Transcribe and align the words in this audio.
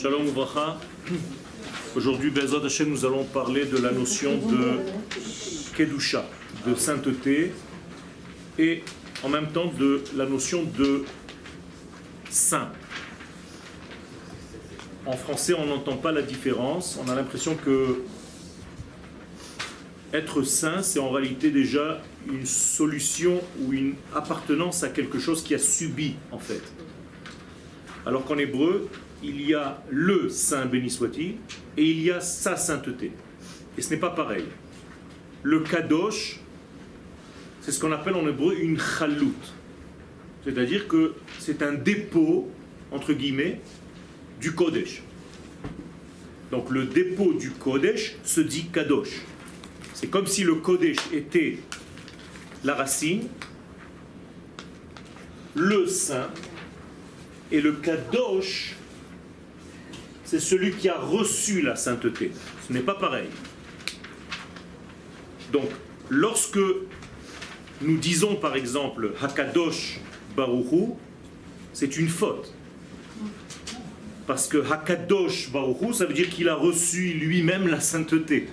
Shalom. 0.00 0.28
Aujourd'hui, 1.94 2.32
nous 2.86 3.04
allons 3.04 3.24
parler 3.24 3.66
de 3.66 3.76
la 3.76 3.92
notion 3.92 4.38
de 4.38 4.78
Kedusha, 5.76 6.24
de 6.66 6.74
sainteté, 6.74 7.52
et 8.58 8.82
en 9.22 9.28
même 9.28 9.48
temps 9.48 9.70
de 9.78 10.02
la 10.16 10.24
notion 10.24 10.62
de 10.62 11.04
saint. 12.30 12.70
En 15.04 15.18
français, 15.18 15.52
on 15.52 15.66
n'entend 15.66 15.98
pas 15.98 16.12
la 16.12 16.22
différence. 16.22 16.98
On 17.04 17.10
a 17.10 17.14
l'impression 17.14 17.54
que 17.54 18.02
être 20.14 20.42
saint, 20.44 20.80
c'est 20.80 20.98
en 20.98 21.10
réalité 21.10 21.50
déjà 21.50 22.00
une 22.26 22.46
solution 22.46 23.42
ou 23.60 23.74
une 23.74 23.96
appartenance 24.14 24.82
à 24.82 24.88
quelque 24.88 25.18
chose 25.18 25.42
qui 25.42 25.54
a 25.54 25.58
subi, 25.58 26.14
en 26.32 26.38
fait. 26.38 26.62
Alors 28.06 28.24
qu'en 28.24 28.38
hébreu, 28.38 28.88
il 29.22 29.46
y 29.46 29.54
a 29.54 29.82
le 29.90 30.28
saint 30.28 30.66
béni 30.66 30.90
soit-il 30.90 31.36
et 31.76 31.84
il 31.84 32.00
y 32.02 32.10
a 32.10 32.20
sa 32.20 32.56
sainteté. 32.56 33.12
Et 33.76 33.82
ce 33.82 33.90
n'est 33.90 34.00
pas 34.00 34.10
pareil. 34.10 34.44
Le 35.42 35.60
kadosh, 35.60 36.40
c'est 37.60 37.72
ce 37.72 37.80
qu'on 37.80 37.92
appelle 37.92 38.14
en 38.14 38.26
hébreu 38.26 38.56
une 38.58 38.78
chalout. 38.78 39.34
C'est-à-dire 40.44 40.88
que 40.88 41.14
c'est 41.38 41.62
un 41.62 41.72
dépôt, 41.72 42.50
entre 42.90 43.12
guillemets, 43.12 43.60
du 44.40 44.52
kodesh. 44.52 45.02
Donc 46.50 46.70
le 46.70 46.86
dépôt 46.86 47.34
du 47.34 47.50
kodesh 47.50 48.16
se 48.24 48.40
dit 48.40 48.68
kadosh. 48.72 49.20
C'est 49.94 50.08
comme 50.08 50.26
si 50.26 50.44
le 50.44 50.56
kodesh 50.56 50.96
était 51.12 51.58
la 52.64 52.74
racine, 52.74 53.28
le 55.54 55.86
saint, 55.86 56.28
et 57.52 57.60
le 57.60 57.72
kadosh, 57.72 58.76
c'est 60.30 60.38
celui 60.38 60.70
qui 60.70 60.88
a 60.88 60.96
reçu 60.96 61.60
la 61.60 61.74
sainteté. 61.74 62.30
Ce 62.64 62.72
n'est 62.72 62.78
pas 62.78 62.94
pareil. 62.94 63.26
Donc, 65.52 65.68
lorsque 66.08 66.60
nous 67.82 67.96
disons 67.96 68.36
par 68.36 68.54
exemple 68.54 69.10
Hakadosh 69.20 69.98
Baruchu, 70.36 70.92
c'est 71.72 71.96
une 71.96 72.06
faute. 72.06 72.54
Parce 74.28 74.46
que 74.46 74.58
Hakadosh 74.70 75.50
Baruchu, 75.50 75.94
ça 75.94 76.04
veut 76.04 76.14
dire 76.14 76.30
qu'il 76.30 76.48
a 76.48 76.54
reçu 76.54 77.08
lui-même 77.08 77.66
la 77.66 77.80
sainteté. 77.80 78.46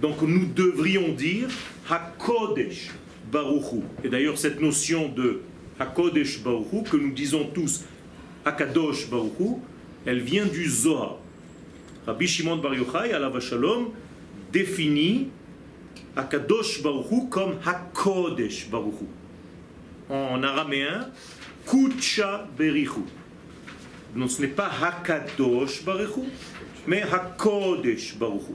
Donc 0.00 0.22
nous 0.22 0.46
devrions 0.46 1.12
dire 1.12 1.48
Hakodesh 1.90 2.90
Baruchu. 3.32 3.82
Et 4.04 4.08
d'ailleurs, 4.08 4.38
cette 4.38 4.60
notion 4.60 5.08
de 5.08 5.40
Hakodesh 5.80 6.40
Baruchu, 6.44 6.84
que 6.88 6.96
nous 6.96 7.10
disons 7.10 7.50
tous 7.52 7.82
Hakadosh 8.44 9.10
Baruchu, 9.10 9.58
elle 10.06 10.20
vient 10.20 10.46
du 10.46 10.68
Zohar. 10.68 11.18
Rabbi 12.06 12.26
Shimon 12.26 12.56
Bar 12.56 12.74
Yochai, 12.74 13.12
alav 13.12 13.38
Shalom, 13.40 13.90
définit 14.52 15.28
Hakadosh 16.16 16.82
Baruchu 16.82 17.28
comme 17.30 17.54
Hakodesh 17.64 18.68
Baruchu. 18.68 19.06
En 20.10 20.42
araméen, 20.42 21.08
Kucha 21.66 22.48
Berichu. 22.58 23.00
Donc 24.16 24.30
ce 24.30 24.42
n'est 24.42 24.48
pas 24.48 24.70
Hakadosh 24.82 25.84
Baruchu, 25.84 26.28
mais 26.86 27.02
Hakodesh 27.02 28.16
Baruchu. 28.18 28.52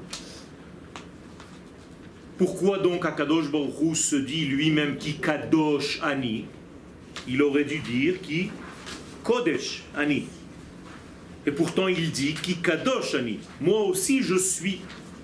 Pourquoi 2.38 2.78
donc 2.80 3.06
Hakadosh 3.06 3.50
Baruchu 3.50 3.96
se 3.96 4.16
dit 4.18 4.46
lui-même 4.46 4.98
qui 4.98 5.16
Kadosh 5.16 6.00
Ani? 6.04 6.46
Il 7.28 7.42
aurait 7.42 7.64
dû 7.64 7.80
dire 7.80 8.22
qui? 8.22 8.52
Kodesh 9.24 9.84
Ani. 9.96 10.28
Et 11.48 11.52
pourtant 11.52 11.88
il 11.88 12.12
dit 12.12 12.36
qui 12.36 12.58
Kadosh 12.58 13.16
Ani. 13.16 13.40
Moi 13.62 13.82
aussi 13.86 14.22
je 14.22 14.36
suis 14.36 14.82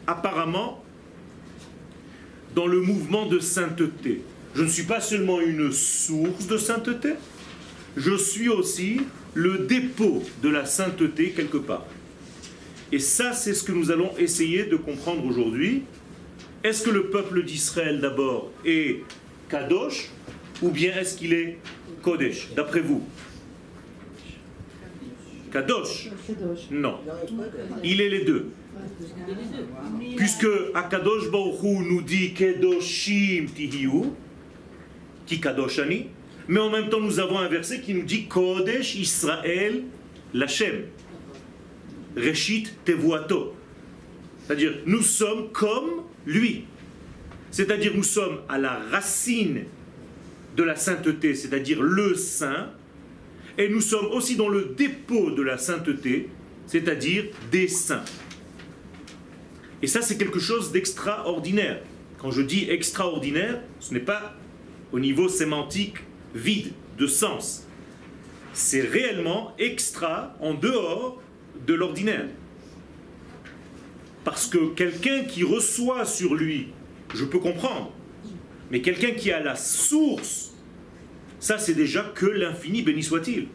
apparemment 0.08 0.84
dans 2.56 2.66
le 2.66 2.82
mouvement 2.82 3.28
de 3.28 3.40
sainteté. 3.40 4.22
Je 4.56 4.64
ne 4.64 4.70
suis 4.70 4.84
pas 4.84 5.02
seulement 5.02 5.42
une 5.42 5.72
source 5.72 6.48
de 6.48 6.58
sainteté, 6.58 7.14
je 7.98 8.16
suis 8.16 8.50
aussi 8.50 9.02
le 9.34 9.60
dépôt 9.60 10.24
de 10.42 10.50
la 10.50 10.66
sainteté 10.66 11.32
quelque 11.32 11.58
part. 11.58 11.86
Et 12.92 13.00
ça, 13.00 13.34
c'est 13.34 13.56
ce 13.56 13.64
que 13.64 13.72
nous 13.72 13.90
allons 13.90 14.16
essayer 14.20 14.66
de 14.66 14.76
comprendre 14.76 15.26
aujourd'hui. 15.26 15.82
Est-ce 16.64 16.84
que 16.84 16.92
le 16.92 17.08
peuple 17.08 17.44
d'Israël 17.44 18.00
d'abord 18.00 18.52
est 18.64 19.02
Kadosh 19.50 20.10
ou 20.62 20.70
bien 20.70 20.96
est-ce 20.96 21.18
qu'il 21.18 21.34
est 21.34 21.58
Kodesh, 22.04 22.50
d'après 22.56 22.82
vous? 22.82 23.04
Kadosh 25.54 26.10
Non. 26.72 26.98
Il 27.84 28.02
est 28.02 28.10
les 28.10 28.26
deux. 28.26 28.48
Puisque 30.18 30.48
Akadosh 30.74 31.30
Baruch 31.30 31.62
Hu 31.62 31.78
nous 31.88 32.02
dit 32.02 32.34
Kedoshim 32.34 33.46
Tihiyu, 33.56 34.14
qui 35.28 35.40
Kadoshani, 35.40 36.08
mais 36.48 36.60
en 36.60 36.72
même 36.72 36.90
temps 36.90 37.00
nous 37.00 37.20
avons 37.20 37.38
un 37.38 37.48
verset 37.48 37.82
qui 37.82 37.94
nous 37.94 38.02
dit 38.02 38.26
Kodesh 38.26 38.96
Israël 38.96 39.84
Lachem. 40.34 40.86
Reshit 42.18 42.74
Tevuato. 42.84 43.54
C'est-à-dire, 44.40 44.74
nous 44.88 45.02
sommes 45.02 45.52
comme 45.52 46.04
lui. 46.26 46.66
C'est-à-dire, 47.52 47.94
nous 47.96 48.04
sommes 48.04 48.40
à 48.50 48.58
la 48.58 48.80
racine 48.92 49.66
de 50.58 50.64
la 50.64 50.76
sainteté, 50.76 51.36
c'est-à-dire 51.36 51.82
le 51.82 52.16
saint, 52.16 52.72
et 53.58 53.70
nous 53.70 53.82
sommes 53.82 54.08
aussi 54.08 54.36
dans 54.36 54.50
le 54.50 54.74
dépôt 54.78 55.32
de 55.32 55.42
la 55.42 55.58
sainteté, 55.58 56.30
c'est-à-dire 56.66 57.26
des 57.52 57.68
saints. 57.68 58.06
Et 59.82 59.88
ça, 59.88 60.02
c'est 60.02 60.18
quelque 60.18 60.40
chose 60.40 60.72
d'extraordinaire. 60.72 61.82
Quand 62.18 62.32
je 62.32 62.42
dis 62.42 62.70
extraordinaire, 62.70 63.62
ce 63.80 63.94
n'est 63.94 64.00
pas 64.00 64.34
au 64.92 65.00
niveau 65.00 65.28
sémantique 65.28 65.98
vide 66.34 66.72
de 66.98 67.06
sens. 67.06 67.68
C'est 68.54 68.82
réellement 68.82 69.54
extra, 69.60 70.36
en 70.40 70.54
dehors 70.54 71.22
de 71.68 71.74
l'ordinaire. 71.74 72.28
Parce 74.24 74.48
que 74.48 74.74
quelqu'un 74.74 75.26
qui 75.26 75.44
reçoit 75.44 76.06
sur 76.06 76.34
lui, 76.34 76.70
je 77.14 77.26
peux 77.26 77.40
comprendre, 77.40 77.92
mais 78.72 78.82
quelqu'un 78.82 79.12
qui 79.12 79.32
a 79.32 79.42
la 79.42 79.56
source, 79.56 80.53
ça 81.44 81.58
c'est 81.58 81.74
déjà 81.74 82.10
que 82.16 82.26
l'infini 82.26 82.84
béni 82.84 83.04
soit-il. 83.04 83.48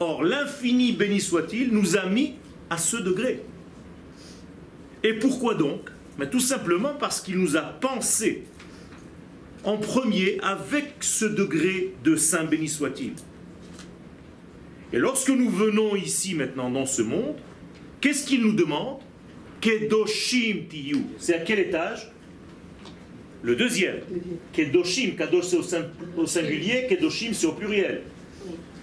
Or 0.00 0.22
l'infini 0.22 0.92
béni 0.92 1.18
soit-il 1.18 1.70
nous 1.72 1.96
a 1.96 2.04
mis 2.04 2.34
à 2.68 2.76
ce 2.76 2.98
degré. 2.98 3.40
Et 5.02 5.14
pourquoi 5.14 5.54
donc? 5.54 5.88
Mais 6.18 6.28
Tout 6.28 6.40
simplement 6.40 6.92
parce 7.00 7.22
qu'il 7.22 7.38
nous 7.38 7.56
a 7.56 7.62
pensé 7.62 8.42
en 9.64 9.78
premier 9.78 10.40
avec 10.42 10.96
ce 11.00 11.24
degré 11.24 11.94
de 12.04 12.16
saint 12.16 12.44
béni 12.44 12.68
soit-il. 12.68 13.14
Et 14.92 14.98
lorsque 14.98 15.30
nous 15.30 15.48
venons 15.48 15.96
ici 15.96 16.34
maintenant 16.34 16.68
dans 16.68 16.84
ce 16.84 17.00
monde, 17.00 17.36
qu'est-ce 18.02 18.26
qu'il 18.26 18.42
nous 18.42 18.52
demande? 18.52 18.98
Kedoshim 19.62 20.66
tiyu. 20.68 20.98
C'est 21.16 21.34
à 21.34 21.38
quel 21.38 21.60
étage? 21.60 22.12
Le 23.42 23.56
deuxième. 23.56 23.96
Kedoshim, 24.52 25.12
Kadosh 25.16 25.44
c'est 25.46 25.56
au, 25.56 25.62
sin- 25.62 25.86
au 26.16 26.26
singulier, 26.26 26.86
Kedoshim 26.88 27.32
c'est 27.32 27.46
au 27.46 27.52
pluriel. 27.52 28.02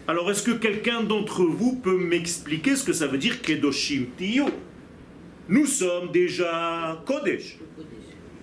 Alors 0.08 0.30
est-ce 0.32 0.44
que 0.44 0.52
quelqu'un 0.52 1.04
d'entre 1.04 1.44
vous 1.44 1.76
peut 1.78 1.98
m'expliquer 1.98 2.76
ce 2.76 2.84
que 2.84 2.94
ça 2.94 3.08
veut 3.08 3.18
dire 3.20 3.42
Kedoshim 3.42 4.06
tiyu 4.18 4.44
Nous 5.48 5.66
sommes 5.66 6.12
déjà 6.12 7.02
Kodesh. 7.06 7.58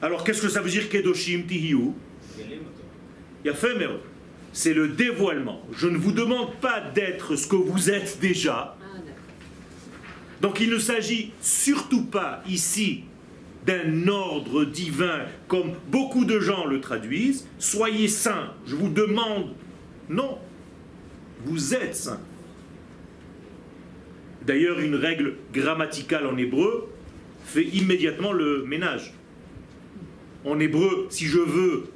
Alors 0.00 0.24
qu'est-ce 0.24 0.40
que 0.42 0.48
ça 0.48 0.60
veut 0.62 0.70
dire 0.70 0.88
Kedoshim 0.88 1.42
tiyu 1.46 1.78
Il 3.44 3.46
y 3.46 3.50
a 3.50 3.54
fait, 3.54 3.74
mais 3.76 3.86
c'est 4.52 4.72
le 4.74 4.88
dévoilement. 4.88 5.60
Je 5.76 5.86
ne 5.88 5.98
vous 5.98 6.12
demande 6.12 6.54
pas 6.60 6.80
d'être 6.80 7.36
ce 7.36 7.46
que 7.46 7.56
vous 7.56 7.90
êtes 7.90 8.18
déjà. 8.20 8.76
Donc 10.40 10.60
il 10.60 10.70
ne 10.70 10.78
s'agit 10.78 11.32
surtout 11.42 12.04
pas 12.04 12.42
ici 12.48 13.04
d'un 13.66 14.06
ordre 14.06 14.64
divin 14.64 15.22
comme 15.48 15.72
beaucoup 15.88 16.24
de 16.24 16.38
gens 16.38 16.66
le 16.66 16.80
traduisent. 16.80 17.46
Soyez 17.58 18.08
saints. 18.08 18.52
Je 18.66 18.76
vous 18.76 18.88
demande. 18.88 19.54
Non. 20.08 20.38
Vous 21.44 21.74
êtes 21.74 21.96
saints. 21.96 22.20
D'ailleurs, 24.46 24.78
une 24.78 24.94
règle 24.94 25.34
grammaticale 25.52 26.26
en 26.26 26.36
hébreu 26.36 26.88
fait 27.44 27.64
immédiatement 27.64 28.32
le 28.32 28.64
ménage. 28.64 29.12
En 30.44 30.60
hébreu, 30.60 31.08
si 31.10 31.26
je 31.26 31.38
veux 31.38 31.88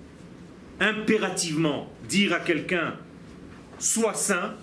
impérativement 0.81 1.93
dire 2.09 2.33
à 2.33 2.41
quelqu'un 2.41 2.95
sois 3.79 4.15
saint, 4.15 4.55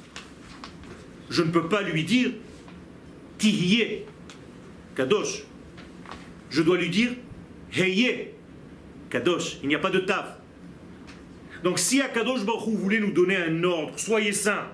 je 1.29 1.41
ne 1.41 1.51
peux 1.51 1.69
pas 1.69 1.81
lui 1.81 2.03
dire 2.03 2.31
Tihye, 3.37 4.03
Kadosh. 4.95 5.46
Je 6.49 6.61
dois 6.61 6.77
lui 6.77 6.89
dire 6.89 7.11
Heye, 7.75 8.29
Kadosh. 9.09 9.57
Il 9.63 9.69
n'y 9.69 9.75
a 9.75 9.79
pas 9.79 9.89
de 9.89 9.99
taf. 9.99 10.37
Donc 11.63 11.79
si 11.79 12.01
Akadosh 12.01 12.45
Baruch 12.45 12.75
voulait 12.75 12.99
nous 12.99 13.11
donner 13.11 13.35
un 13.35 13.63
ordre, 13.63 13.97
soyez 13.97 14.31
saints, 14.31 14.67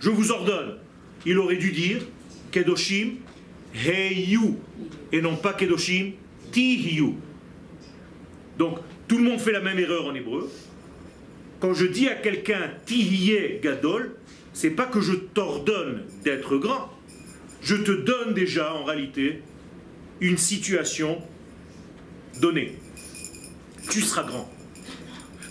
je 0.00 0.10
vous 0.10 0.32
ordonne, 0.32 0.78
il 1.26 1.38
aurait 1.38 1.56
dû 1.56 1.70
dire 1.70 2.02
Kedoshim 2.50 3.16
Heyu 3.74 4.56
et 5.12 5.20
non 5.20 5.36
pas 5.36 5.52
Kedoshim 5.52 6.12
Tihiyu. 6.50 7.14
Donc 8.58 8.78
tout 9.06 9.18
le 9.18 9.24
monde 9.24 9.40
fait 9.40 9.52
la 9.52 9.60
même 9.60 9.78
erreur 9.78 10.06
en 10.06 10.14
hébreu. 10.14 10.50
Quand 11.60 11.74
je 11.74 11.86
dis 11.86 12.08
à 12.08 12.14
quelqu'un 12.14 12.70
Tihiye 12.86 13.60
Gadol, 13.62 14.16
c'est 14.52 14.70
pas 14.70 14.86
que 14.86 15.00
je 15.00 15.12
t'ordonne 15.12 16.02
d'être 16.24 16.56
grand. 16.56 16.90
Je 17.62 17.76
te 17.76 17.92
donne 17.92 18.34
déjà 18.34 18.74
en 18.74 18.84
réalité 18.84 19.40
une 20.22 20.38
situation 20.38 21.18
donnée. 22.40 22.78
Tu 23.90 24.00
seras 24.00 24.22
grand. 24.22 24.48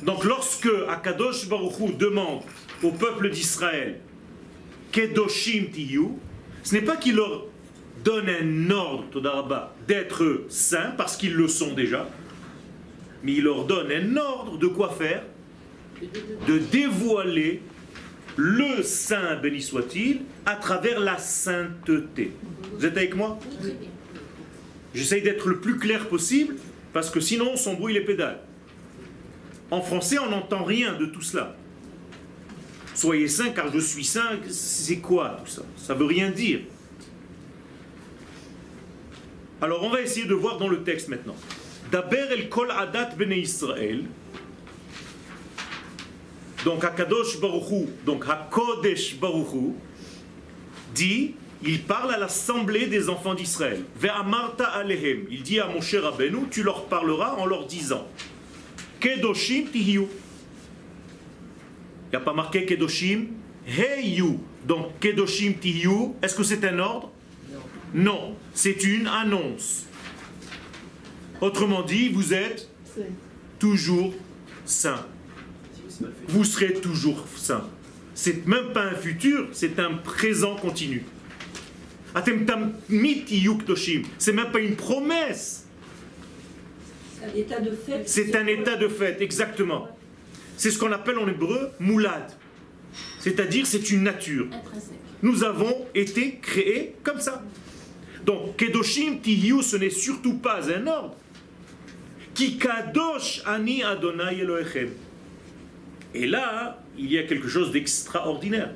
Donc 0.04 0.24
lorsque 0.24 0.70
Akadosh 0.90 1.48
Baruch 1.48 1.98
demande 1.98 2.42
au 2.82 2.92
peuple 2.92 3.30
d'Israël 3.30 4.00
Kedoshim 4.92 5.70
Tiyu, 5.72 6.08
ce 6.64 6.74
n'est 6.74 6.82
pas 6.82 6.96
qu'il 6.96 7.16
leur 7.16 7.46
donne 8.04 8.30
un 8.30 8.70
ordre 8.72 9.70
d'être 9.88 10.46
saints 10.50 10.94
parce 10.98 11.18
qu'ils 11.18 11.34
le 11.34 11.48
sont 11.48 11.74
déjà, 11.74 12.10
mais 13.24 13.34
il 13.34 13.44
leur 13.44 13.66
donne 13.66 13.92
un 13.92 14.18
ordre 14.18 14.58
de 14.58 14.68
quoi 14.68 14.90
faire? 14.90 15.24
De 16.48 16.58
dévoiler 16.58 17.62
le 18.38 18.82
saint 18.82 19.36
béni 19.36 19.62
soit-il 19.62 20.22
à 20.46 20.56
travers 20.56 21.00
la 21.00 21.18
sainteté. 21.18 22.32
Vous 22.78 22.86
êtes 22.86 22.98
avec 22.98 23.16
moi? 23.16 23.38
J'essaye 24.94 25.22
d'être 25.22 25.48
le 25.48 25.60
plus 25.60 25.78
clair 25.78 26.08
possible 26.10 26.56
parce 26.94 27.10
que 27.10 27.20
sinon 27.20 27.52
on 27.54 27.58
s'embrouille 27.58 27.94
les 27.94 28.02
pédales. 28.02 28.42
En 29.70 29.82
français, 29.82 30.20
on 30.20 30.30
n'entend 30.30 30.64
rien 30.64 30.98
de 30.98 31.06
tout 31.06 31.22
cela. 31.22 31.56
Soyez 32.94 33.30
saint 33.30 33.52
car 33.52 33.72
je 33.72 33.80
suis 33.80 34.04
saint, 34.04 34.38
c'est 34.50 34.98
quoi 34.98 35.38
tout 35.40 35.50
ça? 35.50 35.62
Ça 35.78 35.94
veut 35.94 36.06
rien 36.06 36.30
dire. 36.30 36.60
Alors 39.62 39.84
on 39.84 39.90
va 39.90 40.02
essayer 40.02 40.26
de 40.26 40.34
voir 40.34 40.58
dans 40.58 40.68
le 40.68 40.84
texte 40.84 41.08
maintenant. 41.08 41.36
Daber 41.92 42.32
el 42.32 42.50
kol 42.50 42.72
adat 42.72 43.16
bene 43.16 43.34
Israël. 43.34 44.06
Donc 46.66 46.84
Hakadosh 46.84 47.40
Baruchu, 47.40 47.88
donc 48.06 48.26
Hakodesh 48.28 49.20
Baruchu, 49.20 49.74
dit, 50.94 51.36
il 51.64 51.84
parle 51.84 52.14
à 52.14 52.18
l'assemblée 52.18 52.88
des 52.88 53.10
enfants 53.10 53.34
d'Israël. 53.34 53.84
Ve'amarta 54.00 54.66
alehem. 54.66 55.26
Il 55.30 55.44
dit 55.44 55.60
à 55.60 55.68
mon 55.68 55.82
cher 55.82 56.04
Rabbeinu, 56.04 56.48
tu 56.50 56.64
leur 56.64 56.86
parleras 56.86 57.36
en 57.36 57.46
leur 57.46 57.66
disant, 57.66 58.08
Kedoshim 59.00 59.66
tihiyu. 59.72 60.08
Il 62.08 62.10
n'y 62.12 62.16
a 62.16 62.20
pas 62.20 62.34
marqué 62.34 62.66
Kedoshim? 62.66 63.28
Heyu. 63.68 64.40
Donc 64.68 65.00
Kedoshim 65.00 65.54
tihiyu, 65.54 66.14
est-ce 66.22 66.36
que 66.36 66.44
c'est 66.44 66.64
un 66.66 66.80
ordre? 66.80 67.12
Non, 67.94 68.36
c'est 68.54 68.84
une 68.84 69.08
annonce. 69.08 69.86
Autrement 71.42 71.82
dit, 71.84 72.10
vous 72.10 72.34
êtes 72.34 72.70
toujours 73.60 74.14
saint. 74.66 75.06
Vous 76.28 76.44
serez 76.44 76.74
toujours 76.74 77.26
saint. 77.36 77.68
C'est 78.14 78.46
même 78.48 78.72
pas 78.74 78.84
un 78.84 78.96
futur, 78.96 79.48
c'est 79.52 79.80
un 79.80 79.94
présent 79.94 80.56
continu. 80.56 81.04
C'est 84.18 84.34
même 84.34 84.52
pas 84.52 84.60
une 84.60 84.76
promesse. 84.76 85.66
C'est 88.06 88.36
un 88.36 88.48
état 88.48 88.76
de 88.76 88.88
fait, 88.88 89.22
exactement. 89.22 89.88
C'est 90.58 90.72
ce 90.72 90.80
qu'on 90.80 90.92
appelle 90.92 91.20
en 91.20 91.28
hébreu 91.28 91.72
moulad. 91.80 92.32
C'est-à-dire 93.20 93.66
c'est 93.66 93.92
une 93.92 94.04
nature. 94.04 94.48
Nous 95.22 95.44
avons 95.44 95.86
été 95.94 96.40
créés 96.42 96.96
comme 97.04 97.20
ça. 97.20 97.44
Donc, 98.26 98.58
Kedoshim 98.58 99.20
Tihiu, 99.22 99.62
ce 99.62 99.78
n'est 99.78 99.90
surtout 99.90 100.36
pas 100.38 100.70
un 100.72 100.88
ordre. 100.88 101.16
Ki 102.34 102.58
kadosh 102.58 103.42
ani 103.46 103.84
Adonai 103.84 104.40
Elohechem. 104.40 104.90
Et 106.14 106.28
là, 106.28 106.82
il 106.98 107.12
y 107.12 107.18
a 107.18 107.24
quelque 107.24 107.48
chose 107.48 107.72
d'extraordinaire. 107.72 108.74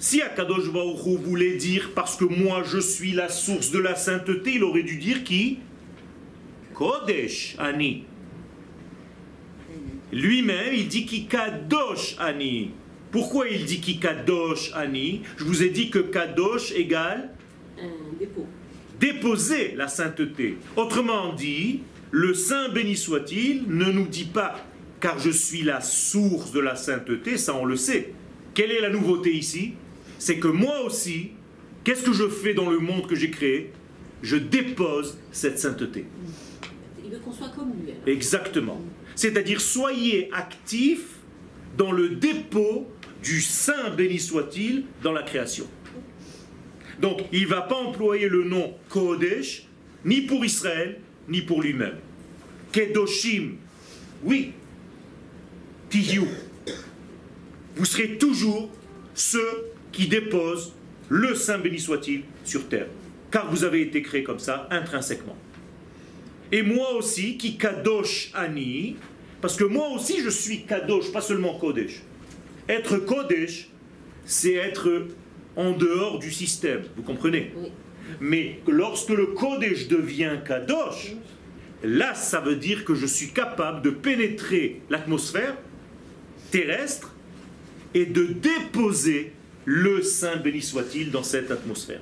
Si 0.00 0.22
Akadosh 0.22 0.72
Baruch 0.72 1.20
voulait 1.22 1.56
dire 1.56 1.90
parce 1.94 2.16
que 2.16 2.24
moi 2.24 2.62
je 2.64 2.78
suis 2.78 3.12
la 3.12 3.28
source 3.28 3.70
de 3.70 3.78
la 3.78 3.94
sainteté, 3.94 4.54
il 4.54 4.64
aurait 4.64 4.82
dû 4.82 4.96
dire 4.96 5.24
qui? 5.24 5.58
Kodesh 6.72 7.54
Ani. 7.58 8.04
Lui-même, 10.10 10.72
il 10.72 10.88
dit 10.88 11.04
qui 11.04 11.26
Kadosh 11.26 12.16
Ani. 12.18 12.70
Pourquoi 13.10 13.48
il 13.48 13.66
dit 13.66 13.80
qui 13.80 14.00
Kadosh 14.00 14.72
Ani? 14.74 15.20
Je 15.36 15.44
vous 15.44 15.62
ai 15.62 15.68
dit 15.68 15.90
que 15.90 15.98
Kadosh 15.98 16.72
égale 16.72 17.34
déposer 18.98 19.74
la 19.76 19.86
sainteté. 19.86 20.56
Autrement 20.76 21.34
dit, 21.34 21.80
le 22.10 22.32
Saint 22.32 22.70
béni 22.70 22.96
soit-il 22.96 23.64
ne 23.68 23.92
nous 23.92 24.06
dit 24.06 24.24
pas 24.24 24.64
car 24.98 25.18
je 25.18 25.30
suis 25.30 25.62
la 25.62 25.82
source 25.82 26.52
de 26.52 26.60
la 26.60 26.74
sainteté, 26.74 27.36
ça 27.36 27.54
on 27.54 27.66
le 27.66 27.76
sait. 27.76 28.14
Quelle 28.54 28.70
est 28.70 28.80
la 28.80 28.90
nouveauté 28.90 29.34
ici? 29.34 29.74
C'est 30.20 30.38
que 30.38 30.48
moi 30.48 30.82
aussi, 30.82 31.30
qu'est-ce 31.82 32.02
que 32.02 32.12
je 32.12 32.28
fais 32.28 32.52
dans 32.52 32.68
le 32.68 32.78
monde 32.78 33.06
que 33.06 33.14
j'ai 33.16 33.30
créé? 33.30 33.72
Je 34.22 34.36
dépose 34.36 35.18
cette 35.32 35.58
sainteté. 35.58 36.04
Il 37.02 37.10
veut 37.10 37.18
qu'on 37.20 37.32
soit 37.32 37.48
comme 37.48 37.72
lui. 37.72 37.94
Exactement. 38.06 38.78
C'est-à-dire 39.16 39.62
soyez 39.62 40.28
actifs 40.32 41.16
dans 41.78 41.90
le 41.90 42.10
dépôt 42.10 42.86
du 43.22 43.40
Saint 43.40 43.88
béni 43.96 44.18
soit-il 44.18 44.84
dans 45.02 45.12
la 45.12 45.22
création. 45.22 45.66
Donc 47.00 47.22
il 47.32 47.44
ne 47.44 47.48
va 47.48 47.62
pas 47.62 47.76
employer 47.76 48.28
le 48.28 48.44
nom 48.44 48.74
Kodesh 48.90 49.66
ni 50.04 50.20
pour 50.20 50.44
Israël 50.44 51.00
ni 51.30 51.40
pour 51.40 51.62
lui-même. 51.62 51.96
Kedoshim, 52.72 53.52
oui, 54.22 54.52
Tihiu. 55.88 56.24
Vous 57.74 57.86
serez 57.86 58.18
toujours 58.18 58.68
ceux 59.14 59.69
qui 59.92 60.08
déposent 60.08 60.74
le 61.08 61.34
Saint 61.34 61.58
béni 61.58 61.78
soit-il 61.78 62.22
sur 62.44 62.68
terre. 62.68 62.86
Car 63.30 63.50
vous 63.50 63.64
avez 63.64 63.82
été 63.82 64.02
créés 64.02 64.22
comme 64.22 64.38
ça, 64.38 64.68
intrinsèquement. 64.70 65.36
Et 66.52 66.62
moi 66.62 66.94
aussi, 66.94 67.36
qui 67.36 67.56
kadosh 67.56 68.30
ani, 68.34 68.96
parce 69.40 69.56
que 69.56 69.64
moi 69.64 69.88
aussi 69.90 70.20
je 70.22 70.30
suis 70.30 70.64
kadosh, 70.64 71.12
pas 71.12 71.20
seulement 71.20 71.58
kodesh. 71.58 72.02
Être 72.68 72.98
kodesh, 72.98 73.68
c'est 74.24 74.54
être 74.54 75.06
en 75.56 75.72
dehors 75.72 76.18
du 76.18 76.30
système, 76.30 76.82
vous 76.96 77.02
comprenez? 77.02 77.52
Mais 78.20 78.58
lorsque 78.66 79.10
le 79.10 79.26
kodesh 79.26 79.88
devient 79.88 80.38
kadosh, 80.46 81.14
là 81.84 82.14
ça 82.14 82.40
veut 82.40 82.56
dire 82.56 82.84
que 82.84 82.94
je 82.94 83.06
suis 83.06 83.28
capable 83.28 83.82
de 83.82 83.90
pénétrer 83.90 84.80
l'atmosphère 84.90 85.56
terrestre 86.50 87.14
et 87.94 88.06
de 88.06 88.24
déposer 88.24 89.32
le 89.72 90.02
Saint 90.02 90.34
béni 90.34 90.62
soit-il 90.62 91.12
dans 91.12 91.22
cette 91.22 91.52
atmosphère. 91.52 92.00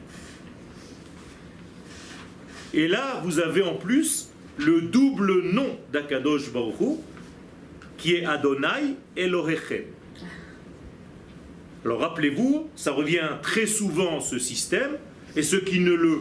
Et 2.72 2.88
là, 2.88 3.20
vous 3.22 3.40
avez 3.40 3.60
en 3.60 3.74
plus 3.74 4.30
le 4.56 4.80
double 4.80 5.42
nom 5.52 5.78
d'Akadosh 5.92 6.50
Baruch 6.50 6.98
qui 7.98 8.14
est 8.14 8.24
Adonai 8.24 8.96
Elohechem. 9.18 9.84
Alors 11.84 12.00
rappelez-vous, 12.00 12.70
ça 12.74 12.92
revient 12.92 13.28
très 13.42 13.66
souvent 13.66 14.20
ce 14.20 14.38
système, 14.38 14.92
et 15.36 15.42
ceux 15.42 15.60
qui 15.60 15.80
ne 15.80 15.92
le 15.92 16.20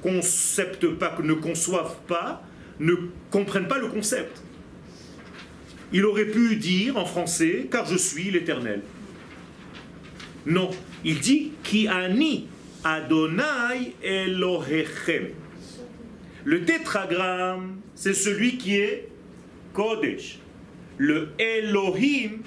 conceptent 0.00 0.90
pas, 0.90 1.18
ne 1.20 1.34
conçoivent 1.34 1.98
pas, 2.06 2.44
ne 2.78 2.94
comprennent 3.32 3.66
pas 3.66 3.78
le 3.78 3.88
concept. 3.88 4.42
Il 5.92 6.04
aurait 6.04 6.26
pu 6.26 6.54
dire 6.54 6.96
en 6.96 7.04
français, 7.04 7.66
car 7.68 7.84
je 7.84 7.96
suis 7.96 8.30
l'Éternel. 8.30 8.82
Non, 10.48 10.70
il 11.04 11.20
dit 11.20 11.52
Ki 11.62 11.88
ani 11.88 12.48
Adonai 12.82 13.92
Elohechem. 14.02 15.28
Le 16.44 16.64
tétragramme, 16.64 17.82
c'est 17.94 18.14
celui 18.14 18.56
qui 18.56 18.76
est 18.76 19.08
Kodesh. 19.74 20.38
Le 20.96 21.28
Elohim, 21.38 22.38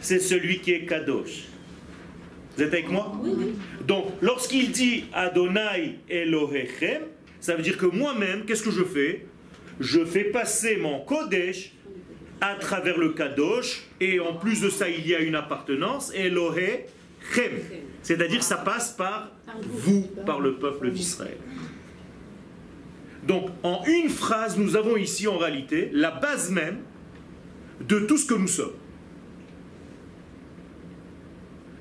c'est 0.00 0.18
celui 0.18 0.58
qui 0.58 0.72
est 0.72 0.84
Kadosh. 0.84 1.44
Vous 2.54 2.62
êtes 2.62 2.74
avec 2.74 2.90
moi? 2.90 3.18
Donc, 3.86 4.12
lorsqu'il 4.20 4.70
dit 4.70 5.04
Adonai 5.14 6.00
Elohechem, 6.10 7.04
ça 7.40 7.56
veut 7.56 7.62
dire 7.62 7.78
que 7.78 7.86
moi-même, 7.86 8.44
qu'est-ce 8.44 8.64
que 8.64 8.70
je 8.70 8.84
fais? 8.84 9.24
Je 9.80 10.04
fais 10.04 10.24
passer 10.24 10.76
mon 10.76 11.00
Kodesh 11.00 11.72
à 12.42 12.54
travers 12.56 12.98
le 12.98 13.14
Kadosh, 13.14 13.80
et 13.98 14.20
en 14.20 14.34
plus 14.34 14.60
de 14.60 14.68
ça, 14.68 14.90
il 14.90 15.06
y 15.08 15.14
a 15.14 15.20
une 15.20 15.36
appartenance, 15.36 16.12
Elohé 16.14 16.84
C'est-à-dire 18.02 18.42
ça 18.42 18.56
passe 18.56 18.92
par 18.92 19.30
vous, 19.62 20.02
par 20.24 20.40
le 20.40 20.56
peuple 20.56 20.90
d'Israël. 20.90 21.38
Donc, 23.26 23.50
en 23.62 23.82
une 23.86 24.08
phrase, 24.08 24.56
nous 24.56 24.76
avons 24.76 24.96
ici 24.96 25.26
en 25.26 25.36
réalité 25.36 25.90
la 25.92 26.12
base 26.12 26.50
même 26.50 26.78
de 27.80 28.00
tout 28.00 28.16
ce 28.16 28.26
que 28.26 28.34
nous 28.34 28.46
sommes. 28.46 28.74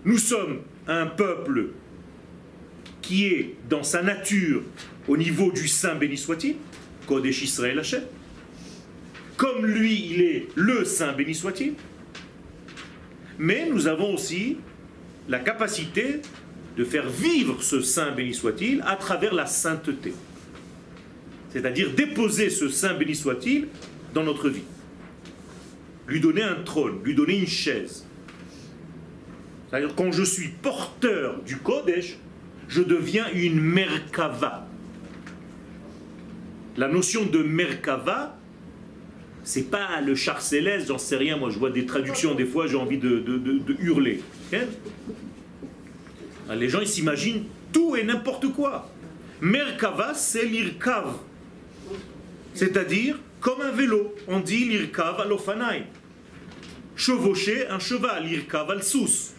Nous 0.04 0.18
sommes 0.18 0.62
un 0.88 1.06
peuple 1.06 1.70
qui 3.01 3.27
est 3.27 3.56
dans 3.70 3.84
sa 3.84 4.01
nature 4.01 4.63
au 5.08 5.18
niveau 5.18 5.51
du 5.51 5.68
Saint 5.68 5.96
béni 5.96 6.18
soit-il, 6.18 6.56
Kodesh 7.08 7.44
Israël 7.44 7.80
Hashem. 7.80 8.04
Comme 9.38 9.65
lui, 9.65 10.12
il 10.12 10.22
est 10.22 10.48
le 10.56 10.86
Saint 10.86 11.13
béni 11.13 11.36
soit-il. 11.36 11.74
Mais 13.38 13.68
nous 13.70 13.88
avons 13.88 14.13
aussi 14.13 14.58
la 15.27 15.39
capacité 15.39 16.22
de 16.77 16.84
faire 16.84 17.10
vivre 17.10 17.62
ce 17.63 17.82
Saint 17.82 18.12
béni 18.12 18.34
soit-il 18.34 18.82
à 18.86 18.96
travers 18.96 19.34
la 19.34 19.46
sainteté. 19.46 20.13
C'est-à-dire 21.51 21.91
déposer 21.91 22.50
ce 22.50 22.70
Saint 22.70 22.94
béni 22.94 23.15
soit-il 23.15 23.67
dans 24.13 24.24
notre 24.24 24.50
vie. 24.50 24.63
Lui 26.08 26.20
donner 26.20 26.44
un 26.44 26.55
trône, 26.63 27.00
lui 27.03 27.15
donner 27.15 27.39
une 27.39 27.48
chaise. 27.48 28.05
C'est-à-dire 29.70 29.96
quand 29.96 30.12
je 30.12 30.24
suis 30.24 30.50
porteur 30.50 31.41
du 31.44 31.58
Kodesh, 31.58 32.17
je 32.67 32.82
deviens 32.82 33.25
une 33.34 33.60
Merkava. 33.60 34.67
La 36.77 36.88
notion 36.88 37.25
de 37.25 37.39
Merkava, 37.39 38.38
c'est 39.44 39.70
pas 39.70 40.01
le 40.01 40.15
char 40.15 40.41
céleste, 40.41 40.88
j'en 40.88 40.98
sais 40.98 41.15
rien, 41.15 41.38
moi 41.38 41.50
je 41.50 41.60
vois 41.60 41.70
des 41.70 41.86
traductions, 41.86 42.36
des 42.36 42.46
fois 42.46 42.67
j'ai 42.67 42.75
envie 42.75 42.98
de, 42.98 43.24
hurler. 43.79 44.22
Ah, 46.50 46.56
les 46.56 46.70
gens 46.70 46.82
ils 46.82 46.88
s'imaginent 46.88 47.46
tout 47.74 47.96
et 47.96 48.04
n'importe 48.04 48.52
quoi. 48.54 48.90
Merkava, 49.42 50.14
c'est 50.14 50.46
l'irkav. 50.46 51.18
C'est-à-dire, 52.54 53.20
comme 53.40 53.62
un 53.62 53.72
vélo, 53.72 54.16
on 54.28 54.40
dit 54.40 54.66
l'irkav 54.66 55.20
al 55.20 55.84
Chevaucher 56.96 57.68
un 57.68 57.80
cheval, 57.80 58.26
l'irkav 58.26 58.72
al 58.72 58.84
sous. 58.84 59.34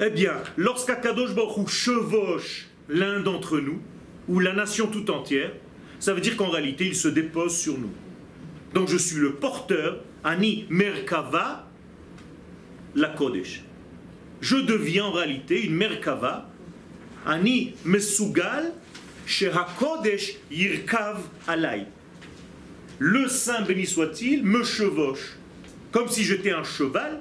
Eh 0.00 0.10
bien, 0.10 0.34
lorsqu'Akadosh 0.56 1.34
Baruch 1.34 1.68
chevauche 1.68 2.66
l'un 2.88 3.20
d'entre 3.20 3.58
nous, 3.58 3.80
ou 4.28 4.40
la 4.40 4.52
nation 4.52 4.88
tout 4.88 5.10
entière, 5.10 5.52
ça 5.98 6.12
veut 6.12 6.20
dire 6.20 6.36
qu'en 6.36 6.50
réalité, 6.50 6.86
il 6.86 6.96
se 6.96 7.08
dépose 7.08 7.56
sur 7.56 7.78
nous. 7.78 7.92
Donc 8.74 8.88
je 8.88 8.96
suis 8.96 9.16
le 9.16 9.34
porteur, 9.34 10.00
Ani 10.24 10.66
Merkava, 10.68 11.70
la 12.94 13.08
Kodesh. 13.08 13.62
Je 14.44 14.56
deviens 14.56 15.06
en 15.06 15.12
réalité 15.12 15.64
une 15.64 15.74
Merkava, 15.74 16.50
Ani 17.24 17.72
Mesugal, 17.86 18.74
Kodesh 19.78 20.34
Yirkav 20.50 21.22
Alay. 21.48 21.86
Le 22.98 23.26
Saint 23.26 23.62
béni 23.62 23.86
soit-il 23.86 24.44
me 24.44 24.62
chevauche, 24.62 25.38
comme 25.92 26.08
si 26.08 26.24
j'étais 26.24 26.50
un 26.50 26.62
cheval 26.62 27.20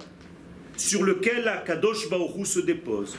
sur 0.75 1.03
lequel 1.03 1.45
la 1.45 1.59
Kadosh 1.59 2.09
Baoru 2.09 2.45
se 2.45 2.59
dépose. 2.59 3.15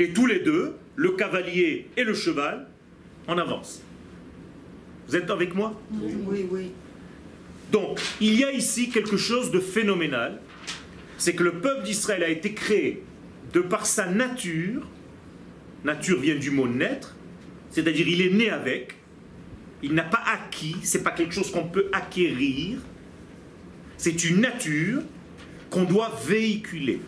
Et 0.00 0.12
tous 0.12 0.26
les 0.26 0.40
deux, 0.40 0.74
le 0.96 1.10
cavalier 1.10 1.86
et 1.96 2.02
le 2.02 2.14
cheval, 2.14 2.66
en 3.28 3.38
avance. 3.38 3.80
Vous 5.06 5.14
êtes 5.14 5.30
avec 5.30 5.54
moi? 5.54 5.80
Oui, 5.92 6.46
oui. 6.50 6.72
Donc, 7.70 8.00
il 8.20 8.40
y 8.40 8.42
a 8.42 8.50
ici 8.50 8.90
quelque 8.90 9.16
chose 9.16 9.52
de 9.52 9.60
phénoménal, 9.60 10.40
c'est 11.16 11.36
que 11.36 11.44
le 11.44 11.60
peuple 11.60 11.84
d'Israël 11.84 12.24
a 12.24 12.28
été 12.28 12.54
créé 12.54 13.04
de 13.52 13.60
par 13.60 13.86
sa 13.86 14.06
nature, 14.06 14.86
nature 15.84 16.20
vient 16.20 16.36
du 16.36 16.50
mot 16.50 16.68
naître, 16.68 17.16
c'est-à-dire 17.70 18.08
il 18.08 18.20
est 18.20 18.30
né 18.30 18.50
avec, 18.50 18.94
il 19.82 19.94
n'a 19.94 20.02
pas 20.02 20.22
acquis, 20.26 20.76
c'est 20.82 21.02
pas 21.02 21.10
quelque 21.10 21.34
chose 21.34 21.50
qu'on 21.50 21.68
peut 21.68 21.88
acquérir, 21.92 22.78
c'est 23.96 24.24
une 24.24 24.40
nature 24.40 25.02
qu'on 25.70 25.84
doit 25.84 26.12
véhiculer. 26.26 27.00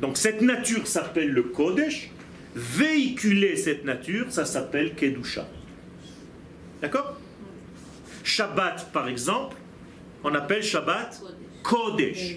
Donc 0.00 0.16
cette 0.16 0.42
nature 0.42 0.86
s'appelle 0.86 1.30
le 1.30 1.44
Kodesh, 1.44 2.10
véhiculer 2.54 3.56
cette 3.56 3.84
nature, 3.84 4.30
ça 4.30 4.44
s'appelle 4.44 4.94
Kedusha. 4.94 5.48
D'accord? 6.80 7.18
Shabbat, 8.24 8.90
par 8.92 9.08
exemple, 9.08 9.56
on 10.24 10.34
appelle 10.34 10.62
Shabbat 10.62 11.20
Kodesh. 11.62 12.36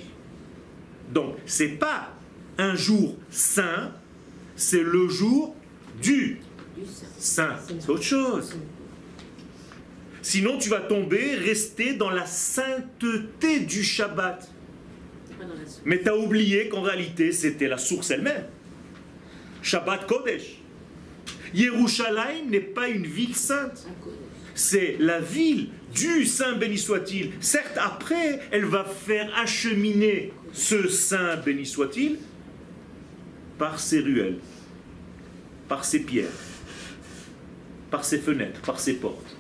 Donc, 1.12 1.36
c'est 1.46 1.80
pas 1.80 2.15
un 2.58 2.76
jour 2.76 3.16
saint, 3.30 3.92
c'est 4.56 4.84
le 4.84 5.08
jour 5.08 5.56
du 6.02 6.40
saint. 7.18 7.56
C'est 7.68 7.90
autre 7.90 8.04
chose. 8.04 8.56
Sinon, 10.22 10.58
tu 10.58 10.70
vas 10.70 10.82
tomber, 10.82 11.36
rester 11.36 11.94
dans 11.94 12.10
la 12.10 12.26
sainteté 12.26 13.60
du 13.60 13.84
Shabbat. 13.84 14.50
Mais 15.86 16.02
tu 16.02 16.10
as 16.10 16.18
oublié 16.18 16.70
qu'en 16.70 16.82
réalité, 16.82 17.32
c'était 17.32 17.68
la 17.68 17.78
source 17.78 18.10
elle-même. 18.10 18.46
Shabbat 19.62 20.08
Kodesh. 20.08 20.62
Yerushalayim 21.54 22.50
n'est 22.50 22.60
pas 22.60 22.88
une 22.88 23.06
ville 23.06 23.36
sainte 23.36 23.88
c'est 24.56 24.96
la 25.00 25.20
ville 25.20 25.68
du 25.94 26.26
Saint 26.26 26.54
béni 26.54 26.78
soit-il. 26.78 27.32
Certes, 27.42 27.78
après, 27.78 28.40
elle 28.52 28.66
va 28.66 28.86
faire 28.86 29.30
acheminer 29.38 30.32
ce 30.54 30.88
Saint 30.88 31.36
béni 31.38 31.66
soit-il 31.66 32.18
par 33.58 33.80
ses 33.80 34.00
ruelles, 34.00 34.40
par 35.68 35.86
ses 35.86 36.00
pierres, 36.00 36.30
par 37.92 38.04
ses 38.04 38.20
fenêtres, 38.20 38.62
par 38.62 38.80
ses 38.80 38.94
portes. 38.94 39.36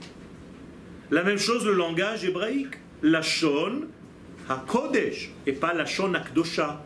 La 1.12 1.24
même 1.24 1.38
chose 1.38 1.66
le 1.66 1.74
langage 1.74 2.24
hébraïque. 2.26 2.76
La 3.04 3.22
Shon 3.22 3.82
HaKodesh 4.50 5.32
et 5.46 5.54
pas 5.54 5.74
la 5.74 5.86
Shon 5.86 6.14
HaKdosha. 6.14 6.84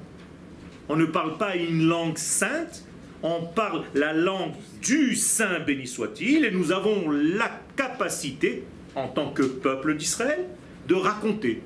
On 0.90 0.96
ne 0.96 1.06
parle 1.06 1.38
pas 1.38 1.56
une 1.56 1.88
langue 1.88 2.18
sainte, 2.18 2.84
on 3.22 3.44
parle 3.44 3.84
la 3.94 4.14
langue 4.14 4.54
du 4.82 5.16
Saint 5.16 5.60
béni 5.60 5.88
soit-il, 5.88 6.46
et 6.46 6.52
nous 6.52 6.72
avons 6.72 7.12
la 7.12 7.50
capacité, 7.76 8.64
en 8.96 9.08
tant 9.08 9.32
que 9.32 9.44
peuple 9.44 9.96
d'Israël, 9.96 10.46
de 10.88 10.96
raconter. 10.96 11.62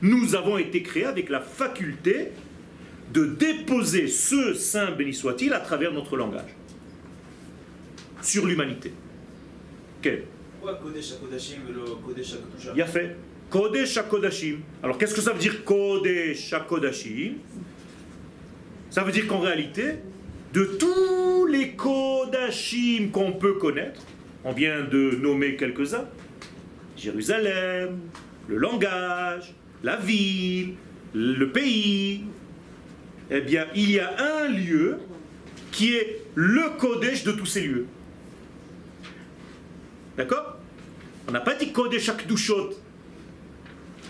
Nous 0.00 0.34
avons 0.34 0.58
été 0.58 0.82
créés 0.82 1.04
avec 1.04 1.28
la 1.28 1.40
faculté 1.40 2.30
de 3.12 3.24
déposer 3.26 4.08
ce 4.08 4.54
Saint 4.54 4.92
béni 4.92 5.12
soit-il 5.12 5.52
à 5.52 5.60
travers 5.60 5.92
notre 5.92 6.16
langage 6.16 6.54
sur 8.22 8.46
l'humanité. 8.46 8.92
Quel 10.00 10.24
Il 12.74 12.82
a 12.82 12.86
fait. 12.86 13.16
Kodesh 13.50 13.98
HaKodashim. 13.98 14.58
Alors 14.82 14.96
qu'est-ce 14.96 15.14
que 15.14 15.20
ça 15.20 15.32
veut 15.32 15.38
dire 15.38 15.64
Kodesh 15.64 16.52
HaKodashim? 16.52 17.34
Ça 18.88 19.02
veut 19.02 19.12
dire 19.12 19.26
qu'en 19.26 19.40
réalité, 19.40 19.96
de 20.52 20.64
tous 20.64 21.46
les 21.46 21.72
Kodashim 21.72 23.10
qu'on 23.10 23.32
peut 23.32 23.54
connaître, 23.54 24.02
on 24.44 24.52
vient 24.52 24.82
de 24.82 25.16
nommer 25.20 25.56
quelques-uns, 25.56 26.06
Jérusalem, 26.96 27.98
le 28.48 28.56
langage, 28.56 29.54
la 29.82 29.96
ville, 29.96 30.74
le 31.14 31.50
pays, 31.50 32.24
eh 33.32 33.40
bien, 33.40 33.66
il 33.74 33.90
y 33.90 33.98
a 33.98 34.14
un 34.18 34.48
lieu 34.48 34.98
qui 35.70 35.94
est 35.94 36.22
le 36.34 36.78
Kodesh 36.78 37.24
de 37.24 37.32
tous 37.32 37.46
ces 37.46 37.62
lieux. 37.62 37.86
D'accord? 40.16 40.58
On 41.26 41.32
n'a 41.32 41.40
pas 41.40 41.54
dit 41.54 41.72
Kodesh 41.72 42.08
Akdushot. 42.08 42.70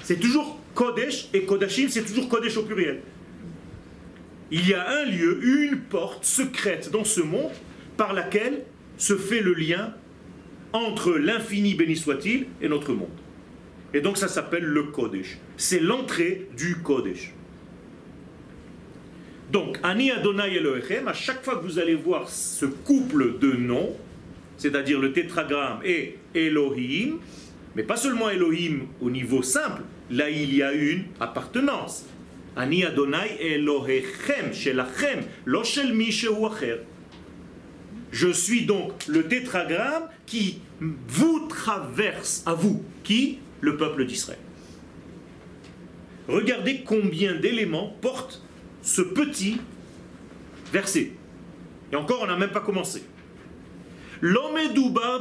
C'est 0.02 0.18
toujours 0.18 0.58
Kodesh 0.74 1.28
et 1.32 1.44
Kodashim, 1.44 1.88
c'est 1.88 2.04
toujours 2.04 2.28
Kodesh 2.28 2.56
au 2.56 2.62
pluriel 2.62 3.02
il 4.52 4.68
y 4.68 4.74
a 4.74 4.86
un 4.86 5.06
lieu, 5.06 5.42
une 5.42 5.78
porte 5.78 6.26
secrète 6.26 6.90
dans 6.90 7.04
ce 7.04 7.22
monde 7.22 7.50
par 7.96 8.12
laquelle 8.12 8.64
se 8.98 9.16
fait 9.16 9.40
le 9.40 9.54
lien 9.54 9.94
entre 10.74 11.12
l'infini 11.12 11.74
béni 11.74 11.96
soit-il 11.96 12.46
et 12.60 12.68
notre 12.68 12.92
monde. 12.92 13.08
Et 13.94 14.02
donc 14.02 14.18
ça 14.18 14.28
s'appelle 14.28 14.64
le 14.64 14.84
Kodesh. 14.84 15.38
C'est 15.56 15.80
l'entrée 15.80 16.48
du 16.54 16.76
Kodesh. 16.76 17.32
Donc, 19.52 19.78
Ani 19.82 20.10
Adonai 20.10 20.54
Elohechem, 20.56 21.08
à 21.08 21.12
chaque 21.12 21.44
fois 21.44 21.56
que 21.56 21.64
vous 21.64 21.78
allez 21.78 21.94
voir 21.94 22.30
ce 22.30 22.64
couple 22.64 23.38
de 23.38 23.52
noms, 23.52 23.94
c'est-à-dire 24.56 24.98
le 24.98 25.12
tétragramme 25.12 25.80
et 25.84 26.16
Elohim, 26.34 27.18
mais 27.76 27.82
pas 27.82 27.96
seulement 27.96 28.30
Elohim 28.30 28.86
au 29.02 29.10
niveau 29.10 29.42
simple, 29.42 29.82
là 30.10 30.30
il 30.30 30.54
y 30.54 30.62
a 30.62 30.72
une 30.72 31.04
appartenance. 31.20 32.06
Ani 32.56 32.82
Adonai 32.82 33.36
Elohechem, 33.40 34.54
Shelachem, 34.54 35.20
lo 35.44 35.62
shel 35.64 35.94
Je 38.10 38.28
suis 38.32 38.64
donc 38.64 39.06
le 39.06 39.24
tétragramme 39.28 40.04
qui 40.24 40.60
vous 40.80 41.46
traverse 41.48 42.42
à 42.46 42.54
vous. 42.54 42.82
Qui 43.04 43.38
Le 43.60 43.76
peuple 43.76 44.06
d'Israël. 44.06 44.38
Regardez 46.26 46.84
combien 46.86 47.34
d'éléments 47.34 47.94
porte 48.00 48.42
ce 48.82 49.02
petit 49.02 49.60
verset. 50.72 51.12
Et 51.92 51.96
encore, 51.96 52.20
on 52.22 52.26
n'a 52.26 52.36
même 52.36 52.50
pas 52.50 52.60
commencé. 52.60 53.04
L'homme 54.20 54.56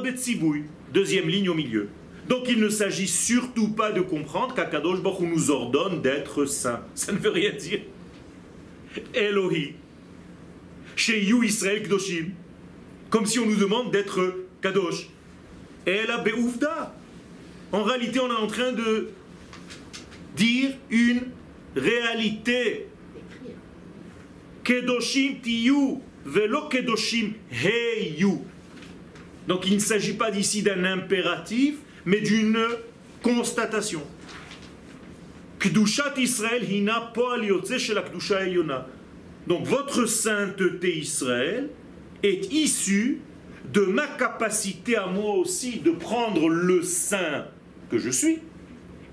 Betzibouy, 0.03 0.63
deuxième 0.94 1.27
ligne 1.27 1.50
au 1.50 1.53
milieu. 1.53 1.89
Donc 2.27 2.48
il 2.48 2.60
ne 2.60 2.70
s'agit 2.70 3.08
surtout 3.08 3.70
pas 3.70 3.91
de 3.91 4.01
comprendre 4.01 4.53
qu'Akadosh 4.53 5.01
Baruch 5.01 5.22
nous 5.22 5.51
ordonne 5.51 6.01
d'être 6.01 6.46
saints. 6.46 6.82
Ça 6.96 7.12
ne 7.12 7.18
veut 7.18 7.32
rien 7.32 7.51
dire. 7.51 7.82
Elohi. 9.13 9.74
Chez 10.96 11.24
You 11.24 11.44
Israël 11.44 11.84
Kdoshim. 11.84 12.32
Comme 13.10 13.25
si 13.25 13.39
on 13.39 13.46
nous 13.46 13.56
demande 13.56 13.91
d'être 13.91 14.36
Kadosh. 14.62 15.10
La 15.86 16.18
Beoufda. 16.20 16.96
En 17.72 17.84
réalité, 17.84 18.20
on 18.20 18.30
est 18.30 18.44
en 18.44 18.48
train 18.48 18.72
de 18.72 19.10
dire 20.36 20.72
une 20.89 21.22
réalité. 21.75 22.88
Kedoshim 24.63 25.41
tiyu, 25.41 26.01
velo 26.25 26.70
kedoshim 26.70 27.34
heyu. 27.50 28.39
Donc 29.48 29.65
il 29.68 29.75
ne 29.75 29.80
s'agit 29.80 30.13
pas 30.13 30.32
d'ici 30.32 30.62
d'un 30.62 30.84
impératif, 30.84 31.75
mais 32.06 32.22
d'une 32.22 32.60
constatation. 33.22 34.01
Kdushat 35.60 36.13
Israël 36.18 36.72
hina 36.72 37.12
la 37.94 38.88
Donc 39.48 39.65
votre 39.65 40.06
sainteté 40.06 40.98
Israël 40.98 41.70
est 42.24 42.51
issue 42.51 43.20
de 43.72 43.82
ma 43.82 44.08
capacité 44.08 44.96
à 44.96 45.08
moi 45.08 45.36
aussi 45.36 45.80
de 45.80 45.91
prendre 45.91 46.50
le 46.50 46.82
saint 46.82 47.46
que 47.89 47.98
je 47.98 48.10
suis 48.10 48.39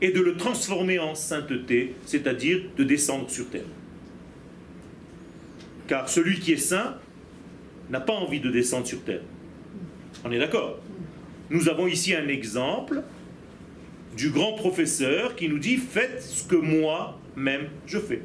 et 0.00 0.11
de 0.11 0.21
le 0.21 0.37
transformer 0.37 0.99
en 0.99 1.14
sainteté, 1.14 1.95
c'est-à-dire 2.07 2.62
de 2.76 2.85
descendre 2.85 3.28
sur 3.28 3.49
terre. 3.50 3.62
Car 5.88 6.09
celui 6.09 6.38
qui 6.38 6.52
est 6.52 6.59
saint 6.59 6.97
n'a 7.90 8.00
pas 8.00 8.12
envie 8.12 8.40
de 8.40 8.50
descendre 8.50 8.87
sur 8.87 9.02
terre. 9.02 9.23
On 10.25 10.30
est 10.30 10.38
d'accord? 10.38 10.78
Nous 11.50 11.68
avons 11.68 11.87
ici 11.87 12.14
un 12.14 12.28
exemple 12.28 13.02
du 14.16 14.30
grand 14.30 14.52
professeur 14.52 15.35
qui 15.35 15.49
nous 15.49 15.59
dit 15.59 15.78
faites 15.78 16.23
ce 16.23 16.45
que 16.45 16.57
moi-même 16.57 17.68
je 17.87 17.99
fais. 17.99 18.23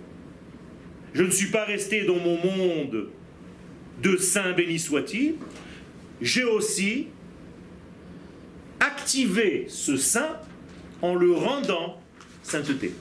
Je 1.13 1.23
ne 1.23 1.29
suis 1.29 1.51
pas 1.51 1.63
resté 1.63 2.03
dans 2.03 2.17
mon 2.17 2.37
monde 2.37 3.07
de 4.01 4.17
saint 4.17 4.51
béni 4.51 4.79
soit-il, 4.79 5.35
j'ai 6.21 6.43
aussi 6.43 7.07
activé 8.79 9.67
ce 9.69 9.95
saint 9.95 10.37
en 11.01 11.15
le 11.15 11.31
rendant 11.31 12.01
sainteté. 12.41 12.91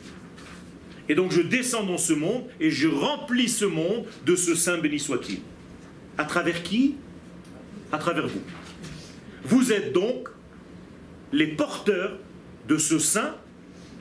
Et 1.09 1.15
donc 1.15 1.33
je 1.33 1.41
descends 1.41 1.85
dans 1.85 1.99
ce 1.99 2.13
monde 2.13 2.45
et 2.61 2.71
je 2.71 2.89
remplis 2.89 3.49
ce 3.49 3.65
monde 3.65 4.05
de 4.25 4.37
ce 4.37 4.55
saint 4.55 4.79
béni 4.79 4.99
soit-il. 4.99 5.41
À 6.17 6.25
travers 6.25 6.63
qui? 6.63 6.97
À 7.91 7.99
travers 7.99 8.27
vous. 8.29 8.41
Vous 9.45 9.73
êtes 9.73 9.93
donc 9.93 10.29
les 11.33 11.49
porteurs 11.49 12.19
de 12.69 12.79
ce 12.79 12.99
saint 12.99 13.35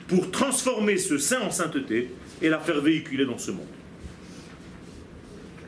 pour 0.08 0.30
transformer 0.30 0.98
ce 0.98 1.18
saint 1.18 1.40
en 1.40 1.50
sainteté 1.50 2.10
et 2.40 2.48
la 2.48 2.58
faire 2.58 2.80
véhiculer 2.80 3.24
dans 3.24 3.38
ce 3.38 3.50
monde. 3.50 3.66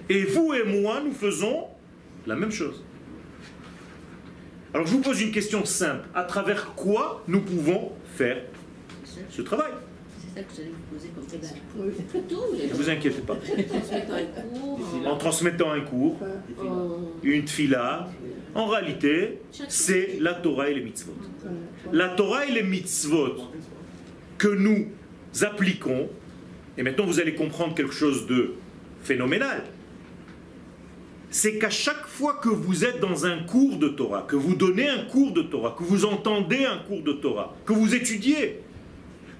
Et 0.08 0.24
vous 0.24 0.52
et 0.52 0.64
moi, 0.64 1.02
nous 1.04 1.14
faisons 1.14 1.64
la 2.26 2.36
même 2.36 2.52
chose. 2.52 2.82
Alors 4.72 4.86
je 4.86 4.92
vous 4.92 5.00
pose 5.00 5.20
une 5.20 5.30
question 5.30 5.64
simple. 5.64 6.06
À 6.14 6.24
travers 6.24 6.74
quoi 6.74 7.22
nous 7.26 7.40
pouvons 7.40 7.92
faire 8.16 8.42
ce 9.30 9.42
travail? 9.42 9.70
C'est 10.34 10.40
ça 10.40 10.46
que 10.46 10.54
j'allais 10.56 10.70
vous 10.70 10.96
poser 10.96 11.08
comme 11.14 11.26
question. 11.26 11.56
Ne 11.76 12.74
vous 12.74 12.90
inquiétez 12.90 13.22
pas. 13.22 13.36
En 15.06 15.16
transmettant 15.16 15.70
un 15.70 15.80
cours, 15.80 16.16
une 17.22 17.46
fila, 17.46 18.08
en 18.54 18.66
réalité, 18.66 19.40
c'est 19.68 20.18
la 20.20 20.34
Torah 20.34 20.70
et 20.70 20.74
les 20.74 20.82
mitzvot. 20.82 21.14
La 21.92 22.08
Torah 22.08 22.46
et 22.46 22.50
les 22.50 22.62
mitzvot 22.62 23.36
que 24.38 24.48
nous 24.48 24.88
appliquons, 25.42 26.08
et 26.76 26.82
maintenant 26.82 27.06
vous 27.06 27.20
allez 27.20 27.34
comprendre 27.34 27.74
quelque 27.74 27.94
chose 27.94 28.26
de 28.26 28.54
phénoménal, 29.02 29.62
c'est 31.30 31.58
qu'à 31.58 31.70
chaque 31.70 32.06
fois 32.06 32.34
que 32.34 32.48
vous 32.48 32.84
êtes 32.84 33.00
dans 33.00 33.26
un 33.26 33.38
cours 33.44 33.76
de 33.76 33.88
Torah, 33.88 34.24
que 34.26 34.36
vous 34.36 34.54
donnez 34.54 34.88
un 34.88 35.04
cours 35.04 35.32
de 35.32 35.42
Torah, 35.42 35.76
que 35.78 35.84
vous 35.84 36.04
entendez 36.04 36.64
un 36.64 36.78
cours 36.78 37.02
de 37.02 37.12
Torah, 37.12 37.54
que 37.64 37.72
vous 37.72 37.94
étudiez, 37.94 38.60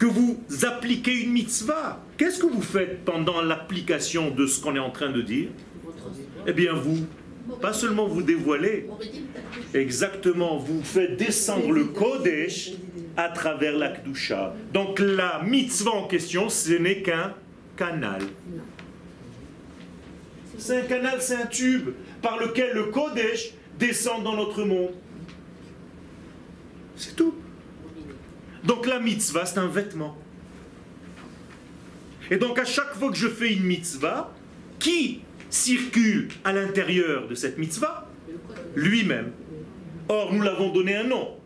que 0.04 0.10
vous 0.10 0.38
appliquez 0.66 1.22
une 1.22 1.32
mitzvah, 1.32 1.98
qu'est-ce 2.18 2.38
que 2.38 2.46
vous 2.46 2.60
faites 2.60 3.06
pendant 3.06 3.40
l'application 3.40 4.30
de 4.30 4.46
ce 4.46 4.60
qu'on 4.60 4.76
est 4.76 4.80
en 4.80 4.90
train 4.90 5.10
de 5.10 5.22
dire 5.22 5.48
Eh 6.46 6.52
bien, 6.52 6.74
vous, 6.74 7.06
pas 7.62 7.72
seulement 7.72 8.06
vous 8.06 8.20
dévoilez, 8.20 8.86
exactement, 9.72 10.58
vous 10.58 10.82
faites 10.82 11.16
descendre 11.16 11.72
le 11.72 11.84
Kodesh 11.84 12.72
à 13.16 13.30
travers 13.30 13.78
la 13.78 13.88
Kdusha. 13.88 14.54
Donc 14.74 14.98
la 14.98 15.42
mitzvah 15.42 15.92
en 15.92 16.06
question, 16.06 16.50
ce 16.50 16.74
n'est 16.74 17.00
qu'un 17.00 17.32
canal. 17.74 18.20
C'est 20.58 20.80
un 20.80 20.84
canal, 20.84 21.16
c'est 21.20 21.36
un 21.36 21.46
tube 21.46 21.90
par 22.20 22.38
lequel 22.38 22.74
le 22.74 22.84
Kodesh 22.84 23.54
descend 23.78 24.22
dans 24.22 24.36
notre 24.36 24.64
monde. 24.64 24.92
C'est 26.94 27.16
tout. 27.16 27.34
Donc 28.64 28.87
la 28.87 28.98
mitzvah, 28.98 29.46
c'est 29.46 29.59
un 29.59 29.68
vêtement. 29.68 30.16
Et 32.31 32.37
donc 32.37 32.59
à 32.59 32.64
chaque 32.64 32.94
fois 32.94 33.11
que 33.11 33.16
je 33.16 33.29
fais 33.29 33.53
une 33.53 33.64
mitzvah, 33.64 34.33
qui 34.79 35.20
circule 35.50 36.29
à 36.44 36.53
l'intérieur 36.53 37.29
de 37.29 37.35
cette 37.35 37.59
mitzvah 37.59 38.09
Lui-même. 38.74 39.33
Or, 40.09 40.33
nous 40.33 40.42
l'avons 40.42 40.70
donné 40.72 40.96
un 40.96 41.05
nom. 41.05 41.38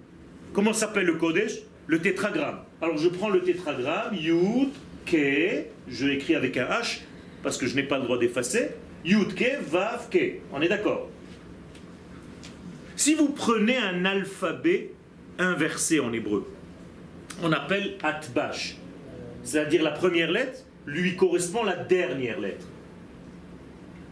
Comment 0.53 0.73
s'appelle 0.73 1.07
le 1.07 1.15
Kodesh 1.15 1.59
Le 1.87 2.01
tétragramme. 2.01 2.61
Alors 2.81 2.97
je 2.97 3.09
prends 3.09 3.29
le 3.29 3.43
tétragramme, 3.43 4.15
Yud, 4.15 4.71
Ke, 5.07 5.67
je 5.89 6.07
l'écris 6.07 6.35
avec 6.35 6.57
un 6.57 6.65
H, 6.65 7.01
parce 7.43 7.59
que 7.59 7.67
je 7.67 7.75
n'ai 7.77 7.83
pas 7.83 7.99
le 7.99 8.05
droit 8.05 8.19
d'effacer, 8.19 8.71
Yudke, 9.05 9.59
Vavke. 9.69 10.41
On 10.53 10.61
est 10.61 10.69
d'accord 10.69 11.09
Si 12.97 13.15
vous 13.15 13.29
prenez 13.29 13.77
un 13.77 14.05
alphabet 14.05 14.93
inversé 15.39 16.01
en 16.01 16.13
hébreu, 16.13 16.47
on 17.43 17.53
appelle 17.53 17.95
Atbash. 18.03 18.77
C'est-à-dire 19.43 19.83
la 19.83 19.93
première 19.93 20.31
lettre 20.31 20.61
lui 20.87 21.17
correspond 21.17 21.63
la 21.63 21.77
dernière 21.77 22.41
lettre. 22.41 22.67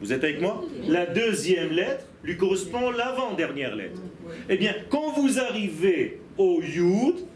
Vous 0.01 0.13
êtes 0.13 0.25
avec 0.25 0.41
moi? 0.41 0.65
La 0.87 1.07
deuxième 1.07 1.71
lettre 1.71 2.05
lui 2.23 2.37
correspond 2.37 2.91
l'avant-dernière 2.91 3.75
lettre. 3.75 4.01
Eh 4.49 4.57
bien, 4.57 4.75
quand 4.91 5.13
vous 5.13 5.39
arrivez 5.39 6.21
au 6.37 6.61
Yud, 6.61 7.27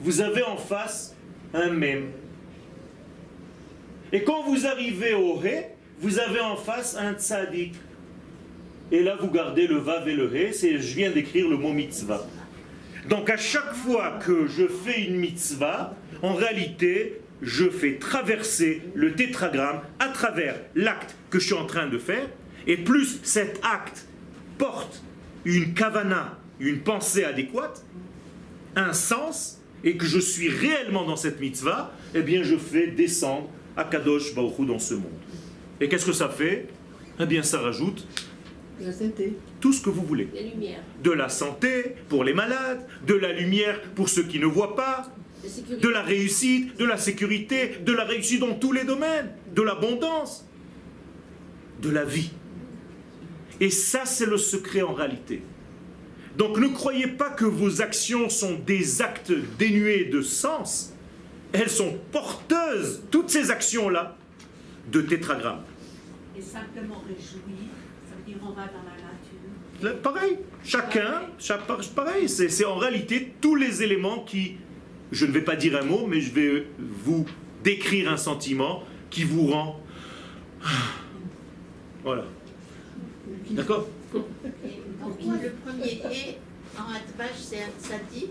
vous 0.00 0.20
avez 0.20 0.42
en 0.42 0.56
face 0.56 1.16
un 1.54 1.70
Mem. 1.70 2.10
Et 4.12 4.22
quand 4.22 4.42
vous 4.42 4.66
arrivez 4.66 5.14
au 5.14 5.40
He, 5.42 5.64
vous 6.00 6.18
avez 6.18 6.40
en 6.40 6.56
face 6.56 6.96
un 6.96 7.14
tzaddik. 7.14 7.74
Et 8.92 9.02
là, 9.02 9.16
vous 9.18 9.30
gardez 9.30 9.66
le 9.66 9.76
vav 9.76 10.08
et 10.08 10.14
le 10.14 10.34
he, 10.36 10.52
c'est, 10.52 10.78
je 10.78 10.94
viens 10.94 11.10
d'écrire 11.10 11.48
le 11.48 11.56
mot 11.56 11.72
mitzvah. 11.72 12.26
Donc 13.08 13.28
à 13.30 13.36
chaque 13.36 13.74
fois 13.74 14.18
que 14.24 14.46
je 14.46 14.66
fais 14.66 15.04
une 15.04 15.16
mitzvah, 15.16 15.96
en 16.22 16.34
réalité, 16.34 17.20
je 17.42 17.68
fais 17.68 17.98
traverser 17.98 18.82
le 18.94 19.14
tétragramme 19.14 19.80
à 19.98 20.08
travers 20.08 20.56
l'acte 20.74 21.14
que 21.30 21.38
je 21.38 21.46
suis 21.46 21.54
en 21.54 21.66
train 21.66 21.86
de 21.86 21.98
faire, 21.98 22.28
et 22.66 22.76
plus 22.76 23.20
cet 23.22 23.60
acte 23.62 24.06
porte 24.56 25.02
une 25.44 25.74
kavana, 25.74 26.38
une 26.60 26.80
pensée 26.80 27.24
adéquate, 27.24 27.84
un 28.76 28.92
sens, 28.92 29.60
et 29.82 29.98
que 29.98 30.06
je 30.06 30.18
suis 30.18 30.48
réellement 30.48 31.04
dans 31.04 31.16
cette 31.16 31.40
mitzvah, 31.40 31.92
eh 32.14 32.22
bien 32.22 32.42
je 32.42 32.56
fais 32.56 32.86
descendre 32.86 33.50
Akadosh 33.76 34.34
Baruch 34.34 34.66
dans 34.66 34.78
ce 34.78 34.94
monde. 34.94 35.12
Et 35.80 35.88
qu'est-ce 35.88 36.06
que 36.06 36.12
ça 36.12 36.28
fait? 36.28 36.68
Eh 37.20 37.26
bien, 37.26 37.42
ça 37.42 37.60
rajoute 37.60 38.06
la 38.80 38.92
santé. 38.92 39.36
tout 39.60 39.72
ce 39.72 39.82
que 39.82 39.90
vous 39.90 40.02
voulez. 40.02 40.28
La 40.34 40.42
lumière. 40.42 40.80
De 41.02 41.10
la 41.10 41.28
santé 41.28 41.96
pour 42.08 42.24
les 42.24 42.34
malades, 42.34 42.86
de 43.06 43.14
la 43.14 43.32
lumière 43.32 43.80
pour 43.94 44.08
ceux 44.08 44.24
qui 44.24 44.38
ne 44.38 44.46
voient 44.46 44.76
pas, 44.76 45.12
de 45.80 45.88
la 45.88 46.02
réussite, 46.02 46.76
de 46.78 46.84
la 46.84 46.96
sécurité, 46.96 47.76
de 47.84 47.92
la 47.92 48.04
réussite 48.04 48.40
dans 48.40 48.54
tous 48.54 48.72
les 48.72 48.84
domaines, 48.84 49.30
de 49.54 49.62
l'abondance, 49.62 50.46
de 51.82 51.90
la 51.90 52.04
vie. 52.04 52.30
Et 53.60 53.70
ça, 53.70 54.04
c'est 54.04 54.26
le 54.26 54.38
secret 54.38 54.82
en 54.82 54.94
réalité. 54.94 55.42
Donc 56.36 56.58
ne 56.58 56.68
croyez 56.68 57.06
pas 57.06 57.30
que 57.30 57.44
vos 57.44 57.80
actions 57.80 58.28
sont 58.28 58.58
des 58.66 59.02
actes 59.02 59.32
dénués 59.58 60.06
de 60.06 60.20
sens. 60.22 60.92
Elles 61.52 61.70
sont 61.70 61.96
porteuses, 62.10 63.02
toutes 63.10 63.30
ces 63.30 63.50
actions-là, 63.52 64.16
de 64.90 65.00
tétragramme. 65.00 65.62
Et 66.36 66.42
simplement 66.42 67.04
réjouir, 67.06 67.20
ça 67.22 67.38
veut 67.46 67.54
dire 67.54 67.73
on 68.44 68.50
va 68.52 68.66
dans 68.66 68.82
la 68.84 69.88
nature. 69.88 70.00
Pareil, 70.02 70.38
chacun, 70.64 71.22
chaque, 71.38 71.66
pareil, 71.94 72.28
c'est 72.28 72.64
en 72.64 72.76
réalité 72.76 73.34
tous 73.40 73.54
les 73.54 73.82
éléments 73.82 74.24
qui, 74.24 74.56
je 75.12 75.26
ne 75.26 75.32
vais 75.32 75.42
pas 75.42 75.56
dire 75.56 75.76
un 75.76 75.84
mot, 75.84 76.06
mais 76.06 76.20
je 76.20 76.32
vais 76.32 76.66
vous 76.78 77.26
décrire 77.62 78.10
un 78.10 78.16
sentiment 78.16 78.82
qui 79.10 79.24
vous 79.24 79.48
rend... 79.48 79.80
Voilà. 82.02 82.24
D'accord? 83.50 83.88
Pourquoi 84.10 85.34
le 85.42 85.52
premier 85.64 85.92
hé 85.92 86.36
en 86.76 86.92
Atbash 86.92 87.38
c'est 87.38 87.62
un 87.62 87.70
tsati 87.80 88.28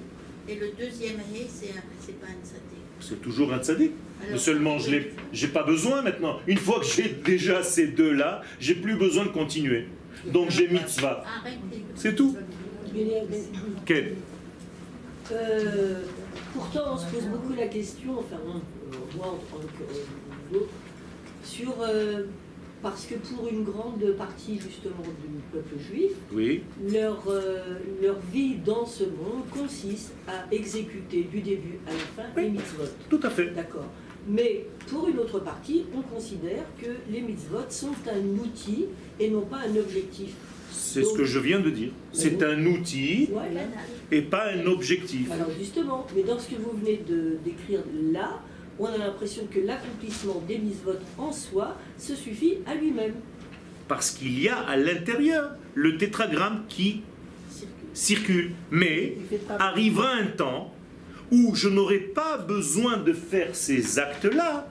et 0.48 0.56
le 0.58 0.68
deuxième 0.78 1.18
hé 1.34 1.48
c'est 1.50 1.74
pas 2.20 2.28
un 2.28 2.46
tsati 2.46 2.74
c'est 3.04 3.22
toujours 3.22 3.54
un 3.54 3.60
tzaddik. 3.60 3.92
Mais 4.32 4.38
seulement, 4.38 4.78
je 4.80 4.92
n'ai 4.92 5.52
pas 5.52 5.64
besoin 5.64 6.02
maintenant. 6.02 6.40
Une 6.48 6.58
fois 6.58 6.80
que 6.80 6.86
j'ai 6.86 7.10
déjà 7.10 7.62
ces 7.62 7.88
deux-là, 7.88 8.42
j'ai 8.60 8.76
plus 8.76 8.96
besoin 8.96 9.26
de 9.26 9.30
continuer. 9.30 9.88
Donc 10.28 10.50
j'ai 10.50 10.68
mitzvah. 10.68 11.24
C'est 11.96 12.16
tout. 12.16 12.36
Quel 13.86 14.16
euh, 15.32 16.04
Pourtant, 16.54 16.94
on 16.94 16.98
se 16.98 17.06
pose 17.08 17.26
beaucoup 17.26 17.54
la 17.54 17.68
question, 17.68 18.20
enfin, 18.20 18.38
moi 19.16 19.28
en 19.28 19.56
tant 19.56 19.62
que 19.62 20.54
d'autres, 20.54 20.70
sur 21.44 21.74
euh, 21.82 22.26
parce 22.84 23.06
que 23.06 23.16
pour 23.16 23.48
une 23.48 23.64
grande 23.64 24.06
partie 24.18 24.60
justement 24.60 25.02
du 25.02 25.40
peuple 25.52 25.80
juif, 25.80 26.12
oui. 26.32 26.64
leur, 26.92 27.24
euh, 27.28 27.80
leur 28.02 28.20
vie 28.32 28.56
dans 28.56 28.86
ce 28.86 29.06
monde 29.06 29.48
consiste 29.50 30.14
à 30.28 30.54
exécuter 30.54 31.24
du 31.24 31.40
début 31.40 31.80
à 31.88 31.92
la 31.92 32.24
fin 32.24 32.30
les 32.42 32.50
mitzvot. 32.50 32.84
Tout 33.10 33.22
à 33.24 33.30
fait. 33.30 33.52
D'accord. 33.52 33.88
Mais 34.28 34.66
pour 34.88 35.08
une 35.08 35.20
autre 35.20 35.40
partie, 35.40 35.86
on 35.96 36.02
considère 36.02 36.64
que 36.82 36.90
les 37.12 37.22
mitzvot 37.22 37.70
sont 37.70 37.96
un 38.10 38.40
outil 38.42 38.86
et 39.20 39.30
non 39.30 39.42
pas 39.42 39.60
un 39.68 39.76
objectif. 39.76 40.34
C'est 40.72 41.04
ce 41.04 41.14
que 41.14 41.26
je 41.26 41.40
viens 41.40 41.60
de 41.60 41.70
dire. 41.70 41.92
C'est 42.12 42.42
un 42.44 42.66
outil 42.66 43.30
et 44.12 44.22
pas 44.22 44.52
un 44.52 44.66
objectif. 44.66 45.32
Alors 45.32 45.50
justement, 45.58 46.06
mais 46.16 46.24
dans 46.24 46.40
ce 46.40 46.50
que 46.50 46.56
vous 46.56 46.78
venez 46.78 47.02
de 47.08 47.38
décrire 47.44 47.82
là, 48.14 48.42
on 48.80 48.86
a 48.86 48.98
l'impression 48.98 49.44
que 49.52 49.60
l'accomplissement 49.60 50.42
des 50.48 50.58
mitzvot 50.58 50.94
en 51.18 51.32
soi 51.32 51.78
se 51.98 52.16
suffit 52.16 52.58
à 52.66 52.76
lui-même. 52.76 53.14
Parce 53.88 54.12
qu'il 54.12 54.42
y 54.42 54.50
a 54.50 54.58
à 54.58 54.78
l'intérieur 54.78 55.52
le 55.76 55.98
tétragramme 55.98 56.64
qui 56.70 57.02
circule. 57.94 58.52
Mais 58.72 59.18
arrivera 59.60 60.10
un 60.14 60.28
temps 60.28 60.73
où 61.32 61.56
je 61.56 61.70
n'aurai 61.70 62.00
pas 62.00 62.38
besoin 62.38 62.98
de 62.98 63.14
faire 63.14 63.56
ces 63.56 64.00
actes-là 64.00 64.68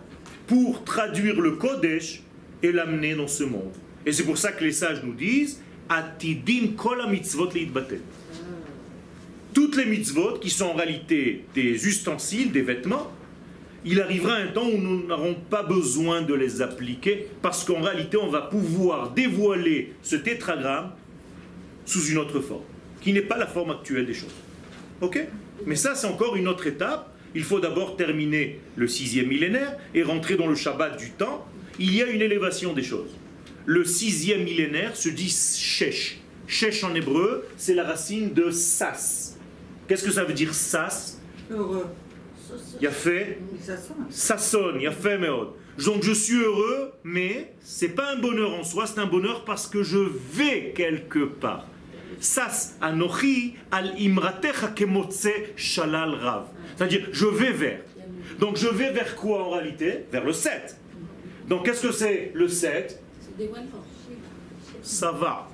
pour 0.47 0.85
traduire 0.85 1.41
le 1.41 1.53
Kodesh 1.53 2.23
et 2.63 2.73
l'amener 2.73 3.15
dans 3.15 3.29
ce 3.29 3.45
monde. 3.45 3.73
Et 4.07 4.13
c'est 4.13 4.25
pour 4.25 4.39
ça 4.39 4.53
que 4.53 4.65
les 4.65 4.73
sages 4.73 5.03
nous 5.03 5.15
disent 5.15 5.61
Atidim 5.89 6.75
kol 6.77 6.99
mitzvot 7.11 7.51
Toutes 9.53 9.77
les 9.77 9.87
mitzvot 9.87 10.39
qui 10.39 10.51
sont 10.51 10.67
en 10.67 10.75
réalité 10.75 11.45
des 11.55 11.87
ustensiles, 11.87 12.53
des 12.53 12.63
vêtements, 12.63 13.13
il 13.85 14.01
arrivera 14.01 14.35
un 14.35 14.47
temps 14.49 14.69
où 14.69 14.79
nous 14.79 15.07
n'aurons 15.07 15.35
pas 15.35 15.63
besoin 15.63 16.23
de 16.23 16.35
les 16.35 16.63
appliquer 16.63 17.27
parce 17.43 17.65
qu'en 17.65 17.81
réalité 17.81 18.17
on 18.17 18.29
va 18.29 18.43
pouvoir 18.43 19.11
dévoiler 19.11 19.93
ce 20.03 20.17
tétragramme 20.17 20.93
sous 21.85 22.07
une 22.07 22.19
autre 22.19 22.41
forme, 22.41 22.63
qui 23.01 23.13
n'est 23.13 23.23
pas 23.23 23.37
la 23.37 23.47
forme 23.47 23.71
actuelle 23.71 24.07
des 24.07 24.15
choses. 24.15 24.35
Ok? 25.01 25.27
Mais 25.67 25.77
ça 25.77 25.95
c'est 25.95 26.07
encore 26.07 26.37
une 26.37 26.49
autre 26.49 26.67
étape. 26.67 27.09
Il 27.35 27.45
faut 27.45 27.61
d'abord 27.61 27.97
terminer 27.97 28.61
le 28.77 28.87
sixième 28.87 29.29
millénaire 29.29 29.77
et 29.95 30.03
rentrer 30.03 30.37
dans 30.37 30.47
le 30.47 30.55
Shabbat 30.55 30.99
du 30.99 31.11
temps. 31.11 31.47
Il 31.79 31.95
y 31.95 32.03
a 32.03 32.07
une 32.07 32.21
élévation 32.21 32.75
des 32.75 32.83
choses. 32.83 33.17
Le 33.65 33.85
sixième 33.85 34.45
millénaire 34.45 34.97
se 34.97 35.09
dit 35.09 35.29
Shesh. 35.31 36.19
Shesh 36.47 36.85
en 36.85 36.95
hébreu, 36.95 37.47
c'est 37.57 37.75
la 37.75 37.85
racine 37.85 38.35
de 38.35 38.51
Sas. 38.51 39.39
Qu'est-ce 39.89 40.05
que 40.05 40.11
ça 40.11 40.25
veut 40.25 40.35
dire 40.35 40.53
Sas? 40.53 41.21
Heureux. 41.51 41.87
Il 42.81 42.87
a 42.87 42.91
fait 42.91 43.39
Ça 44.11 44.37
sonne, 44.37 44.81
il 44.81 44.87
a 44.87 44.93
fait 44.93 45.19
Donc 45.85 46.03
je 46.03 46.13
suis 46.13 46.37
heureux, 46.37 46.93
mais 47.05 47.55
c'est 47.61 47.89
pas 47.89 48.13
un 48.13 48.19
bonheur 48.19 48.53
en 48.53 48.63
soi, 48.63 48.87
c'est 48.87 48.99
un 48.99 49.07
bonheur 49.07 49.45
parce 49.45 49.67
que 49.67 49.83
je 49.83 49.99
vais 49.99 50.73
quelque 50.75 51.25
part. 51.25 51.67
Sas 52.21 52.77
anochi 52.81 53.55
al 53.71 53.95
imratecha 53.99 54.69
kemotse 54.69 55.55
shalal 55.57 56.15
rav. 56.15 56.47
C'est-à-dire, 56.77 57.09
je 57.13 57.27
vais 57.27 57.53
vers. 57.53 57.81
Donc 58.39 58.57
je 58.57 58.69
vais 58.69 58.91
vers 58.91 59.17
quoi 59.17 59.47
en 59.47 59.51
réalité? 59.51 60.05
Vers 60.11 60.25
le 60.25 60.33
7. 60.33 60.77
Donc 61.49 61.65
qu'est-ce 61.65 61.83
que 61.83 61.93
c'est 61.93 62.31
le 62.35 62.49
7 62.49 63.01
Ça 64.83 65.13
va. 65.13 65.49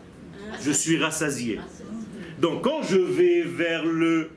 Je 0.62 0.70
suis 0.70 0.98
rassasié. 0.98 1.60
Donc 2.40 2.64
quand 2.64 2.82
je 2.82 2.98
vais 2.98 3.42
vers 3.42 3.84
le 3.84 4.30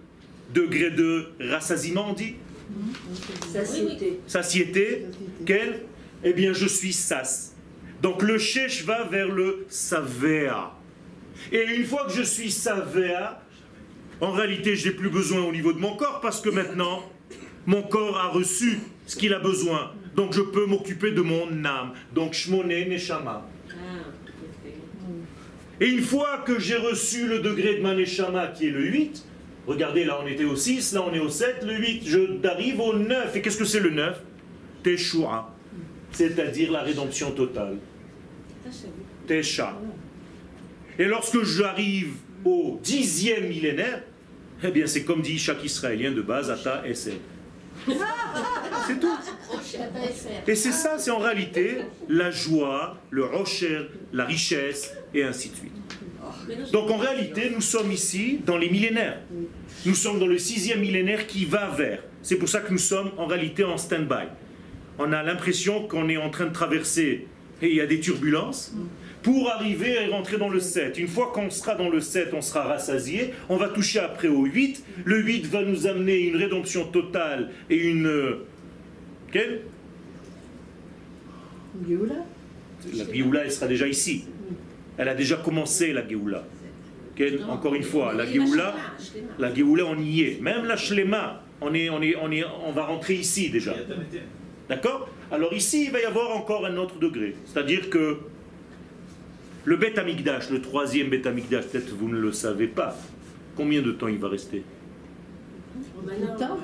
degré 0.53 0.91
de 0.91 1.27
rassasiement, 1.39 2.09
on 2.09 2.13
dit? 2.13 2.35
Satiété. 3.53 4.19
Satiété. 4.27 5.05
Quel? 5.45 5.81
Eh 6.23 6.33
bien, 6.33 6.53
je 6.53 6.67
suis 6.67 6.93
sas. 6.93 7.53
Donc 8.01 8.21
le 8.21 8.37
chèche 8.37 8.83
va 8.83 9.03
vers 9.03 9.27
le 9.27 9.65
savea. 9.69 10.73
Et 11.51 11.75
une 11.75 11.85
fois 11.85 12.05
que 12.05 12.13
je 12.13 12.23
suis 12.23 12.51
savea, 12.51 13.41
en 14.19 14.31
réalité, 14.31 14.75
je 14.75 14.89
n'ai 14.89 14.95
plus 14.95 15.09
besoin 15.09 15.41
au 15.41 15.51
niveau 15.51 15.73
de 15.73 15.79
mon 15.79 15.95
corps 15.95 16.19
parce 16.21 16.41
que 16.41 16.49
maintenant, 16.49 17.03
mon 17.65 17.83
corps 17.83 18.17
a 18.17 18.27
reçu 18.27 18.79
ce 19.05 19.15
qu'il 19.15 19.33
a 19.33 19.39
besoin. 19.39 19.91
Donc 20.15 20.33
je 20.33 20.41
peux 20.41 20.65
m'occuper 20.65 21.11
de 21.11 21.21
mon 21.21 21.65
âme. 21.65 21.93
Donc 22.13 22.33
shmone 22.33 22.67
neshama. 22.67 23.47
Et 25.79 25.87
une 25.87 26.01
fois 26.01 26.43
que 26.45 26.59
j'ai 26.59 26.77
reçu 26.77 27.27
le 27.27 27.39
degré 27.39 27.75
de 27.75 27.81
ma 27.81 27.95
neshama 27.95 28.47
qui 28.47 28.67
est 28.67 28.71
le 28.71 28.85
8, 28.85 29.25
Regardez, 29.67 30.05
là 30.05 30.19
on 30.21 30.27
était 30.27 30.43
au 30.43 30.55
6, 30.55 30.93
là 30.93 31.03
on 31.07 31.13
est 31.13 31.19
au 31.19 31.29
7, 31.29 31.63
le 31.63 31.75
8, 31.75 32.01
je 32.05 32.47
arrive 32.47 32.79
au 32.79 32.97
9. 32.97 33.35
Et 33.35 33.41
qu'est-ce 33.41 33.57
que 33.57 33.65
c'est 33.65 33.79
le 33.79 33.91
9 33.91 34.19
Teshua, 34.83 35.53
c'est-à-dire 36.11 36.71
la 36.71 36.81
rédemption 36.81 37.31
totale. 37.31 37.77
Tesha. 39.27 39.77
Et 40.99 41.05
lorsque 41.05 41.43
j'arrive 41.43 42.13
au 42.45 42.79
dixième 42.83 43.47
millénaire, 43.47 44.03
eh 44.63 44.71
bien 44.71 44.87
c'est 44.87 45.03
comme 45.03 45.21
dit 45.21 45.37
chaque 45.37 45.63
Israélien 45.63 46.11
de 46.11 46.21
base, 46.21 46.49
Ata 46.49 46.83
Esel. 46.87 47.17
C'est 48.87 48.99
tout. 48.99 49.15
Et 50.47 50.55
c'est 50.55 50.71
ça, 50.71 50.97
c'est 50.97 51.11
en 51.11 51.19
réalité 51.19 51.77
la 52.09 52.31
joie, 52.31 52.97
le 53.09 53.25
rocher, 53.25 53.89
la 54.11 54.25
richesse, 54.25 54.93
et 55.13 55.23
ainsi 55.23 55.49
de 55.49 55.55
suite. 55.55 56.71
Donc 56.71 56.89
en 56.89 56.97
réalité, 56.97 57.51
nous 57.53 57.61
sommes 57.61 57.91
ici 57.91 58.39
dans 58.45 58.57
les 58.57 58.69
millénaires. 58.69 59.19
Nous 59.85 59.95
sommes 59.95 60.19
dans 60.19 60.27
le 60.27 60.37
sixième 60.37 60.81
millénaire 60.81 61.27
qui 61.27 61.45
va 61.45 61.69
vers. 61.69 62.03
C'est 62.21 62.35
pour 62.35 62.49
ça 62.49 62.59
que 62.59 62.71
nous 62.71 62.77
sommes 62.77 63.11
en 63.17 63.25
réalité 63.25 63.63
en 63.63 63.77
stand-by. 63.77 64.27
On 64.99 65.11
a 65.13 65.23
l'impression 65.23 65.87
qu'on 65.87 66.09
est 66.09 66.17
en 66.17 66.29
train 66.29 66.45
de 66.45 66.53
traverser 66.53 67.27
et 67.61 67.69
il 67.69 67.75
y 67.75 67.81
a 67.81 67.87
des 67.87 67.99
turbulences 67.99 68.73
pour 69.23 69.49
arriver 69.51 69.97
et 70.03 70.07
rentrer 70.07 70.37
dans 70.37 70.49
le 70.49 70.59
7. 70.59 70.97
Une 70.97 71.07
fois 71.07 71.31
qu'on 71.33 71.49
sera 71.49 71.75
dans 71.75 71.89
le 71.89 71.99
7, 71.99 72.33
on 72.33 72.41
sera 72.41 72.63
rassasié. 72.63 73.33
On 73.49 73.57
va 73.57 73.69
toucher 73.69 73.99
après 73.99 74.27
au 74.27 74.45
8. 74.45 74.83
Le 75.05 75.21
8 75.21 75.45
va 75.47 75.63
nous 75.63 75.87
amener 75.87 76.19
une 76.19 76.35
rédemption 76.35 76.85
totale 76.85 77.51
et 77.69 77.77
une... 77.77 78.37
Quelle? 79.31 79.61
La 82.93 83.13
Géoula, 83.13 83.43
elle 83.45 83.51
sera 83.51 83.67
déjà 83.67 83.87
ici. 83.87 84.25
Elle 84.97 85.07
a 85.07 85.15
déjà 85.15 85.37
commencé 85.37 85.93
la 85.93 86.07
Géoula. 86.07 86.43
Encore 87.49 87.75
une 87.75 87.83
fois, 87.83 88.13
la 88.13 88.25
Géoula, 88.25 88.73
la 89.37 89.53
Géoula, 89.53 89.85
on 89.85 89.99
y 89.99 90.21
est. 90.21 90.41
Même 90.41 90.65
la 90.65 90.75
Shlema, 90.75 91.43
on, 91.61 91.73
est, 91.73 91.89
on, 91.89 92.01
est, 92.01 92.15
on, 92.15 92.31
est, 92.31 92.43
on 92.65 92.71
va 92.71 92.85
rentrer 92.85 93.13
ici 93.13 93.49
déjà. 93.49 93.75
D'accord? 94.67 95.07
Alors 95.31 95.53
ici, 95.53 95.85
il 95.85 95.91
va 95.91 96.01
y 96.01 96.05
avoir 96.05 96.35
encore 96.35 96.65
un 96.65 96.75
autre 96.77 96.97
degré. 96.97 97.35
C'est-à-dire 97.45 97.89
que 97.89 98.17
le 99.65 99.75
Bet 99.75 99.99
Amigdash, 99.99 100.49
le 100.49 100.61
troisième 100.61 101.09
Bet 101.09 101.27
Amigdash, 101.27 101.65
peut-être 101.65 101.93
vous 101.95 102.09
ne 102.09 102.19
le 102.19 102.31
savez 102.31 102.67
pas. 102.67 102.95
Combien 103.55 103.81
de 103.81 103.91
temps 103.91 104.07
il 104.07 104.17
va 104.17 104.29
rester 104.29 104.63
Longtemps, 106.05 106.57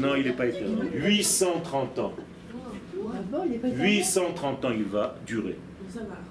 Non, 0.00 0.14
il 0.16 0.24
n'est 0.24 0.32
pas 0.32 0.46
éternel. 0.46 0.88
830 0.94 1.98
ans. 1.98 2.12
830 3.62 4.64
ans 4.64 4.70
il 4.74 4.84
va 4.84 5.16
durer. 5.26 5.56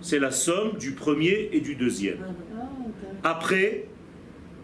C'est 0.02 0.20
la 0.20 0.32
somme 0.32 0.78
du 0.78 0.92
premier 0.92 1.50
et 1.52 1.60
du 1.60 1.76
deuxième. 1.76 2.18
Après, 3.24 3.86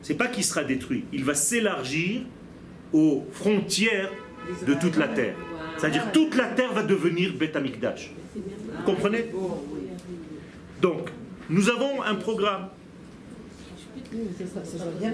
c'est 0.01 0.15
pas 0.15 0.27
qu'il 0.27 0.43
sera 0.43 0.63
détruit, 0.63 1.05
il 1.13 1.23
va 1.23 1.35
s'élargir 1.35 2.21
aux 2.93 3.25
frontières 3.31 4.11
de 4.65 4.73
toute 4.73 4.97
la 4.97 5.07
terre. 5.07 5.35
C'est-à-dire 5.77 6.11
toute 6.11 6.35
la 6.35 6.45
terre 6.45 6.73
va 6.73 6.83
devenir 6.83 7.33
Beth 7.33 7.55
Amikdash. 7.55 8.11
Vous 8.35 8.83
comprenez? 8.85 9.25
Donc, 10.81 11.09
nous 11.49 11.69
avons 11.69 12.01
un 12.03 12.15
programme. 12.15 12.69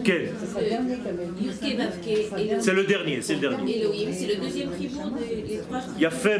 Quel? 0.03 0.31
C'est 2.59 2.73
le 2.73 2.83
dernier, 2.83 3.21
c'est 3.21 3.35
le 3.35 3.39
dernier. 3.39 3.83
c'est 4.11 4.27
le 4.27 4.41
deuxième 4.41 4.69
des 4.77 4.87
trois. 4.87 5.81
Il 5.95 6.01
y 6.01 6.05
a 6.05 6.11
fait, 6.11 6.39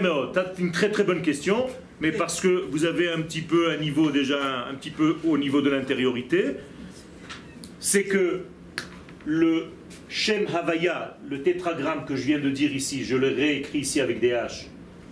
une 0.60 0.72
très 0.72 0.92
très 0.92 1.04
bonne 1.04 1.22
question 1.22 1.68
mais 2.04 2.12
parce 2.12 2.42
que 2.42 2.66
vous 2.70 2.84
avez 2.86 3.10
un 3.10 3.22
petit 3.22 3.42
peu 3.42 3.72
un 3.72 3.78
niveau 3.78 4.12
déjà 4.12 4.66
un 4.70 4.76
petit 4.76 4.90
peu 4.90 5.16
au 5.26 5.38
niveau 5.38 5.62
de 5.62 5.70
l'intériorité, 5.70 6.58
c'est 7.80 8.04
que 8.04 8.42
le 9.26 9.68
Shem 10.14 10.46
Havaya, 10.46 11.18
le 11.28 11.42
tétragramme 11.42 12.06
que 12.06 12.16
je 12.16 12.22
viens 12.22 12.38
de 12.38 12.52
dire 12.52 12.72
ici, 12.72 13.04
je 13.04 13.18
le 13.18 13.30
réécris 13.30 13.80
ici 13.80 14.00
avec 14.00 14.20
des 14.20 14.30
H, 14.30 14.68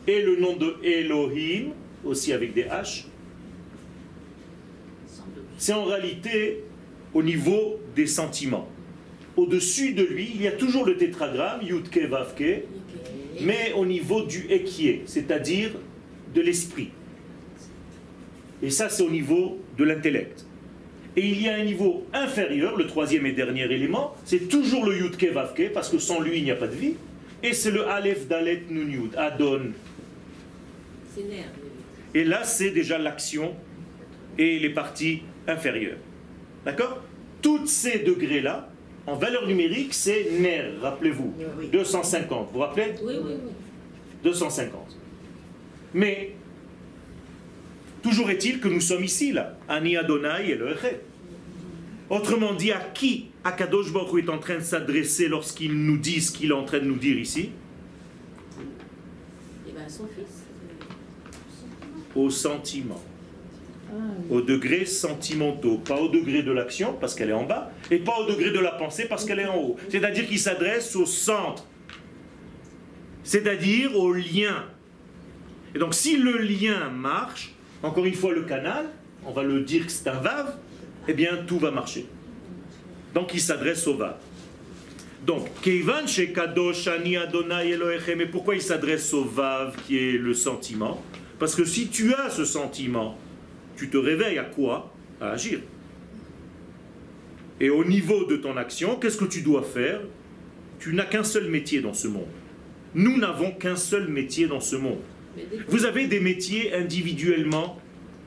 et 0.05 0.21
le 0.21 0.35
nom 0.35 0.55
de 0.55 0.75
Elohim, 0.83 1.71
aussi 2.05 2.31
avec 2.33 2.53
des 2.53 2.65
H, 2.65 3.05
c'est 5.57 5.73
en 5.73 5.85
réalité 5.85 6.59
au 7.15 7.23
niveau 7.23 7.79
des 7.95 8.05
sentiments. 8.05 8.69
au-dessus 9.37 9.93
de 9.93 10.03
lui, 10.03 10.33
il 10.35 10.41
y 10.43 10.47
a 10.47 10.51
toujours 10.51 10.85
le 10.85 10.95
tétragramme, 10.97 11.63
Yudke 11.63 12.07
Vavke, 12.07 12.65
mais 13.41 13.73
au 13.75 13.87
niveau 13.87 14.21
du 14.21 14.45
Ekie, 14.51 14.99
c'est-à-dire 15.05 15.71
de 16.35 16.41
l'esprit. 16.41 16.89
Et 18.61 18.69
ça, 18.69 18.87
c'est 18.87 19.01
au 19.01 19.09
niveau 19.09 19.57
de 19.79 19.83
l'intellect. 19.83 20.45
Et 21.17 21.28
il 21.28 21.41
y 21.41 21.50
a 21.50 21.56
un 21.56 21.63
niveau 21.63 22.06
inférieur, 22.13 22.78
le 22.78 22.88
troisième 22.88 23.26
et 23.26 23.34
dernier 23.34 23.63
élément, 23.63 24.15
c'est 24.24 24.47
toujours 24.47 24.86
le 24.86 24.97
Yudke 24.97 25.32
Vavke, 25.34 25.71
parce 25.74 25.89
que 25.89 25.97
sans 25.97 26.21
lui, 26.21 26.38
il 26.38 26.43
n'y 26.43 26.52
a 26.52 26.56
pas 26.56 26.67
de 26.67 26.76
vie. 26.76 26.95
Et 27.43 27.54
c'est 27.54 27.71
le 27.71 27.88
Aleph 27.88 28.28
Dalet 28.28 28.63
Nun 28.69 28.89
Yud, 28.89 29.15
Adon. 29.17 29.71
Et 32.13 32.24
là, 32.24 32.43
c'est 32.43 32.71
déjà 32.71 32.97
l'action 32.97 33.54
et 34.38 34.60
les 34.60 34.69
parties 34.69 35.24
inférieures. 35.47 35.97
D'accord? 36.63 37.02
Tous 37.41 37.65
ces 37.65 38.00
degrés-là, 38.00 38.69
en 39.08 39.15
valeur 39.15 39.47
numérique, 39.47 39.93
c'est 39.93 40.28
NER, 40.39 40.78
rappelez-vous. 40.82 41.34
250, 41.71 42.47
vous 42.47 42.54
vous 42.54 42.60
rappelez? 42.60 42.93
Oui, 43.04 43.15
oui, 43.21 43.34
oui. 43.34 43.52
250. 44.24 44.97
Mais, 45.93 46.36
toujours 48.01 48.29
est-il 48.29 48.59
que 48.59 48.67
nous 48.67 48.81
sommes 48.81 49.03
ici, 49.03 49.31
là. 49.31 49.57
Ani 49.67 49.97
Adonai 49.97 50.49
et 50.49 50.55
le 50.55 50.71
Echet. 50.71 51.01
Autrement 52.09 52.53
dit, 52.53 52.71
à 52.71 52.79
qui 52.79 53.27
Akadosh 53.43 53.91
Baruch 53.91 54.13
Hu 54.13 54.19
est 54.25 54.29
en 54.29 54.37
train 54.37 54.57
de 54.57 54.63
s'adresser 54.63 55.27
lorsqu'il 55.27 55.73
nous 55.73 55.97
dit 55.97 56.21
ce 56.21 56.31
qu'il 56.31 56.51
est 56.51 56.53
en 56.53 56.65
train 56.65 56.79
de 56.79 56.85
nous 56.85 56.97
dire 56.97 57.17
ici 57.17 57.51
Et 59.67 59.71
bien, 59.71 59.87
son 59.87 60.07
fils. 60.07 60.43
Au 62.15 62.29
sentiment. 62.29 63.01
Au 64.29 64.41
degré 64.41 64.85
sentimentaux, 64.85 65.77
pas 65.77 65.99
au 65.99 66.07
degré 66.07 66.43
de 66.43 66.51
l'action 66.51 66.95
parce 66.99 67.13
qu'elle 67.13 67.29
est 67.29 67.33
en 67.33 67.45
bas, 67.45 67.71
et 67.89 67.97
pas 67.97 68.19
au 68.19 68.25
degré 68.25 68.51
de 68.51 68.59
la 68.59 68.71
pensée 68.71 69.05
parce 69.05 69.25
qu'elle 69.25 69.39
est 69.39 69.47
en 69.47 69.57
haut. 69.57 69.75
C'est-à-dire 69.89 70.27
qu'il 70.27 70.39
s'adresse 70.39 70.95
au 70.95 71.05
centre, 71.05 71.65
c'est-à-dire 73.23 73.97
au 73.97 74.13
lien. 74.13 74.65
Et 75.75 75.79
donc 75.79 75.93
si 75.93 76.15
le 76.17 76.37
lien 76.37 76.89
marche, 76.89 77.53
encore 77.84 78.06
une 78.06 78.13
fois 78.13 78.34
le 78.34 78.44
canal, 78.44 78.86
on 79.26 79.32
va 79.32 79.44
le 79.44 79.62
dire 79.62 79.86
que 79.86 79.91
c'est 79.91 80.08
un 80.08 80.20
vave, 80.20 80.56
eh 81.08 81.13
bien 81.13 81.38
tout 81.48 81.60
va 81.60 81.72
marcher. 81.72 82.06
Donc 83.13 83.34
il 83.34 83.41
s'adresse 83.41 83.88
au 83.88 83.96
vave. 83.96 84.17
Donc, 85.26 85.48
Keivan 85.62 86.06
Kadosh 86.34 86.88
Ani 86.88 87.15
Adonai 87.15 87.70
Elohechem, 87.70 88.17
mais 88.17 88.26
pourquoi 88.26 88.56
il 88.56 88.62
s'adresse 88.62 89.13
au 89.13 89.24
vav 89.24 89.76
qui 89.86 89.98
est 89.98 90.17
le 90.17 90.34
sentiment? 90.34 91.02
Parce 91.38 91.54
que 91.56 91.63
si 91.63 91.89
tu 91.89 92.13
as 92.15 92.32
ce 92.32 92.44
sentiment, 92.44 93.17
tu 93.78 93.89
te 93.89 93.98
réveilles 93.98 94.39
à 94.39 94.44
quoi? 94.44 94.91
À 95.20 95.32
agir. 95.32 95.60
Et 97.60 97.70
au 97.70 97.86
niveau 97.86 98.26
de 98.26 98.38
ton 98.38 98.58
action, 98.58 98.96
qu'est-ce 98.96 99.17
que 99.17 99.26
tu 99.26 99.41
dois 99.41 99.62
faire? 99.62 100.02
Tu 100.80 100.96
n'as 100.96 101.06
qu'un 101.06 101.24
seul 101.24 101.48
métier 101.50 101.82
dans 101.82 101.94
ce 101.94 102.08
monde. 102.08 102.28
Nous 102.96 103.17
n'avons 103.17 103.52
qu'un 103.52 103.76
seul 103.76 104.08
métier 104.08 104.48
dans 104.48 104.60
ce 104.60 104.76
monde. 104.76 105.02
Vous 105.67 105.86
avez 105.86 106.08
des 106.08 106.20
métiers 106.20 106.74
individuellement 106.74 107.80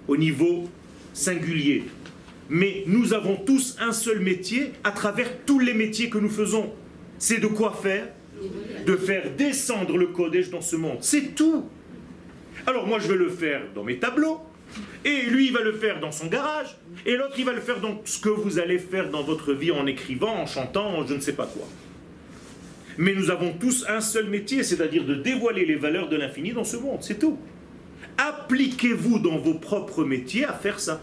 au 0.09 0.17
niveau 0.17 0.69
singulier. 1.13 1.85
Mais 2.49 2.85
nous 2.87 3.15
avons 3.15 3.37
tous 3.37 3.77
un 3.81 3.93
seul 3.93 4.21
métier 4.21 4.73
à 4.83 4.93
travers 4.93 5.45
tous 5.47 5.59
les 5.59 5.75
métiers 5.75 6.11
que 6.11 6.19
nous 6.19 6.29
faisons. 6.29 6.73
C'est 7.19 7.39
de 7.39 7.47
quoi 7.47 7.73
faire 7.83 8.09
De 8.87 8.97
faire 8.97 9.31
descendre 9.37 9.97
le 9.97 10.09
Kodesh 10.09 10.51
dans 10.51 10.61
ce 10.61 10.77
monde. 10.77 10.99
C'est 11.01 11.35
tout. 11.35 11.65
Alors 12.67 12.87
moi 12.87 12.99
je 12.99 13.09
vais 13.09 13.17
le 13.17 13.31
faire 13.31 13.63
dans 13.75 13.85
mes 13.85 13.99
tableaux. 13.99 14.41
Et 15.05 15.23
lui 15.23 15.47
il 15.47 15.53
va 15.53 15.63
le 15.63 15.73
faire 15.73 16.01
dans 16.01 16.13
son 16.13 16.27
garage. 16.27 16.77
Et 17.07 17.17
l'autre 17.17 17.35
il 17.39 17.45
va 17.45 17.53
le 17.53 17.61
faire 17.61 17.81
dans 17.81 18.01
ce 18.05 18.19
que 18.19 18.29
vous 18.29 18.59
allez 18.59 18.79
faire 18.79 19.11
dans 19.11 19.23
votre 19.23 19.53
vie 19.53 19.71
en 19.71 19.87
écrivant, 19.87 20.35
en 20.35 20.47
chantant, 20.47 20.99
en 20.99 21.07
je 21.07 21.15
ne 21.15 21.21
sais 21.21 21.35
pas 21.35 21.47
quoi. 21.47 21.67
Mais 22.99 23.15
nous 23.15 23.31
avons 23.31 23.53
tous 23.53 23.85
un 23.89 24.01
seul 24.01 24.29
métier, 24.29 24.63
c'est-à-dire 24.63 25.05
de 25.05 25.15
dévoiler 25.15 25.65
les 25.65 25.77
valeurs 25.77 26.09
de 26.09 26.17
l'infini 26.17 26.53
dans 26.53 26.65
ce 26.65 26.77
monde. 26.77 26.99
C'est 27.01 27.19
tout. 27.19 27.39
Appliquez-vous 28.19 29.19
dans 29.19 29.39
vos 29.39 29.55
propres 29.55 30.05
métiers 30.05 30.45
à 30.45 30.53
faire 30.53 30.79
ça. 30.79 31.01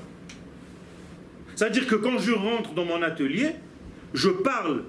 C'est-à-dire 1.55 1.87
que 1.87 1.95
quand 1.95 2.17
je 2.17 2.31
rentre 2.31 2.73
dans 2.73 2.85
mon 2.85 3.01
atelier, 3.01 3.51
je 4.13 4.29
parle 4.29 4.83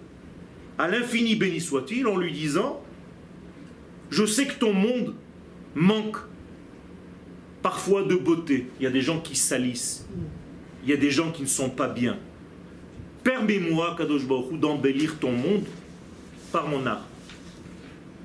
à 0.78 0.88
l'infini 0.88 1.36
béni 1.36 1.60
soit-il 1.60 2.06
en 2.06 2.16
lui 2.16 2.32
disant, 2.32 2.82
je 4.10 4.24
sais 4.24 4.46
que 4.46 4.54
ton 4.54 4.72
monde 4.72 5.14
manque 5.74 6.18
parfois 7.62 8.02
de 8.04 8.14
beauté. 8.14 8.68
Il 8.78 8.84
y 8.84 8.86
a 8.86 8.90
des 8.90 9.00
gens 9.00 9.20
qui 9.20 9.36
salissent. 9.36 10.06
Il 10.84 10.90
y 10.90 10.92
a 10.92 10.96
des 10.96 11.10
gens 11.10 11.30
qui 11.30 11.42
ne 11.42 11.48
sont 11.48 11.70
pas 11.70 11.88
bien. 11.88 12.18
Permets-moi, 13.22 13.94
Kadosh 13.96 14.26
Baruch 14.26 14.58
d'embellir 14.58 15.18
ton 15.18 15.32
monde 15.32 15.64
par 16.52 16.68
mon 16.68 16.86
art. 16.86 17.06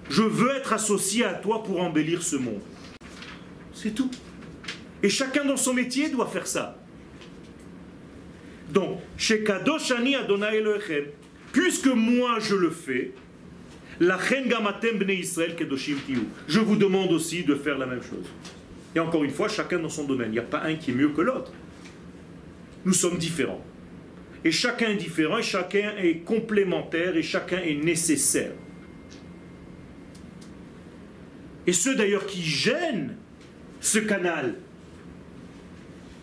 Je 0.09 0.21
veux 0.21 0.55
être 0.55 0.73
associé 0.73 1.25
à 1.25 1.33
toi 1.33 1.63
pour 1.63 1.81
embellir 1.81 2.21
ce 2.21 2.35
monde. 2.35 2.61
C'est 3.73 3.91
tout. 3.91 4.11
Et 5.03 5.09
chacun 5.09 5.45
dans 5.45 5.57
son 5.57 5.73
métier 5.73 6.09
doit 6.09 6.27
faire 6.27 6.47
ça. 6.47 6.77
Donc, 8.73 8.99
chez 9.17 9.43
Kadosh 9.43 9.91
Ani 9.91 10.15
Adonai 10.15 10.57
Elohechem, 10.57 11.05
puisque 11.53 11.87
moi 11.87 12.39
je 12.39 12.55
le 12.55 12.69
fais, 12.69 13.13
la 13.99 14.17
gamatem 14.17 14.97
bnei 14.97 15.19
Israël 15.19 15.55
kedoshim 15.55 15.97
tihu. 16.05 16.27
Je 16.47 16.59
vous 16.59 16.75
demande 16.75 17.11
aussi 17.11 17.43
de 17.43 17.55
faire 17.55 17.77
la 17.77 17.85
même 17.85 18.03
chose. 18.03 18.27
Et 18.95 18.99
encore 18.99 19.23
une 19.23 19.31
fois, 19.31 19.47
chacun 19.47 19.79
dans 19.79 19.89
son 19.89 20.05
domaine. 20.05 20.29
Il 20.29 20.33
n'y 20.33 20.39
a 20.39 20.43
pas 20.43 20.63
un 20.63 20.75
qui 20.75 20.91
est 20.91 20.93
mieux 20.93 21.09
que 21.09 21.21
l'autre. 21.21 21.51
Nous 22.85 22.93
sommes 22.93 23.17
différents. 23.17 23.63
Et 24.43 24.51
chacun 24.51 24.89
est 24.89 24.97
différent, 24.97 25.39
et 25.39 25.43
chacun 25.43 25.95
est 25.97 26.19
complémentaire, 26.19 27.15
et 27.17 27.23
chacun 27.23 27.59
est 27.59 27.75
nécessaire. 27.75 28.51
Et 31.65 31.73
ceux 31.73 31.95
d'ailleurs 31.95 32.25
qui 32.25 32.41
gênent 32.43 33.17
ce 33.81 33.99
canal, 33.99 34.55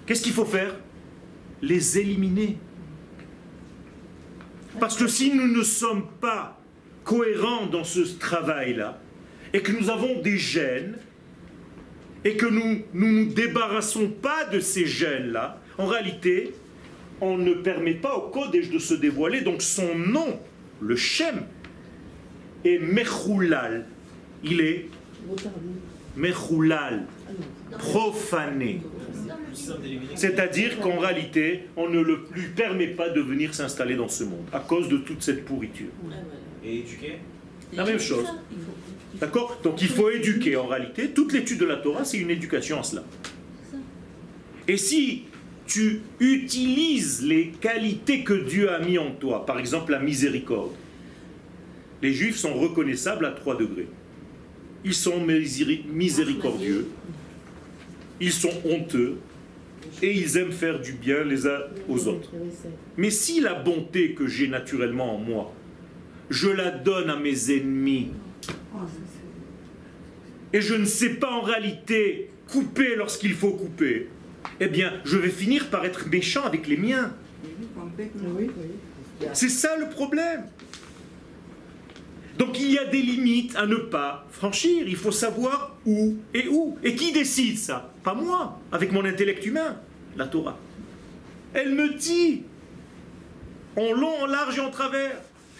qu'est-ce 0.06 0.22
qu'il 0.22 0.32
faut 0.32 0.46
faire? 0.46 0.74
Les 1.60 1.98
éliminer. 1.98 2.56
Parce 4.80 4.96
que 4.96 5.06
si 5.06 5.32
nous 5.34 5.48
ne 5.48 5.62
sommes 5.62 6.08
pas 6.20 6.60
cohérents 7.04 7.66
dans 7.66 7.84
ce 7.84 8.00
travail-là, 8.18 9.00
et 9.52 9.60
que 9.60 9.72
nous 9.72 9.90
avons 9.90 10.20
des 10.20 10.38
gènes, 10.38 10.96
et 12.24 12.36
que 12.36 12.46
nous 12.46 12.82
nous 12.94 13.12
nous 13.12 13.26
débarrassons 13.26 14.08
pas 14.08 14.46
de 14.46 14.60
ces 14.60 14.86
gènes-là, 14.86 15.60
en 15.78 15.86
réalité, 15.86 16.54
on 17.20 17.38
ne 17.38 17.54
permet 17.54 17.94
pas 17.94 18.16
au 18.16 18.30
Kodesh 18.30 18.70
de 18.70 18.78
se 18.78 18.94
dévoiler. 18.94 19.40
Donc 19.40 19.62
son 19.62 19.94
nom, 19.94 20.38
le 20.80 20.96
Shem, 20.96 21.42
est 22.64 22.78
Mechoulal. 22.78 23.86
Il 24.42 24.60
est 24.60 24.86
Mechoulal, 26.16 27.06
profané. 27.78 28.80
C'est-à-dire 30.14 30.80
qu'en 30.80 30.98
réalité, 30.98 31.64
on 31.76 31.88
ne 31.88 32.00
le 32.00 32.26
lui 32.32 32.48
permet 32.54 32.88
pas 32.88 33.08
de 33.08 33.20
venir 33.20 33.54
s'installer 33.54 33.96
dans 33.96 34.08
ce 34.08 34.24
monde 34.24 34.46
à 34.52 34.60
cause 34.60 34.88
de 34.88 34.98
toute 34.98 35.22
cette 35.22 35.44
pourriture. 35.44 35.90
Et 36.64 36.78
éduquer? 36.78 37.18
La 37.72 37.84
même 37.84 37.98
chose. 37.98 38.26
D'accord? 39.14 39.60
Donc 39.62 39.80
il 39.82 39.88
faut 39.88 40.10
éduquer 40.10 40.56
en 40.56 40.66
réalité. 40.66 41.10
Toute 41.10 41.32
l'étude 41.32 41.58
de 41.58 41.64
la 41.64 41.76
Torah, 41.76 42.04
c'est 42.04 42.18
une 42.18 42.30
éducation 42.30 42.78
en 42.78 42.82
cela. 42.82 43.04
Et 44.66 44.76
si 44.76 45.24
tu 45.66 46.00
utilises 46.20 47.22
les 47.24 47.48
qualités 47.48 48.22
que 48.22 48.34
Dieu 48.34 48.70
a 48.70 48.78
mis 48.80 48.98
en 48.98 49.12
toi, 49.12 49.46
par 49.46 49.58
exemple 49.58 49.92
la 49.92 49.98
miséricorde, 50.00 50.72
les 52.02 52.12
Juifs 52.12 52.36
sont 52.36 52.54
reconnaissables 52.54 53.24
à 53.24 53.30
trois 53.30 53.56
degrés. 53.56 53.88
Ils 54.84 54.94
sont 54.94 55.18
miséri- 55.26 55.84
miséricordieux, 55.90 56.88
ils 58.20 58.32
sont 58.32 58.52
honteux 58.68 59.16
et 60.02 60.12
ils 60.12 60.36
aiment 60.36 60.52
faire 60.52 60.80
du 60.80 60.92
bien 60.92 61.24
les 61.24 61.46
uns 61.46 61.60
aux 61.88 62.06
autres. 62.08 62.30
Mais 62.98 63.10
si 63.10 63.40
la 63.40 63.54
bonté 63.54 64.12
que 64.12 64.26
j'ai 64.26 64.48
naturellement 64.48 65.14
en 65.16 65.18
moi, 65.18 65.54
je 66.30 66.48
la 66.50 66.70
donne 66.70 67.08
à 67.08 67.16
mes 67.16 67.50
ennemis, 67.52 68.08
et 70.52 70.60
je 70.60 70.74
ne 70.74 70.84
sais 70.84 71.10
pas 71.14 71.30
en 71.30 71.40
réalité 71.40 72.30
couper 72.48 72.96
lorsqu'il 72.96 73.32
faut 73.32 73.50
couper, 73.52 74.08
eh 74.60 74.68
bien, 74.68 74.92
je 75.04 75.16
vais 75.16 75.30
finir 75.30 75.68
par 75.70 75.84
être 75.84 76.08
méchant 76.08 76.44
avec 76.44 76.66
les 76.66 76.76
miens. 76.76 77.12
C'est 79.32 79.48
ça 79.48 79.76
le 79.76 79.88
problème. 79.88 80.44
Donc 82.38 82.58
il 82.58 82.72
y 82.72 82.78
a 82.78 82.84
des 82.84 83.00
limites 83.00 83.54
à 83.56 83.66
ne 83.66 83.76
pas 83.76 84.26
franchir. 84.30 84.88
Il 84.88 84.96
faut 84.96 85.12
savoir 85.12 85.76
où 85.86 86.16
et 86.32 86.48
où. 86.48 86.76
Et 86.82 86.96
qui 86.96 87.12
décide 87.12 87.58
ça? 87.58 87.92
Pas 88.02 88.14
moi, 88.14 88.60
avec 88.72 88.92
mon 88.92 89.04
intellect 89.04 89.46
humain, 89.46 89.76
la 90.16 90.26
Torah. 90.26 90.58
Elle 91.52 91.74
me 91.74 91.94
dit, 91.94 92.42
en 93.76 93.92
long, 93.92 94.22
en 94.22 94.26
large 94.26 94.58
et 94.58 94.60
en 94.60 94.70
travers, 94.70 95.16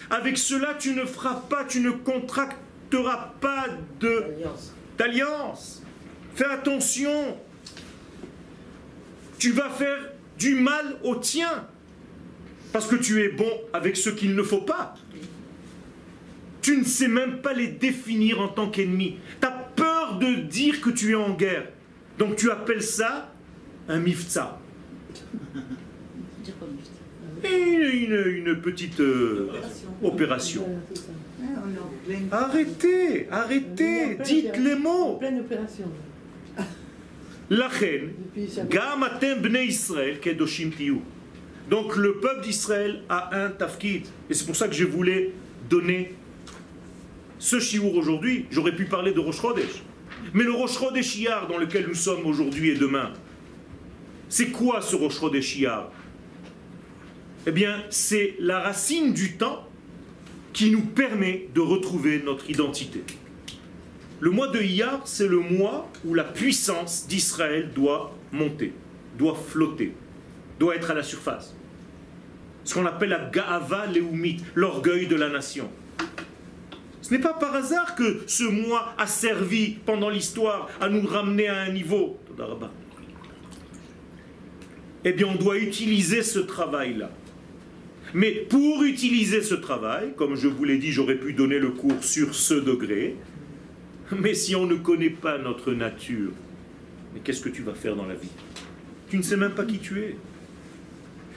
avec 0.09 0.37
cela 0.37 0.73
tu 0.77 0.93
ne 0.93 1.05
feras 1.05 1.41
pas, 1.49 1.63
tu 1.63 1.79
ne 1.79 1.91
contracteras 1.91 3.33
pas 3.39 3.67
d'alliance. 4.97 5.81
Fais 6.35 6.45
attention. 6.45 7.37
Tu 9.37 9.51
vas 9.51 9.69
faire 9.69 10.11
du 10.37 10.55
mal 10.55 10.97
au 11.03 11.15
tien. 11.15 11.67
Parce 12.71 12.87
que 12.87 12.95
tu 12.95 13.21
es 13.23 13.29
bon 13.29 13.49
avec 13.73 13.95
ce 13.95 14.09
qu'il 14.09 14.35
ne 14.35 14.43
faut 14.43 14.61
pas. 14.61 14.95
Tu 16.61 16.77
ne 16.77 16.83
sais 16.83 17.07
même 17.07 17.37
pas 17.41 17.53
les 17.53 17.67
définir 17.67 18.41
en 18.41 18.47
tant 18.49 18.69
qu'ennemi. 18.69 19.17
Tu 19.39 19.47
as 19.47 19.51
peur 19.51 20.17
de 20.19 20.35
dire 20.41 20.81
que 20.81 20.89
tu 20.89 21.11
es 21.11 21.15
en 21.15 21.33
guerre. 21.33 21.67
Donc 22.17 22.35
tu 22.37 22.49
appelles 22.49 22.81
ça 22.83 23.31
un 23.87 23.99
mifta. 23.99 24.59
Une, 27.43 27.81
une- 27.83 28.45
une 28.47 28.61
petite 28.61 28.99
euh, 28.99 29.49
opération. 30.03 30.65
Arrêtez, 32.31 33.27
arrêtez, 33.31 34.15
dites 34.23 34.57
les 34.57 34.75
mots. 34.75 35.17
Kedoshim 40.21 40.71
tiyu. 40.71 41.01
Donc 41.69 41.95
le 41.95 42.15
peuple 42.15 42.43
d'Israël 42.43 43.01
a 43.09 43.35
un 43.35 43.49
tafkid. 43.49 44.05
Et 44.29 44.33
c'est 44.33 44.45
pour 44.45 44.55
ça 44.55 44.67
que 44.67 44.75
je 44.75 44.85
voulais 44.85 45.31
donner 45.69 46.13
ce 47.39 47.59
chiour 47.59 47.95
aujourd'hui. 47.95 48.45
J'aurais 48.51 48.75
pu 48.75 48.85
parler 48.85 49.13
de 49.13 49.19
Rosh 49.19 49.41
Chodesh. 49.41 49.83
Mais 50.33 50.43
le 50.43 50.51
Rosh 50.51 50.77
Chodesh 50.77 51.17
Iyar 51.17 51.47
dans 51.47 51.57
lequel 51.57 51.87
nous 51.87 51.95
sommes 51.95 52.25
aujourd'hui 52.25 52.69
et 52.71 52.75
demain, 52.75 53.11
c'est 54.29 54.47
quoi 54.47 54.81
ce 54.81 54.95
Rosh 54.95 55.19
Iyar? 55.55 55.91
Eh 57.47 57.51
bien, 57.51 57.83
c'est 57.91 58.35
la 58.39 58.59
racine 58.59 59.13
du 59.13 59.33
temps 59.33 59.67
qui 60.51 60.71
nous 60.71 60.81
permet 60.81 61.47
de 61.53 61.61
retrouver 61.61 62.21
notre 62.25 62.49
identité. 62.49 63.03
Le 64.21 64.31
mois 64.31 64.47
de 64.47 64.61
Iyar, 64.61 65.01
c'est 65.05 65.27
le 65.27 65.39
mois 65.39 65.91
où 66.05 66.13
la 66.13 66.23
puissance 66.23 67.05
d'Israël 67.07 67.71
doit 67.75 68.15
monter, 68.31 68.73
doit 69.17 69.35
flotter, 69.35 69.93
doit 70.59 70.75
être 70.75 70.91
à 70.91 70.93
la 70.93 71.03
surface. 71.03 71.53
Ce 72.63 72.73
qu'on 72.73 72.85
appelle 72.85 73.09
la 73.09 73.29
Gaava 73.29 73.87
Leumit, 73.87 74.37
l'orgueil 74.55 75.07
de 75.07 75.15
la 75.15 75.29
nation. 75.29 75.69
Ce 77.01 77.13
n'est 77.13 77.19
pas 77.19 77.33
par 77.33 77.53
hasard 77.53 77.95
que 77.95 78.21
ce 78.25 78.45
mois 78.45 78.95
a 78.97 79.05
servi 79.05 79.77
pendant 79.85 80.09
l'histoire 80.09 80.69
à 80.81 80.89
nous 80.89 81.05
ramener 81.05 81.47
à 81.47 81.61
un 81.61 81.69
niveau. 81.69 82.17
Eh 85.03 85.13
bien, 85.13 85.27
on 85.27 85.35
doit 85.35 85.59
utiliser 85.59 86.23
ce 86.23 86.39
travail-là. 86.39 87.11
Mais 88.15 88.31
pour 88.31 88.81
utiliser 88.83 89.43
ce 89.43 89.53
travail, 89.55 90.13
comme 90.15 90.35
je 90.35 90.47
vous 90.47 90.63
l'ai 90.63 90.77
dit, 90.77 90.91
j'aurais 90.91 91.17
pu 91.17 91.33
donner 91.33 91.59
le 91.59 91.69
cours 91.69 92.03
sur 92.03 92.33
ce 92.33 92.55
degré, 92.55 93.15
mais 94.11 94.33
si 94.33 94.55
on 94.55 94.65
ne 94.65 94.75
connaît 94.75 95.09
pas 95.09 95.37
notre 95.37 95.73
nature, 95.73 96.31
mais 97.13 97.21
qu'est-ce 97.21 97.41
que 97.41 97.49
tu 97.49 97.63
vas 97.63 97.73
faire 97.73 97.95
dans 97.95 98.05
la 98.05 98.15
vie? 98.15 98.29
Tu 99.09 99.17
ne 99.17 99.21
sais 99.21 99.37
même 99.37 99.53
pas 99.53 99.65
qui 99.65 99.79
tu 99.79 100.01
es. 100.01 100.15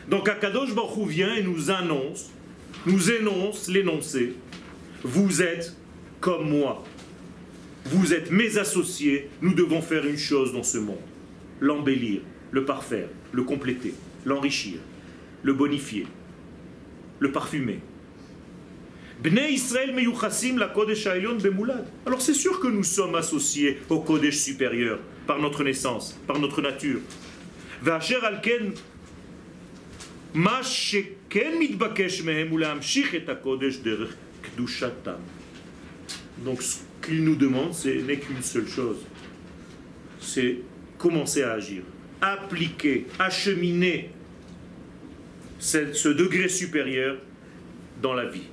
Donc 0.09 0.29
Akadosh 0.29 0.75
Baruch 0.75 1.09
vient 1.09 1.35
et 1.35 1.43
nous 1.43 1.71
annonce, 1.71 2.31
nous 2.87 3.11
énonce 3.11 3.69
l'énoncé. 3.69 4.35
Vous 5.03 5.43
êtes 5.43 5.77
comme 6.21 6.51
moi. 6.51 6.83
Vous 7.87 8.13
êtes 8.13 8.31
mes 8.31 8.59
associés. 8.59 9.29
Nous 9.41 9.55
devons 9.55 9.83
faire 9.83 10.07
une 10.07 10.17
chose 10.17 10.53
dans 10.53 10.63
ce 10.63 10.79
monde. 10.79 10.97
L'embellir, 11.61 12.21
le 12.51 12.65
parfaire, 12.65 13.09
le 13.33 13.43
compléter, 13.43 13.95
l'enrichir, 14.25 14.79
le 15.43 15.53
bonifier, 15.53 16.07
le 17.21 17.33
parfumer. 17.33 17.81
Bnei 19.23 19.53
Israël 19.53 19.95
la 20.57 20.73
Alors 22.07 22.23
c'est 22.23 22.35
sûr 22.35 22.61
que 22.61 22.69
nous 22.69 22.85
sommes 22.85 23.17
associés 23.17 23.79
au 23.89 24.01
Kodesh 24.01 24.37
supérieur 24.37 25.01
par 25.27 25.41
notre 25.41 25.65
naissance, 25.65 26.17
par 26.27 26.39
notre 26.39 26.63
nature. 26.63 27.01
Vacher 27.83 28.19
alken 28.23 28.73
ma 30.35 30.63
sheken 30.63 31.59
mitbakesh 31.59 32.23
mehem 32.23 32.53
et 32.53 33.25
Kodesh 33.43 33.83
derech. 33.83 34.11
Donc 36.45 36.63
ce 36.63 36.79
qu'il 37.05 37.25
nous 37.25 37.37
demande, 37.37 37.75
ce 37.75 37.89
n'est 37.89 38.19
qu'une 38.19 38.43
seule 38.43 38.69
chose. 38.69 38.99
C'est 40.21 40.59
commencer 40.97 41.43
à 41.43 41.53
agir, 41.53 41.83
appliquer, 42.21 43.07
acheminer 43.19 44.11
ce 45.59 46.09
degré 46.09 46.49
supérieur 46.49 47.19
dans 48.01 48.15
la 48.15 48.27
vie. 48.27 48.49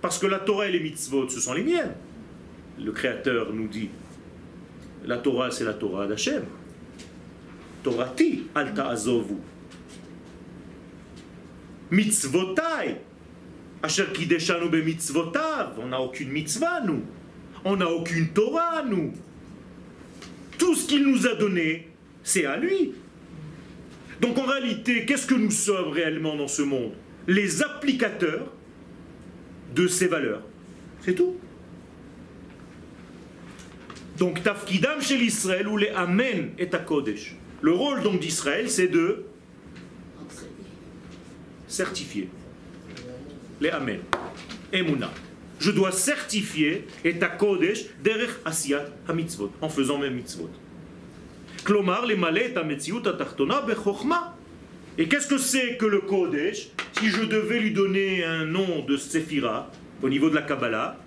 Parce 0.00 0.18
que 0.18 0.26
la 0.26 0.38
Torah 0.38 0.68
et 0.68 0.72
les 0.72 0.80
mitzvot, 0.80 1.28
ce 1.28 1.40
sont 1.40 1.52
les 1.52 1.62
miennes. 1.62 1.94
Le 2.82 2.90
Créateur 2.92 3.52
nous 3.52 3.68
dit, 3.68 3.90
la 5.04 5.18
Torah 5.18 5.50
c'est 5.50 5.64
la 5.64 5.74
Torah 5.74 6.06
d'Hachem. 6.06 6.44
Torati 7.82 8.44
al 8.54 8.72
ta'azovu. 8.74 9.34
Mitzvotai. 11.90 12.96
Asher 13.82 14.06
kideshanu 14.12 14.70
be 14.70 14.84
mitzvotav. 14.84 15.78
On 15.78 15.88
n'a 15.88 16.00
aucune 16.00 16.30
mitzvah, 16.30 16.80
nous. 16.80 17.02
On 17.64 17.76
n'a 17.76 17.90
aucune 17.90 18.28
Torah, 18.28 18.84
nous. 18.88 19.12
Tout 20.56 20.74
ce 20.74 20.86
qu'il 20.86 21.04
nous 21.04 21.26
a 21.26 21.34
donné, 21.34 21.88
c'est 22.22 22.46
à 22.46 22.56
lui. 22.56 22.94
Donc 24.20 24.38
en 24.38 24.46
réalité, 24.46 25.04
qu'est-ce 25.04 25.26
que 25.26 25.34
nous 25.34 25.50
sommes 25.50 25.90
réellement 25.90 26.36
dans 26.36 26.48
ce 26.48 26.62
monde? 26.62 26.92
Les 27.26 27.62
applicateurs 27.62 28.52
de 29.74 29.86
ces 29.86 30.06
valeurs. 30.06 30.42
C'est 31.00 31.14
tout. 31.14 31.36
Donc 34.18 34.42
tafkidam 34.42 35.00
chez 35.00 35.16
l'Israël 35.16 35.66
ou 35.68 35.76
les 35.76 35.88
amen 35.88 36.50
et 36.58 36.68
Kodesh. 36.68 37.36
Le 37.60 37.72
rôle 37.72 38.02
donc 38.02 38.20
d'Israël, 38.20 38.68
c'est 38.68 38.88
de 38.88 39.24
certifier 41.66 42.28
les 43.60 43.70
amen. 43.70 44.00
Emouna. 44.72 45.10
Je 45.58 45.70
dois 45.70 45.92
certifier 45.92 46.86
et 47.04 47.18
Kodesh 47.38 47.86
derech 48.02 48.30
asiyat 48.44 48.86
hamitzvot 49.08 49.52
en 49.60 49.68
faisant 49.68 49.98
mes 49.98 50.10
mitzvot. 50.10 50.50
Klomar 51.64 52.04
les 52.06 52.16
malais 52.16 52.56
à 52.56 52.64
metziut 52.64 53.06
atartona 53.06 53.62
bechokma. 53.62 54.36
Et 54.98 55.08
qu'est-ce 55.08 55.26
que 55.26 55.38
c'est 55.38 55.76
que 55.76 55.86
le 55.86 56.00
Kodesh 56.00 56.68
Si 56.98 57.08
je 57.08 57.24
devais 57.24 57.60
lui 57.60 57.72
donner 57.72 58.24
un 58.24 58.44
nom 58.44 58.84
de 58.86 58.96
Sephira 58.96 59.70
au 60.02 60.08
niveau 60.08 60.28
de 60.28 60.34
la 60.34 60.42
Kabbalah, 60.42 60.98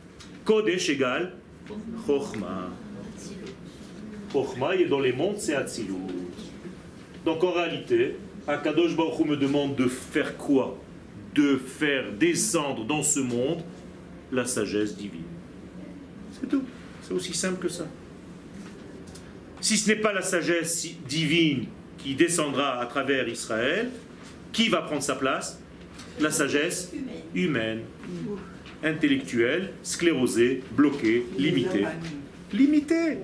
Kodesh 0.43 0.89
égale 0.89 1.33
Chochma. 2.05 2.69
Chochma, 4.31 4.75
et 4.75 4.85
dans 4.85 4.99
les 4.99 5.13
mondes, 5.13 5.37
c'est 5.37 5.55
Atzilut. 5.55 5.93
Donc 7.25 7.43
en 7.43 7.51
réalité, 7.51 8.15
Akadosh 8.47 8.95
Baruch 8.95 9.25
me 9.25 9.37
demande 9.37 9.75
de 9.75 9.87
faire 9.87 10.37
quoi? 10.37 10.77
De 11.33 11.57
faire 11.57 12.11
descendre 12.13 12.85
dans 12.85 13.03
ce 13.03 13.19
monde 13.19 13.63
la 14.31 14.45
sagesse 14.45 14.95
divine. 14.95 15.23
C'est 16.31 16.47
tout. 16.47 16.63
C'est 17.01 17.13
aussi 17.13 17.33
simple 17.33 17.61
que 17.61 17.69
ça. 17.69 17.85
Si 19.61 19.77
ce 19.77 19.89
n'est 19.89 19.95
pas 19.95 20.13
la 20.13 20.21
sagesse 20.21 20.87
divine 21.07 21.65
qui 22.05 22.13
descendra 22.13 22.79
à 22.79 22.85
travers 22.85 23.27
Israël, 23.27 23.89
qui 24.53 24.69
va 24.69 24.83
prendre 24.83 25.01
sa 25.01 25.15
place? 25.15 25.59
La 26.19 26.29
sagesse 26.29 26.91
humaine, 27.33 27.81
intellectuelle, 28.83 29.71
sclérosée, 29.81 30.61
bloquée, 30.73 31.25
limitée. 31.35 31.87
Limitée. 32.53 33.17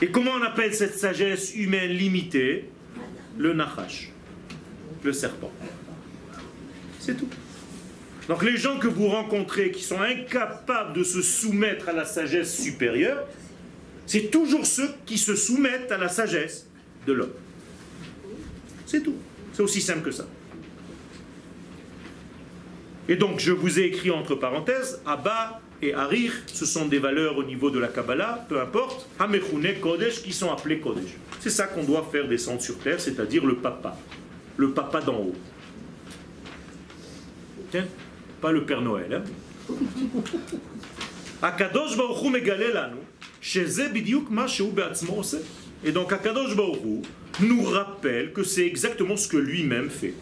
Et 0.00 0.06
comment 0.12 0.30
on 0.30 0.42
appelle 0.42 0.72
cette 0.72 0.96
sagesse 0.96 1.56
humaine 1.56 1.90
limitée? 1.90 2.70
Le 3.36 3.52
nachash, 3.52 4.12
le 5.02 5.12
serpent. 5.12 5.50
C'est 7.00 7.16
tout. 7.16 7.28
Donc 8.28 8.44
les 8.44 8.56
gens 8.56 8.78
que 8.78 8.86
vous 8.86 9.08
rencontrez 9.08 9.72
qui 9.72 9.82
sont 9.82 10.00
incapables 10.00 10.92
de 10.92 11.02
se 11.02 11.20
soumettre 11.20 11.88
à 11.88 11.92
la 11.92 12.04
sagesse 12.04 12.56
supérieure, 12.56 13.26
c'est 14.06 14.30
toujours 14.30 14.64
ceux 14.66 14.88
qui 15.04 15.18
se 15.18 15.34
soumettent 15.34 15.90
à 15.90 15.98
la 15.98 16.08
sagesse 16.08 16.66
de 17.06 17.12
l'homme. 17.12 17.32
C'est 18.86 19.02
tout. 19.02 19.16
C'est 19.52 19.62
aussi 19.62 19.80
simple 19.80 20.02
que 20.02 20.10
ça. 20.10 20.26
Et 23.08 23.16
donc 23.16 23.40
je 23.40 23.52
vous 23.52 23.78
ai 23.78 23.84
écrit 23.84 24.10
entre 24.10 24.34
parenthèses, 24.34 25.00
Abba 25.06 25.60
et 25.82 25.94
Harir, 25.94 26.32
ce 26.46 26.64
sont 26.64 26.86
des 26.86 26.98
valeurs 26.98 27.36
au 27.36 27.44
niveau 27.44 27.70
de 27.70 27.78
la 27.78 27.88
Kabbalah, 27.88 28.46
peu 28.48 28.60
importe, 28.60 29.08
Hamechune 29.18 29.78
Kodesh, 29.80 30.22
qui 30.22 30.32
sont 30.32 30.50
appelés 30.50 30.80
Kodesh. 30.80 31.16
C'est 31.40 31.50
ça 31.50 31.66
qu'on 31.66 31.84
doit 31.84 32.08
faire 32.10 32.26
descendre 32.26 32.62
sur 32.62 32.78
terre, 32.78 33.00
c'est-à-dire 33.00 33.44
le 33.44 33.56
papa, 33.56 33.96
le 34.56 34.72
papa 34.72 35.00
d'en 35.00 35.18
haut. 35.18 35.34
Tiens, 37.70 37.86
pas 38.40 38.52
le 38.52 38.64
Père 38.64 38.80
Noël. 38.80 39.22
Hein? 39.22 39.22
Be'atzmo 44.72 45.18
oseh. 45.18 45.42
Et 45.84 45.92
donc 45.92 46.12
Akadosh 46.12 46.52
Hu 46.52 47.46
nous 47.46 47.62
rappelle 47.64 48.32
que 48.32 48.42
c'est 48.42 48.66
exactement 48.66 49.16
ce 49.16 49.28
que 49.28 49.36
lui-même 49.36 49.90
fait. 49.90 50.14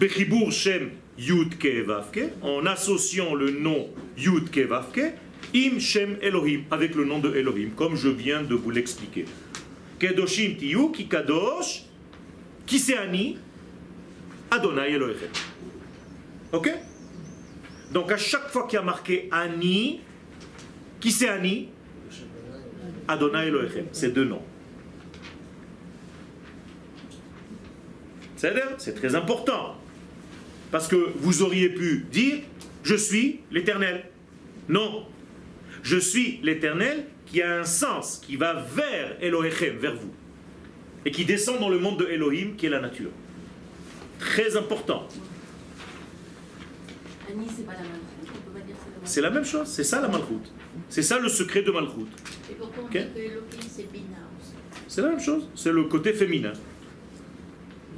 Bechibur 0.00 0.52
Shem 0.52 0.90
Yud 1.18 1.54
Vavke, 1.86 2.32
en 2.42 2.66
associant 2.66 3.34
le 3.34 3.50
nom 3.50 3.88
Yud 4.18 4.50
Vavke, 4.54 5.14
Im 5.54 5.78
Shem 5.78 6.18
Elohim, 6.20 6.64
avec 6.70 6.94
le 6.94 7.04
nom 7.04 7.18
de 7.18 7.34
Elohim, 7.34 7.70
comme 7.76 7.96
je 7.96 8.08
viens 8.08 8.42
de 8.42 8.54
vous 8.54 8.70
l'expliquer. 8.70 9.24
Kedoshim 9.98 10.56
tiyu 10.56 10.90
ki 10.92 11.08
kadosh, 11.08 11.84
qui 12.66 12.78
c'est 12.78 12.98
Ani 12.98 13.38
Adonai 14.50 14.92
Elohechem. 14.92 15.30
Ok 16.52 16.70
Donc 17.92 18.12
à 18.12 18.18
chaque 18.18 18.50
fois 18.50 18.66
qu'il 18.66 18.76
y 18.76 18.80
a 18.80 18.84
marqué 18.84 19.28
Ani, 19.30 20.00
qui 21.00 21.10
c'est 21.10 21.28
Ani 21.28 21.68
Adonai 23.08 23.48
Elohechem. 23.48 23.86
C'est 23.92 24.12
deux 24.12 24.24
noms. 24.24 24.42
C'est 28.36 28.94
très 28.94 29.14
important. 29.14 29.76
Parce 30.70 30.88
que 30.88 30.96
vous 31.16 31.42
auriez 31.42 31.70
pu 31.70 32.06
dire, 32.10 32.38
je 32.82 32.94
suis 32.94 33.40
l'éternel. 33.50 34.04
Non. 34.68 35.06
Je 35.82 35.96
suis 35.96 36.40
l'éternel 36.42 37.06
qui 37.26 37.42
a 37.42 37.60
un 37.60 37.64
sens, 37.64 38.18
qui 38.18 38.36
va 38.36 38.54
vers 38.54 39.16
Elohechem, 39.20 39.76
vers 39.78 39.94
vous. 39.94 40.12
Et 41.04 41.10
qui 41.10 41.24
descend 41.24 41.60
dans 41.60 41.68
le 41.68 41.78
monde 41.78 41.98
de 42.00 42.06
Elohim, 42.06 42.54
qui 42.56 42.66
est 42.66 42.70
la 42.70 42.80
nature. 42.80 43.10
Très 44.18 44.56
important 44.56 45.08
chose. 47.36 47.64
On 47.66 48.50
peut 48.50 48.58
pas 48.58 48.66
dire 48.66 48.76
c'est 49.06 49.20
la 49.20 49.30
même 49.30 49.44
chose, 49.44 49.66
c'est 49.68 49.84
ça 49.84 50.00
la 50.00 50.08
Malchut. 50.08 50.42
C'est 50.88 51.02
ça 51.02 51.18
le 51.18 51.28
secret 51.28 51.62
de 51.62 51.70
Malchut. 51.70 52.06
Et 52.50 52.54
pourquoi 52.54 52.84
on 52.84 52.88
dit 52.88 52.92
que 52.92 53.18
Elohim, 53.18 53.42
c'est 53.68 53.90
Bina 53.90 54.18
aussi 54.38 54.52
C'est 54.88 55.02
la 55.02 55.08
même 55.10 55.20
chose, 55.20 55.48
c'est 55.54 55.72
le 55.72 55.84
côté 55.84 56.12
féminin. 56.12 56.52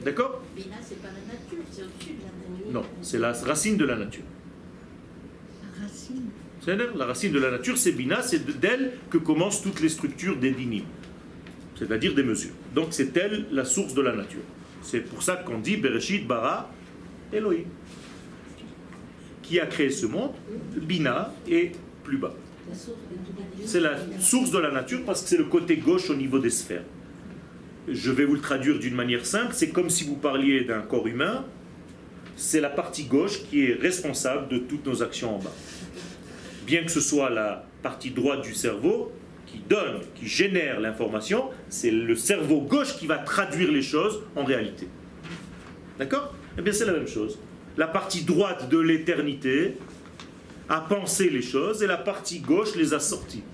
D'accord 0.04 0.42
Bina, 0.54 0.76
c'est 0.80 1.00
pas 1.02 1.08
la 1.08 1.34
nature, 1.34 1.64
c'est 1.70 1.82
au-dessus 1.82 2.14
de 2.14 2.22
la 2.22 2.48
nature. 2.54 2.72
Non, 2.72 2.84
c'est 3.02 3.18
la 3.18 3.32
racine 3.32 3.76
de 3.76 3.84
la 3.84 3.96
nature. 3.96 4.22
La 5.62 5.82
racine. 5.82 6.30
C'est-à-dire, 6.60 6.96
La 6.96 7.06
racine 7.06 7.32
de 7.32 7.38
la 7.38 7.50
nature, 7.50 7.76
c'est 7.78 7.92
Bina, 7.92 8.22
c'est 8.22 8.60
d'elle 8.60 8.92
que 9.10 9.18
commencent 9.18 9.62
toutes 9.62 9.80
les 9.80 9.88
structures 9.88 10.36
des 10.36 10.50
dinim, 10.50 10.84
c'est-à-dire 11.76 12.14
des 12.14 12.22
mesures. 12.22 12.54
Donc 12.74 12.88
c'est 12.90 13.16
elle 13.16 13.46
la 13.50 13.64
source 13.64 13.94
de 13.94 14.02
la 14.02 14.14
nature. 14.14 14.42
C'est 14.82 15.00
pour 15.00 15.22
ça 15.22 15.36
qu'on 15.36 15.58
dit 15.58 15.76
Bereshit 15.76 16.26
bara 16.26 16.70
Elohim. 17.32 17.64
Qui 19.48 19.60
a 19.60 19.66
créé 19.66 19.90
ce 19.90 20.04
monde 20.04 20.32
Bina 20.76 21.32
et 21.48 21.72
plus 22.04 22.18
bas. 22.18 22.34
C'est 23.64 23.80
la 23.80 23.96
source 24.20 24.50
de 24.50 24.58
la 24.58 24.70
nature 24.70 25.00
parce 25.06 25.22
que 25.22 25.28
c'est 25.30 25.38
le 25.38 25.44
côté 25.44 25.78
gauche 25.78 26.10
au 26.10 26.14
niveau 26.14 26.38
des 26.38 26.50
sphères. 26.50 26.84
Je 27.88 28.10
vais 28.10 28.26
vous 28.26 28.34
le 28.34 28.42
traduire 28.42 28.78
d'une 28.78 28.94
manière 28.94 29.24
simple. 29.24 29.54
C'est 29.54 29.70
comme 29.70 29.88
si 29.88 30.04
vous 30.04 30.16
parliez 30.16 30.64
d'un 30.64 30.82
corps 30.82 31.06
humain. 31.06 31.46
C'est 32.36 32.60
la 32.60 32.68
partie 32.68 33.04
gauche 33.04 33.44
qui 33.48 33.64
est 33.64 33.72
responsable 33.72 34.48
de 34.48 34.58
toutes 34.58 34.84
nos 34.84 35.02
actions 35.02 35.36
en 35.36 35.38
bas. 35.38 35.54
Bien 36.66 36.84
que 36.84 36.90
ce 36.90 37.00
soit 37.00 37.30
la 37.30 37.64
partie 37.82 38.10
droite 38.10 38.42
du 38.42 38.52
cerveau 38.52 39.10
qui 39.46 39.62
donne, 39.66 40.02
qui 40.14 40.26
génère 40.26 40.78
l'information, 40.78 41.48
c'est 41.70 41.90
le 41.90 42.14
cerveau 42.16 42.60
gauche 42.60 42.98
qui 42.98 43.06
va 43.06 43.16
traduire 43.16 43.72
les 43.72 43.80
choses 43.80 44.20
en 44.36 44.44
réalité. 44.44 44.88
D'accord? 45.98 46.34
Eh 46.58 46.60
bien 46.60 46.74
c'est 46.74 46.84
la 46.84 46.92
même 46.92 47.08
chose. 47.08 47.38
La 47.78 47.86
partie 47.86 48.22
droite 48.22 48.68
de 48.68 48.78
l'éternité 48.78 49.76
a 50.68 50.80
pensé 50.80 51.30
les 51.30 51.42
choses 51.42 51.80
et 51.80 51.86
la 51.86 51.96
partie 51.96 52.40
gauche 52.40 52.74
les 52.74 52.92
a 52.92 52.98
sorties. 52.98 53.44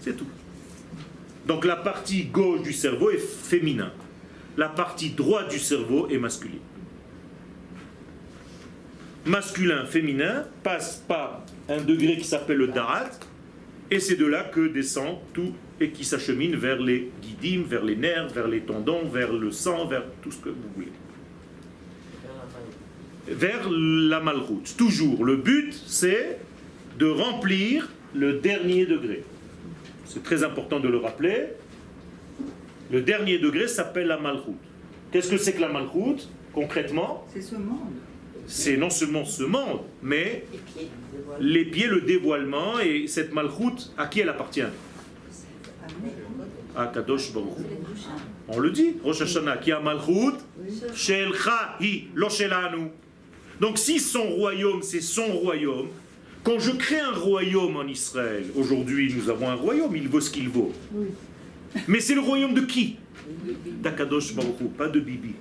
C'est 0.00 0.14
tout. 0.14 0.26
Donc 1.46 1.64
la 1.64 1.76
partie 1.76 2.24
gauche 2.24 2.60
du 2.60 2.74
cerveau 2.74 3.10
est 3.10 3.16
féminin. 3.16 3.90
La 4.58 4.68
partie 4.68 5.10
droite 5.10 5.50
du 5.50 5.58
cerveau 5.58 6.08
est 6.10 6.18
masculine. 6.18 6.60
Masculin, 9.24 9.86
féminin 9.86 10.44
passe 10.62 11.02
par 11.08 11.42
un 11.70 11.80
degré 11.80 12.18
qui 12.18 12.24
s'appelle 12.24 12.58
le 12.58 12.68
darat, 12.68 13.08
et 13.90 13.98
c'est 13.98 14.16
de 14.16 14.26
là 14.26 14.44
que 14.44 14.68
descend 14.68 15.16
tout 15.32 15.54
et 15.80 15.88
qui 15.90 16.04
s'achemine 16.04 16.54
vers 16.54 16.82
les 16.82 17.10
guidim, 17.22 17.62
vers 17.66 17.82
les 17.82 17.96
nerfs, 17.96 18.28
vers 18.28 18.46
les 18.46 18.60
tendons, 18.60 19.08
vers 19.08 19.32
le 19.32 19.50
sang, 19.50 19.86
vers 19.86 20.04
tout 20.22 20.30
ce 20.30 20.38
que 20.38 20.50
vous 20.50 20.68
voulez. 20.74 20.92
Vers 23.30 23.68
la 23.70 24.20
malroute. 24.20 24.74
Toujours, 24.76 25.24
le 25.24 25.36
but 25.36 25.72
c'est 25.86 26.38
de 26.98 27.06
remplir 27.06 27.88
le 28.14 28.34
dernier 28.34 28.86
degré. 28.86 29.22
C'est 30.06 30.22
très 30.22 30.42
important 30.42 30.80
de 30.80 30.88
le 30.88 30.96
rappeler. 30.98 31.48
Le 32.90 33.02
dernier 33.02 33.38
degré 33.38 33.68
s'appelle 33.68 34.06
la 34.06 34.18
malroute. 34.18 34.56
Qu'est-ce 35.12 35.30
que 35.30 35.36
c'est 35.36 35.52
que 35.52 35.60
la 35.60 35.68
malroute 35.68 36.28
concrètement? 36.52 37.26
C'est 37.32 37.42
ce 37.42 37.56
monde. 37.56 37.94
C'est 38.46 38.78
non 38.78 38.88
seulement 38.88 39.26
ce 39.26 39.42
monde, 39.42 39.80
mais 40.02 40.46
Les 41.38 41.66
pieds. 41.66 41.86
le 41.86 42.00
dévoilement, 42.00 42.80
et 42.80 43.06
cette 43.06 43.34
malroute, 43.34 43.92
à 43.98 44.06
qui 44.06 44.20
elle 44.20 44.30
appartient? 44.30 44.62
À 46.74 46.86
Kadosh 46.86 47.32
Baruch 47.34 47.58
Hu. 47.58 47.62
On 48.48 48.58
le 48.58 48.70
dit, 48.70 48.94
Rosh 49.04 49.20
Hashanah, 49.20 49.58
qui 49.58 49.70
a 49.70 49.80
malroute, 49.80 50.38
Shelcha 50.94 51.76
hi, 51.80 52.04
lo 52.14 52.30
shelanu. 52.30 52.88
Donc 53.60 53.78
si 53.78 53.98
son 53.98 54.24
royaume, 54.30 54.82
c'est 54.82 55.00
son 55.00 55.26
royaume, 55.26 55.88
quand 56.44 56.58
je 56.58 56.70
crée 56.72 57.00
un 57.00 57.12
royaume 57.12 57.76
en 57.76 57.86
Israël, 57.86 58.44
aujourd'hui 58.56 59.12
nous 59.14 59.28
avons 59.28 59.48
un 59.48 59.54
royaume, 59.54 59.94
il 59.96 60.08
vaut 60.08 60.20
ce 60.20 60.30
qu'il 60.30 60.48
vaut. 60.48 60.72
Oui. 60.92 61.08
Mais 61.86 62.00
c'est 62.00 62.14
le 62.14 62.20
royaume 62.20 62.54
de 62.54 62.62
qui? 62.62 62.96
D'Akadosh 63.82 64.34
Baruch 64.34 64.56
pas 64.76 64.88
de 64.88 65.00
Bibi. 65.00 65.34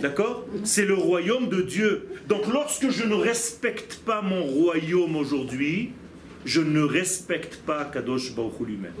D'accord? 0.00 0.46
C'est 0.64 0.86
le 0.86 0.94
royaume 0.94 1.48
de 1.48 1.62
Dieu. 1.62 2.08
Donc 2.28 2.46
lorsque 2.52 2.90
je 2.90 3.04
ne 3.04 3.14
respecte 3.14 4.00
pas 4.04 4.22
mon 4.22 4.42
royaume 4.44 5.16
aujourd'hui, 5.16 5.90
je 6.44 6.60
ne 6.60 6.80
respecte 6.80 7.56
pas 7.66 7.84
Kadosh 7.84 8.34
Baruch 8.34 8.60
lui-même. 8.66 8.94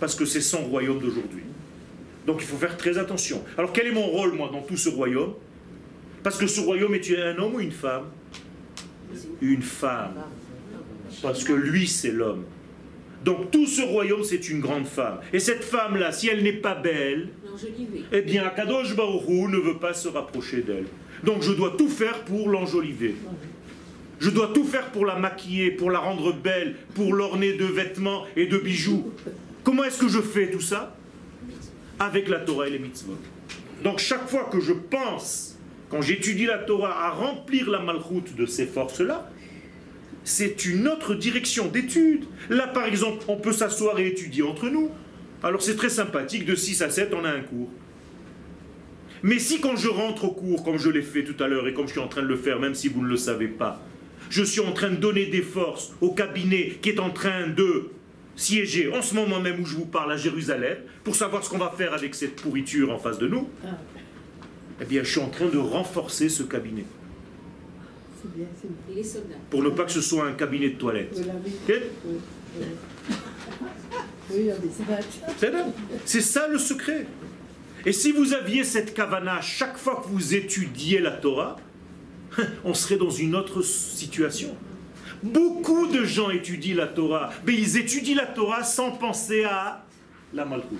Parce 0.00 0.14
que 0.14 0.24
c'est 0.24 0.40
son 0.40 0.64
royaume 0.64 1.00
d'aujourd'hui. 1.00 1.42
Donc 2.26 2.38
il 2.40 2.46
faut 2.46 2.56
faire 2.56 2.76
très 2.76 2.98
attention. 2.98 3.42
Alors 3.56 3.72
quel 3.72 3.88
est 3.88 3.92
mon 3.92 4.06
rôle, 4.06 4.32
moi, 4.32 4.50
dans 4.52 4.62
tout 4.62 4.76
ce 4.76 4.88
royaume? 4.88 5.34
Parce 6.22 6.38
que 6.38 6.46
ce 6.46 6.60
royaume 6.60 6.94
est 6.94 7.10
un 7.18 7.38
homme 7.38 7.54
ou 7.54 7.60
une 7.60 7.72
femme? 7.72 8.04
Une 9.40 9.62
femme. 9.62 10.14
Parce 11.22 11.44
que 11.44 11.52
lui, 11.52 11.86
c'est 11.86 12.10
l'homme. 12.10 12.44
Donc 13.24 13.50
tout 13.50 13.66
ce 13.66 13.82
royaume, 13.82 14.22
c'est 14.22 14.48
une 14.48 14.60
grande 14.60 14.86
femme. 14.86 15.18
Et 15.32 15.40
cette 15.40 15.64
femme-là, 15.64 16.12
si 16.12 16.28
elle 16.28 16.42
n'est 16.42 16.52
pas 16.52 16.74
belle, 16.74 17.30
eh 18.12 18.22
bien, 18.22 18.48
Kadosh 18.54 18.94
Baruch 18.94 19.28
Hu 19.28 19.48
ne 19.48 19.58
veut 19.58 19.78
pas 19.78 19.92
se 19.92 20.08
rapprocher 20.08 20.62
d'elle. 20.62 20.86
Donc 21.24 21.42
je 21.42 21.52
dois 21.52 21.74
tout 21.76 21.88
faire 21.88 22.24
pour 22.24 22.48
l'enjoliver. 22.48 23.16
Je 24.20 24.30
dois 24.30 24.50
tout 24.54 24.64
faire 24.64 24.90
pour 24.90 25.06
la 25.06 25.16
maquiller, 25.16 25.70
pour 25.70 25.90
la 25.90 25.98
rendre 25.98 26.32
belle, 26.32 26.76
pour 26.94 27.14
l'orner 27.14 27.54
de 27.54 27.64
vêtements 27.64 28.24
et 28.36 28.46
de 28.46 28.58
bijoux. 28.58 29.12
Comment 29.64 29.84
est-ce 29.84 29.98
que 29.98 30.08
je 30.08 30.20
fais 30.20 30.50
tout 30.50 30.60
ça? 30.60 30.96
Avec 31.98 32.28
la 32.28 32.38
Torah 32.38 32.68
et 32.68 32.70
les 32.70 32.78
mitzvot. 32.78 33.16
Donc 33.82 33.98
chaque 33.98 34.28
fois 34.28 34.44
que 34.44 34.60
je 34.60 34.72
pense, 34.72 35.47
quand 35.90 36.02
j'étudie 36.02 36.46
la 36.46 36.58
Torah, 36.58 37.06
à 37.06 37.10
remplir 37.10 37.70
la 37.70 37.80
malchoute 37.80 38.36
de 38.36 38.46
ces 38.46 38.66
forces-là, 38.66 39.30
c'est 40.24 40.66
une 40.66 40.86
autre 40.88 41.14
direction 41.14 41.66
d'étude. 41.68 42.24
Là, 42.50 42.66
par 42.66 42.84
exemple, 42.84 43.24
on 43.28 43.36
peut 43.36 43.52
s'asseoir 43.52 43.98
et 43.98 44.08
étudier 44.08 44.42
entre 44.42 44.68
nous. 44.68 44.90
Alors 45.42 45.62
c'est 45.62 45.76
très 45.76 45.88
sympathique, 45.88 46.44
de 46.44 46.54
6 46.54 46.82
à 46.82 46.90
7, 46.90 47.14
on 47.14 47.24
a 47.24 47.30
un 47.30 47.40
cours. 47.40 47.70
Mais 49.22 49.38
si 49.38 49.60
quand 49.60 49.76
je 49.76 49.88
rentre 49.88 50.24
au 50.24 50.30
cours, 50.30 50.62
comme 50.64 50.78
je 50.78 50.90
l'ai 50.90 51.02
fait 51.02 51.24
tout 51.24 51.42
à 51.42 51.48
l'heure 51.48 51.66
et 51.66 51.72
comme 51.74 51.86
je 51.86 51.92
suis 51.92 52.00
en 52.00 52.08
train 52.08 52.22
de 52.22 52.26
le 52.26 52.36
faire, 52.36 52.60
même 52.60 52.74
si 52.74 52.88
vous 52.88 53.02
ne 53.02 53.08
le 53.08 53.16
savez 53.16 53.48
pas, 53.48 53.80
je 54.30 54.42
suis 54.42 54.60
en 54.60 54.72
train 54.72 54.90
de 54.90 54.96
donner 54.96 55.26
des 55.26 55.42
forces 55.42 55.92
au 56.00 56.10
cabinet 56.10 56.78
qui 56.82 56.90
est 56.90 57.00
en 57.00 57.10
train 57.10 57.46
de 57.48 57.88
siéger 58.36 58.92
en 58.92 59.02
ce 59.02 59.14
moment 59.14 59.40
même 59.40 59.60
où 59.60 59.66
je 59.66 59.74
vous 59.74 59.86
parle 59.86 60.12
à 60.12 60.16
Jérusalem, 60.16 60.78
pour 61.02 61.16
savoir 61.16 61.42
ce 61.44 61.50
qu'on 61.50 61.58
va 61.58 61.72
faire 61.76 61.94
avec 61.94 62.14
cette 62.14 62.36
pourriture 62.36 62.92
en 62.92 62.98
face 62.98 63.18
de 63.18 63.26
nous, 63.26 63.48
Ah, 63.64 63.78
eh 64.80 64.84
bien 64.84 65.02
je 65.02 65.10
suis 65.10 65.20
en 65.20 65.28
train 65.28 65.48
de 65.48 65.58
renforcer 65.58 66.28
ce 66.28 66.42
cabinet, 66.42 66.84
bien, 68.24 68.46
bien. 68.88 69.02
Pour 69.50 69.62
ne 69.62 69.70
pas 69.70 69.84
que 69.84 69.92
ce 69.92 70.00
soit 70.00 70.26
un 70.26 70.32
cabinet 70.32 70.70
de 70.70 70.78
toilette. 70.78 71.16
Oui, 71.68 71.74
oui. 72.04 72.16
C'est 76.04 76.20
ça 76.20 76.48
le 76.48 76.58
secret. 76.58 77.06
Et 77.86 77.92
si 77.92 78.12
vous 78.12 78.34
aviez 78.34 78.64
cette 78.64 78.92
kavana 78.92 79.40
chaque 79.40 79.78
fois 79.78 80.02
que 80.02 80.08
vous 80.08 80.34
étudiez 80.34 80.98
la 80.98 81.12
Torah, 81.12 81.56
on 82.64 82.74
serait 82.74 82.98
dans 82.98 83.10
une 83.10 83.34
autre 83.34 83.62
situation. 83.62 84.54
Beaucoup 85.22 85.86
de 85.86 86.04
gens 86.04 86.30
étudient 86.30 86.76
la 86.76 86.86
Torah, 86.86 87.30
mais 87.46 87.54
ils 87.54 87.76
étudient 87.78 88.16
la 88.16 88.26
Torah 88.26 88.62
sans 88.62 88.92
penser 88.92 89.44
à 89.44 89.84
la 90.34 90.44
malchoute. 90.44 90.78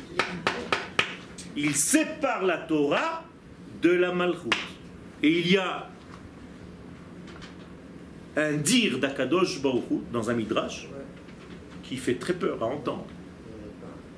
Ils 1.57 1.75
séparent 1.75 2.45
la 2.45 2.59
Torah 2.59 3.25
de 3.83 3.91
la 3.91 4.12
malchoute. 4.12 4.55
Et 5.22 5.41
il 5.41 5.51
y 5.51 5.57
a 5.57 5.89
un 8.37 8.53
dire 8.53 8.99
d'Akadosh 8.99 9.61
Baruch 9.61 9.91
Hu 9.91 9.97
dans 10.12 10.31
un 10.31 10.35
midrash 10.35 10.89
qui 11.83 11.97
fait 11.97 12.14
très 12.14 12.35
peur 12.35 12.62
à 12.62 12.66
entendre. 12.66 13.07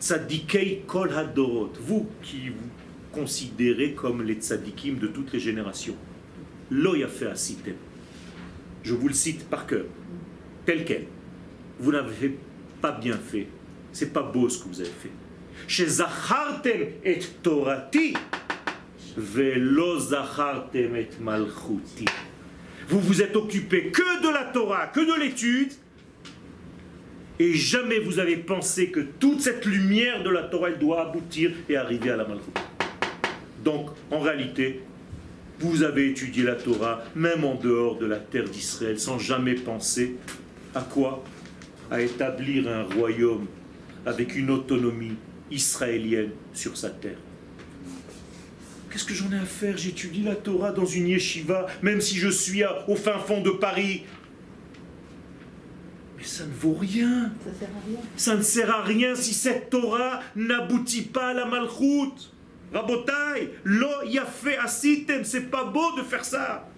Tzadikei 0.00 0.82
kol 0.86 1.12
hadorot, 1.12 1.72
vous 1.80 2.08
qui 2.22 2.48
vous 2.48 2.70
considérez 3.12 3.92
comme 3.92 4.22
les 4.22 4.34
tzadikim 4.34 4.98
de 4.98 5.08
toutes 5.08 5.32
les 5.32 5.40
générations. 5.40 5.96
Lo 6.70 6.94
yafe 6.94 7.22
asitem. 7.22 7.76
Je 8.82 8.94
vous 8.94 9.08
le 9.08 9.14
cite 9.14 9.48
par 9.48 9.66
cœur, 9.66 9.84
tel 10.64 10.84
quel. 10.84 11.06
Vous 11.78 11.92
n'avez 11.92 12.38
pas 12.80 12.92
bien 12.92 13.16
fait. 13.16 13.48
C'est 13.92 14.12
pas 14.12 14.22
beau 14.22 14.48
ce 14.48 14.62
que 14.62 14.68
vous 14.68 14.80
avez 14.80 14.88
fait. 14.88 15.10
Shezachartem 15.66 16.80
et 17.04 17.18
Torati. 17.42 18.14
Vous 22.88 23.00
vous 23.00 23.22
êtes 23.22 23.36
occupé 23.36 23.90
que 23.90 24.22
de 24.22 24.28
la 24.32 24.44
Torah, 24.44 24.86
que 24.88 25.00
de 25.00 25.20
l'étude, 25.20 25.72
et 27.38 27.54
jamais 27.54 27.98
vous 28.00 28.18
avez 28.18 28.36
pensé 28.36 28.90
que 28.90 29.00
toute 29.00 29.40
cette 29.40 29.64
lumière 29.64 30.22
de 30.22 30.30
la 30.30 30.42
Torah 30.42 30.68
elle 30.68 30.78
doit 30.78 31.08
aboutir 31.08 31.52
et 31.68 31.76
arriver 31.76 32.10
à 32.10 32.16
la 32.16 32.26
malchut. 32.26 32.52
Donc, 33.64 33.90
en 34.10 34.20
réalité, 34.20 34.82
vous 35.58 35.82
avez 35.82 36.10
étudié 36.10 36.42
la 36.42 36.54
Torah, 36.54 37.02
même 37.14 37.44
en 37.44 37.54
dehors 37.54 37.98
de 37.98 38.06
la 38.06 38.16
terre 38.16 38.44
d'Israël, 38.44 38.98
sans 38.98 39.18
jamais 39.18 39.54
penser 39.54 40.16
à 40.74 40.80
quoi? 40.80 41.24
À 41.90 42.00
établir 42.00 42.68
un 42.68 42.84
royaume 42.84 43.46
avec 44.06 44.36
une 44.36 44.50
autonomie 44.50 45.16
israélienne 45.50 46.30
sur 46.52 46.76
sa 46.76 46.90
terre. 46.90 47.18
Qu'est-ce 48.90 49.04
que 49.04 49.14
j'en 49.14 49.30
ai 49.32 49.38
à 49.38 49.44
faire? 49.44 49.76
J'étudie 49.76 50.22
la 50.22 50.34
Torah 50.36 50.72
dans 50.72 50.84
une 50.86 51.06
yeshiva, 51.08 51.66
même 51.82 52.00
si 52.00 52.16
je 52.16 52.28
suis 52.28 52.62
à- 52.64 52.88
au 52.88 52.96
fin 52.96 53.18
fond 53.18 53.40
de 53.40 53.50
Paris. 53.50 54.02
Mais 56.18 56.24
ça 56.24 56.44
ne 56.44 56.52
vaut 56.52 56.74
rien. 56.74 57.30
Ça 57.44 57.50
sert 57.58 57.68
à 57.68 57.86
rien. 57.86 57.98
Ça 58.16 58.36
ne 58.36 58.42
sert 58.42 58.70
à 58.70 58.82
rien 58.82 59.14
si 59.14 59.32
cette 59.32 59.70
Torah 59.70 60.20
n'aboutit 60.34 61.02
pas 61.02 61.28
à 61.28 61.34
la 61.34 61.46
malchoute. 61.46 62.32
Rabotai, 62.72 63.52
lo 63.64 63.88
yafé 64.06 64.56
asitem, 64.58 65.24
c'est 65.24 65.50
pas 65.50 65.64
beau 65.64 65.96
de 65.96 66.02
faire 66.02 66.24
ça. 66.24 66.68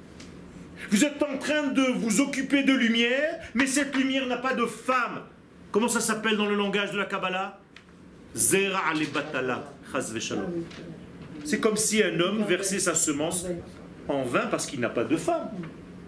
Vous 0.90 1.04
êtes 1.04 1.22
en 1.22 1.38
train 1.38 1.68
de 1.68 1.82
vous 1.98 2.20
occuper 2.20 2.62
de 2.62 2.72
lumière, 2.72 3.40
mais 3.54 3.66
cette 3.66 3.94
lumière 3.96 4.26
n'a 4.26 4.36
pas 4.38 4.54
de 4.54 4.64
femme. 4.66 5.22
Comment 5.70 5.88
ça 5.88 6.00
s'appelle 6.00 6.36
dans 6.36 6.46
le 6.46 6.56
langage 6.56 6.92
de 6.92 6.98
la 6.98 7.04
Kabbalah? 7.06 7.58
Zera 8.34 8.80
ale 8.90 9.06
batala, 9.12 9.70
C'est 11.44 11.60
comme 11.60 11.76
si 11.76 12.02
un 12.02 12.18
homme 12.20 12.44
versait 12.44 12.78
sa 12.78 12.94
semence 12.94 13.46
en 14.08 14.24
vain 14.24 14.46
parce 14.50 14.66
qu'il 14.66 14.80
n'a 14.80 14.88
pas 14.88 15.04
de 15.04 15.16
femme. 15.16 15.48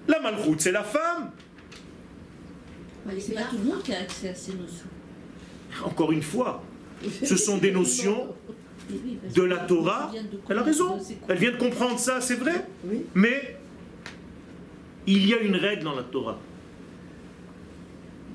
La 0.09 0.21
malchoute, 0.21 0.61
c'est 0.61 0.73
la 0.73 0.85
femme. 0.85 1.31
Mais 3.07 3.21
C'est 3.21 3.35
pas 3.35 3.43
tout 3.45 3.59
le 3.59 3.65
monde 3.65 3.83
qui 3.83 3.95
a 3.95 4.01
accès 4.01 4.29
à 4.31 4.35
ces 4.35 4.53
notions. 4.53 4.87
Encore 5.85 6.13
une 6.13 6.23
fois, 6.23 6.63
ce 7.23 7.37
sont 7.37 7.59
des 7.59 7.73
notions 7.73 8.35
de 9.35 9.43
la 9.43 9.59
Torah. 9.59 10.13
Elle 10.49 10.59
a 10.59 10.63
raison. 10.63 10.99
Elle 11.29 11.39
vient 11.39 11.53
de 11.53 11.57
comprendre 11.57 11.99
ça, 11.99 12.21
c'est 12.21 12.37
vrai. 12.37 12.67
Mais 13.15 13.57
il 15.07 15.27
y 15.27 15.35
a 15.35 15.39
une 15.41 15.57
règle 15.57 15.85
dans 15.85 15.95
la 15.95 16.03
Torah. 16.03 16.39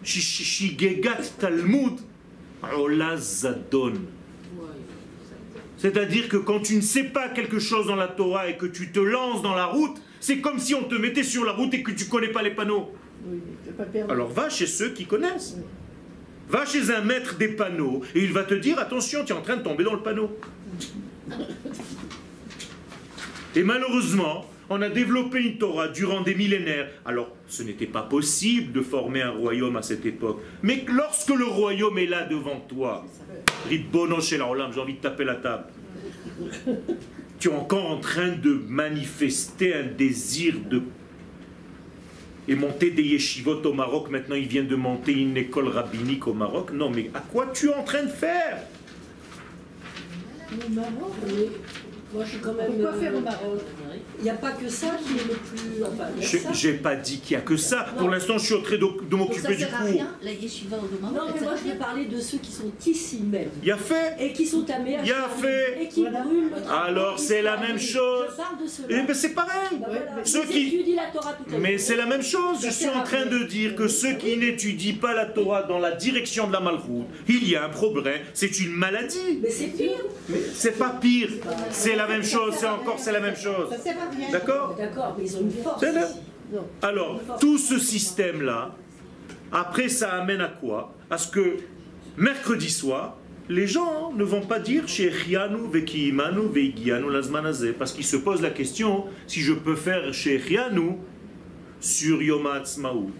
Shishigegat 0.03 1.21
Talmud 1.39 1.99
Ola 2.75 3.17
Zadon. 3.17 3.93
C'est-à-dire 5.79 6.27
que 6.27 6.35
quand 6.35 6.59
tu 6.59 6.75
ne 6.75 6.81
sais 6.81 7.05
pas 7.05 7.29
quelque 7.29 7.57
chose 7.57 7.87
dans 7.87 7.95
la 7.95 8.09
Torah 8.09 8.49
et 8.49 8.57
que 8.57 8.65
tu 8.65 8.91
te 8.91 8.99
lances 8.99 9.41
dans 9.41 9.55
la 9.55 9.65
route, 9.65 9.97
c'est 10.19 10.39
comme 10.39 10.59
si 10.59 10.75
on 10.75 10.83
te 10.83 10.95
mettait 10.95 11.23
sur 11.23 11.45
la 11.45 11.53
route 11.53 11.73
et 11.73 11.81
que 11.81 11.91
tu 11.91 12.03
ne 12.03 12.09
connais 12.09 12.27
pas 12.27 12.41
les 12.41 12.51
panneaux. 12.51 12.93
Oui, 13.25 13.39
pas. 13.77 13.85
Alors 14.09 14.27
va 14.27 14.49
chez 14.49 14.67
ceux 14.67 14.89
qui 14.89 15.05
connaissent. 15.05 15.55
Va 16.49 16.65
chez 16.65 16.91
un 16.93 17.01
maître 17.01 17.37
des 17.37 17.47
panneaux 17.47 18.01
et 18.13 18.21
il 18.21 18.33
va 18.33 18.43
te 18.43 18.55
dire 18.55 18.77
attention, 18.77 19.23
tu 19.23 19.31
es 19.31 19.35
en 19.35 19.41
train 19.41 19.55
de 19.55 19.63
tomber 19.63 19.85
dans 19.85 19.93
le 19.93 20.01
panneau. 20.01 20.37
Et 23.55 23.63
malheureusement, 23.63 24.45
on 24.69 24.81
a 24.81 24.89
développé 24.89 25.41
une 25.41 25.57
Torah 25.57 25.87
durant 25.87 26.21
des 26.21 26.35
millénaires. 26.35 26.89
Alors, 27.05 27.35
ce 27.47 27.63
n'était 27.63 27.87
pas 27.87 28.03
possible 28.03 28.71
de 28.71 28.81
former 28.81 29.21
un 29.21 29.31
royaume 29.31 29.75
à 29.75 29.81
cette 29.81 30.05
époque. 30.05 30.41
Mais 30.61 30.85
lorsque 30.87 31.29
le 31.29 31.45
royaume 31.45 31.97
est 31.97 32.05
là 32.05 32.25
devant 32.25 32.59
toi, 32.59 33.05
Ribbono 33.67 34.21
shel 34.21 34.41
Olam, 34.41 34.71
j'ai 34.73 34.79
envie 34.79 34.93
de 34.93 34.99
taper 34.99 35.25
la 35.25 35.35
table. 35.35 35.65
Tu 37.39 37.49
es 37.49 37.53
encore 37.53 37.89
en 37.89 37.99
train 37.99 38.29
de 38.29 38.61
manifester 38.67 39.73
un 39.73 39.83
désir 39.85 40.55
de 40.69 40.81
et 42.47 42.55
monter 42.55 42.89
des 42.89 43.03
yeshivot 43.03 43.61
au 43.63 43.73
Maroc. 43.73 44.09
Maintenant, 44.09 44.35
il 44.35 44.47
vient 44.47 44.63
de 44.63 44.75
monter 44.75 45.13
une 45.13 45.37
école 45.37 45.67
rabbinique 45.67 46.27
au 46.27 46.33
Maroc. 46.33 46.71
Non, 46.73 46.89
mais 46.89 47.11
à 47.13 47.19
quoi 47.19 47.47
tu 47.53 47.69
es 47.69 47.73
en 47.73 47.83
train 47.83 48.03
de 48.03 48.09
faire? 48.09 48.63
Moi, 52.13 52.23
je 52.25 52.29
suis 52.31 52.39
quand 52.39 52.53
même. 52.53 52.71
Pourquoi 52.73 52.93
faire 52.93 53.13
au 53.13 53.17
euh, 53.17 53.21
Maroc 53.21 53.59
Il 54.17 54.23
n'y 54.23 54.29
a 54.31 54.33
pas 54.33 54.51
que 54.51 54.67
ça 54.67 54.87
qui 55.05 55.13
est 55.13 55.27
le 55.27 55.35
plus. 55.35 55.83
Enfin, 55.83 56.07
ça. 56.21 56.53
J'ai 56.53 56.73
pas 56.73 56.95
dit 56.95 57.19
qu'il 57.19 57.33
y 57.33 57.37
a 57.37 57.41
que 57.41 57.55
ça. 57.55 57.85
Pour 57.97 58.09
l'instant, 58.09 58.37
je 58.39 58.45
suis 58.45 58.55
en 58.55 58.61
train 58.61 58.77
de, 58.77 58.81
ça 58.81 59.15
m'occuper 59.17 59.55
du 59.55 59.59
sert 59.63 59.75
à 59.75 59.77
cours. 59.77 59.87
rien, 59.87 60.07
la 60.23 60.31
yeshiva 60.31 60.77
au 60.77 61.01
Maroc. 61.01 61.17
Non, 61.17 61.33
mais 61.35 61.41
moi, 61.41 61.53
je 61.63 61.69
vais 61.69 61.77
parler 61.77 62.05
de 62.05 62.19
ceux 62.19 62.39
qui 62.39 62.51
sont 62.51 62.71
ici 62.87 63.21
même. 63.29 63.49
Il 63.61 63.67
y 63.67 63.71
a 63.71 63.77
fait. 63.77 64.15
Et 64.19 64.33
qui 64.33 64.45
sont 64.47 64.65
à 64.69 64.79
Il 64.79 65.07
y 65.07 65.11
a 65.11 65.29
fait. 65.29 65.83
Et 65.83 65.87
qui 65.87 66.01
Voilà. 66.01 66.21
brûlent 66.23 66.49
Alors, 66.71 67.19
c'est 67.19 67.43
la 67.43 67.57
même 67.57 67.77
chose. 67.79 68.25
Je 68.31 68.35
parle 68.37 68.57
de. 68.57 68.93
Eh 68.93 69.01
ben, 69.07 69.13
c'est 69.13 69.33
pareil. 69.35 69.77
Voilà. 69.77 70.01
Ceux 70.23 70.43
Ils 70.45 70.47
qui- 70.49 70.67
étudient 70.75 70.95
la 71.03 71.11
Torah 71.11 71.33
toute 71.33 71.51
la 71.51 71.59
Mais 71.59 71.77
c'est 71.77 71.95
la 71.95 72.05
même 72.07 72.23
chose. 72.23 72.57
Je 72.63 72.71
suis 72.71 72.89
en 72.89 73.03
train 73.03 73.25
de 73.27 73.43
dire 73.43 73.75
que 73.75 73.87
ceux 73.87 74.13
qui 74.13 74.35
n'étudient 74.35 74.95
pas 74.99 75.13
la 75.13 75.27
Torah 75.27 75.63
dans 75.63 75.79
la 75.79 75.91
direction 75.91 76.47
de 76.47 76.53
la 76.53 76.59
malroute, 76.59 77.05
il 77.27 77.47
y 77.47 77.55
a 77.55 77.65
un 77.65 77.69
problème. 77.69 78.21
C'est 78.33 78.59
une 78.59 78.71
maladie. 78.71 79.39
Mais 79.43 79.51
c'est 79.51 79.67
pire. 79.67 79.99
C'est 80.55 80.77
pas 80.77 80.97
pire. 80.99 81.29
C'est 81.69 81.98
la 81.99 82.07
même 82.07 82.23
chose. 82.23 82.55
C'est 82.57 82.67
encore 82.67 82.97
c'est 82.97 83.11
la 83.11 83.19
même 83.19 83.35
chose. 83.35 83.69
D'accord 84.31 84.75
D'accord, 84.77 85.15
mais 85.17 85.25
ils 85.25 85.37
ont 85.37 85.41
une 85.41 85.51
force. 85.51 85.83
Alors, 86.81 87.19
tout 87.39 87.57
ce 87.57 87.77
système-là, 87.77 88.75
après, 89.51 89.89
ça 89.89 90.13
amène 90.13 90.41
à 90.41 90.47
quoi? 90.47 90.93
À 91.09 91.17
ce 91.17 91.27
que 91.27 91.57
mercredi 92.17 92.69
soir, 92.69 93.17
les 93.49 93.67
gens 93.67 94.11
ne 94.13 94.23
vont 94.23 94.41
pas 94.41 94.59
dire 94.59 94.87
chez 94.87 95.09
Vekiimanu, 95.09 96.49
Veigianu, 96.51 97.11
Lazmanazé, 97.11 97.73
parce 97.73 97.91
qu'ils 97.93 98.05
se 98.05 98.17
posent 98.17 98.41
la 98.41 98.51
question 98.51 99.05
si 99.27 99.41
je 99.41 99.53
peux 99.53 99.75
faire 99.75 100.13
chez 100.13 100.41
sur 101.79 102.21
Yom 102.21 102.45
Ha'atzmaut. 102.45 103.11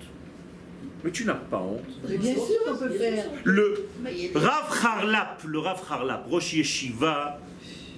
Mais 1.04 1.12
tu 1.12 1.26
n'as 1.26 1.34
pas 1.34 1.60
honte. 1.60 1.82
Bien 2.08 2.36
sûr 2.36 2.64
qu'on 2.66 2.78
peut 2.78 2.90
faire. 2.90 3.26
Le 3.44 3.88
Rav 4.36 4.86
Harlap, 4.86 5.42
le 5.46 5.60
Rav 5.60 5.82
Harlap, 5.90 6.28
Rosh 6.30 6.54
Yeshiva 6.54 7.40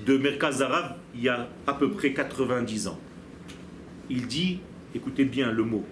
de 0.05 0.17
Merkaz 0.17 0.61
Arav, 0.61 0.95
il 1.15 1.21
y 1.23 1.29
a 1.29 1.47
à 1.67 1.73
peu 1.73 1.91
près 1.91 2.13
90 2.13 2.87
ans. 2.87 2.99
Il 4.09 4.27
dit, 4.27 4.59
écoutez 4.95 5.25
bien 5.25 5.51
le 5.51 5.63
mot, 5.63 5.85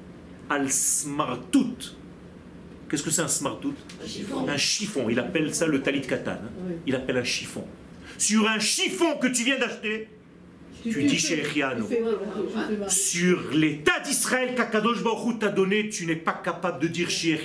al 0.50 0.70
smartout. 0.72 1.76
Qu'est-ce 2.90 3.04
que 3.04 3.12
c'est 3.12 3.22
un 3.22 3.28
smartout 3.28 3.74
Un 4.48 4.58
chiffon. 4.58 5.10
Il 5.10 5.20
appelle 5.20 5.54
ça 5.54 5.68
le 5.68 5.82
talit 5.82 6.02
katan. 6.02 6.32
hein. 6.32 6.40
Oui. 6.68 6.74
Il 6.88 6.96
appelle 6.96 7.18
un 7.18 7.24
chiffon. 7.24 7.64
Sur 8.18 8.48
un 8.50 8.60
chiffon 8.60 9.16
que 9.22 9.28
tu 9.28 9.44
viens 9.44 9.60
d'acheter, 9.60 10.08
Tu 10.82 11.04
dis 11.04 11.18
chez 11.20 11.44
sur 12.88 13.52
l'état 13.52 14.00
d'Israël 14.00 14.56
qu'Akadosh 14.56 15.04
Baruch 15.04 15.40
t'a 15.40 15.50
donné, 15.50 15.90
tu 15.90 16.06
n'es 16.06 16.16
pas 16.16 16.34
capable 16.44 16.82
de 16.82 16.88
dire 16.88 17.10
chez 17.10 17.40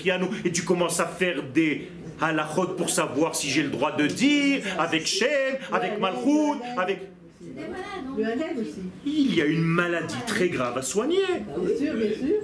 et 0.44 0.52
tu 0.52 0.62
commences 0.62 1.00
à 1.00 1.06
faire 1.06 1.42
des 1.42 1.88
halachot 2.20 2.74
pour 2.76 2.90
savoir 2.90 3.34
si 3.34 3.50
j'ai 3.50 3.62
le 3.62 3.70
droit 3.70 3.92
de 3.92 4.06
dire, 4.06 4.62
avec 4.78 5.06
Shem, 5.06 5.56
avec 5.72 5.98
Malchut, 6.00 6.60
avec... 6.76 7.08
c'est 7.40 7.54
des 7.54 7.60
malades, 7.60 7.76
non 8.06 8.16
Le 8.16 8.24
Hallel 8.24 8.58
aussi. 8.58 8.82
Il 9.04 9.34
y 9.34 9.42
a 9.42 9.46
une 9.46 9.62
maladie 9.62 10.22
très 10.26 10.48
grave 10.48 10.78
à 10.78 10.82
soigner. 10.82 11.18
Bien 11.58 11.76
sûr, 11.76 11.94
bien 11.94 12.10
sûr. 12.10 12.40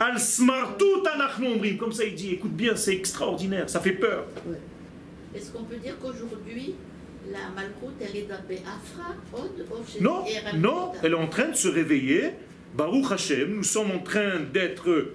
Al 0.00 0.18
smartout 0.18 1.04
anachnu 1.14 1.48
omrim. 1.54 1.76
Comme 1.76 1.92
ça 1.92 2.04
il 2.04 2.14
dit, 2.14 2.32
écoute 2.34 2.52
bien, 2.52 2.74
c'est 2.76 2.94
extraordinaire, 2.94 3.70
ça 3.70 3.80
fait 3.80 3.92
peur. 3.92 4.26
Est-ce 5.34 5.50
qu'on 5.50 5.64
peut 5.64 5.76
dire 5.76 5.96
qu'aujourd'hui, 6.00 6.74
la 7.30 7.50
malcoute, 7.54 7.94
elle 8.00 8.16
est 8.16 8.28
dans 8.28 8.36
Béafra, 8.46 9.14
Non, 10.00 10.24
non, 10.56 10.92
elle 11.02 11.12
est 11.12 11.16
en 11.16 11.28
train 11.28 11.48
de 11.48 11.56
se 11.56 11.68
réveiller. 11.68 12.30
Baruch 12.76 13.12
Hashem, 13.12 13.54
nous 13.54 13.62
sommes 13.62 13.92
en 13.92 14.00
train 14.00 14.40
d'être... 14.52 15.12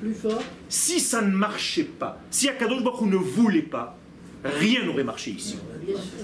Plus 0.00 0.14
fort. 0.14 0.42
Si 0.68 1.00
ça 1.00 1.22
ne 1.22 1.30
marchait 1.30 1.84
pas, 1.84 2.20
si 2.30 2.48
Akadosh 2.48 2.82
Baruch 2.82 3.02
Hu 3.02 3.06
ne 3.06 3.16
voulait 3.16 3.62
pas, 3.62 3.96
rien 4.44 4.84
n'aurait 4.84 5.04
marché 5.04 5.32
ici. 5.32 5.58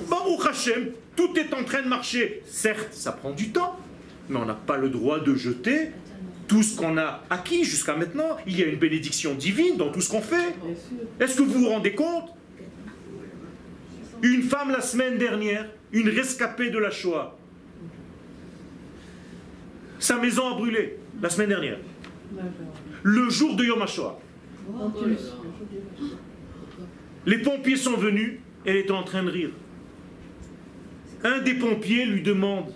Baruch 0.09 0.47
Hashem, 0.49 0.91
tout 1.17 1.37
est 1.37 1.53
en 1.55 1.65
train 1.65 1.83
de 1.83 1.89
marcher. 1.89 2.43
Certes, 2.47 2.93
ça 2.93 3.13
prend 3.13 3.33
du 3.33 3.51
temps, 3.51 3.77
mais 4.29 4.37
on 4.37 4.45
n'a 4.45 4.55
pas 4.55 4.77
le 4.77 4.89
droit 4.89 5.21
de 5.21 5.35
jeter 5.35 5.91
tout 6.47 6.63
ce 6.63 6.77
qu'on 6.77 6.99
a 6.99 7.23
acquis 7.31 7.65
jusqu'à 7.65 7.97
maintenant. 7.97 8.37
Il 8.47 8.59
y 8.59 8.63
a 8.63 8.67
une 8.67 8.79
bénédiction 8.79 9.35
divine 9.35 9.77
dans 9.77 9.91
tout 9.91 10.01
ce 10.01 10.11
qu'on 10.11 10.21
fait. 10.21 10.55
Est-ce 11.19 11.37
que 11.37 11.43
vous 11.43 11.61
vous 11.61 11.69
rendez 11.69 11.95
compte? 11.95 12.31
Une 14.23 14.43
femme 14.43 14.71
la 14.71 14.81
semaine 14.81 15.19
dernière, 15.19 15.69
une 15.93 16.09
rescapée 16.09 16.71
de 16.71 16.79
la 16.79 16.91
Shoah. 16.91 17.37
Sa 19.99 20.19
maison 20.19 20.55
a 20.55 20.57
brûlé 20.57 20.99
la 21.21 21.31
semaine 21.31 21.49
dernière. 21.49 21.79
Le 23.05 23.29
jour 23.29 23.55
de 23.55 23.65
Yom 23.65 23.83
HaShoah. 23.83 24.19
Les 27.27 27.39
pompiers 27.39 27.77
sont 27.77 27.97
venus, 27.97 28.39
elle 28.65 28.77
était 28.77 28.91
en 28.91 29.05
train 29.05 29.23
de 29.23 29.31
rire. 29.31 29.51
Un 31.23 31.41
des 31.41 31.55
pompiers 31.55 32.07
lui 32.07 32.23
demande 32.23 32.73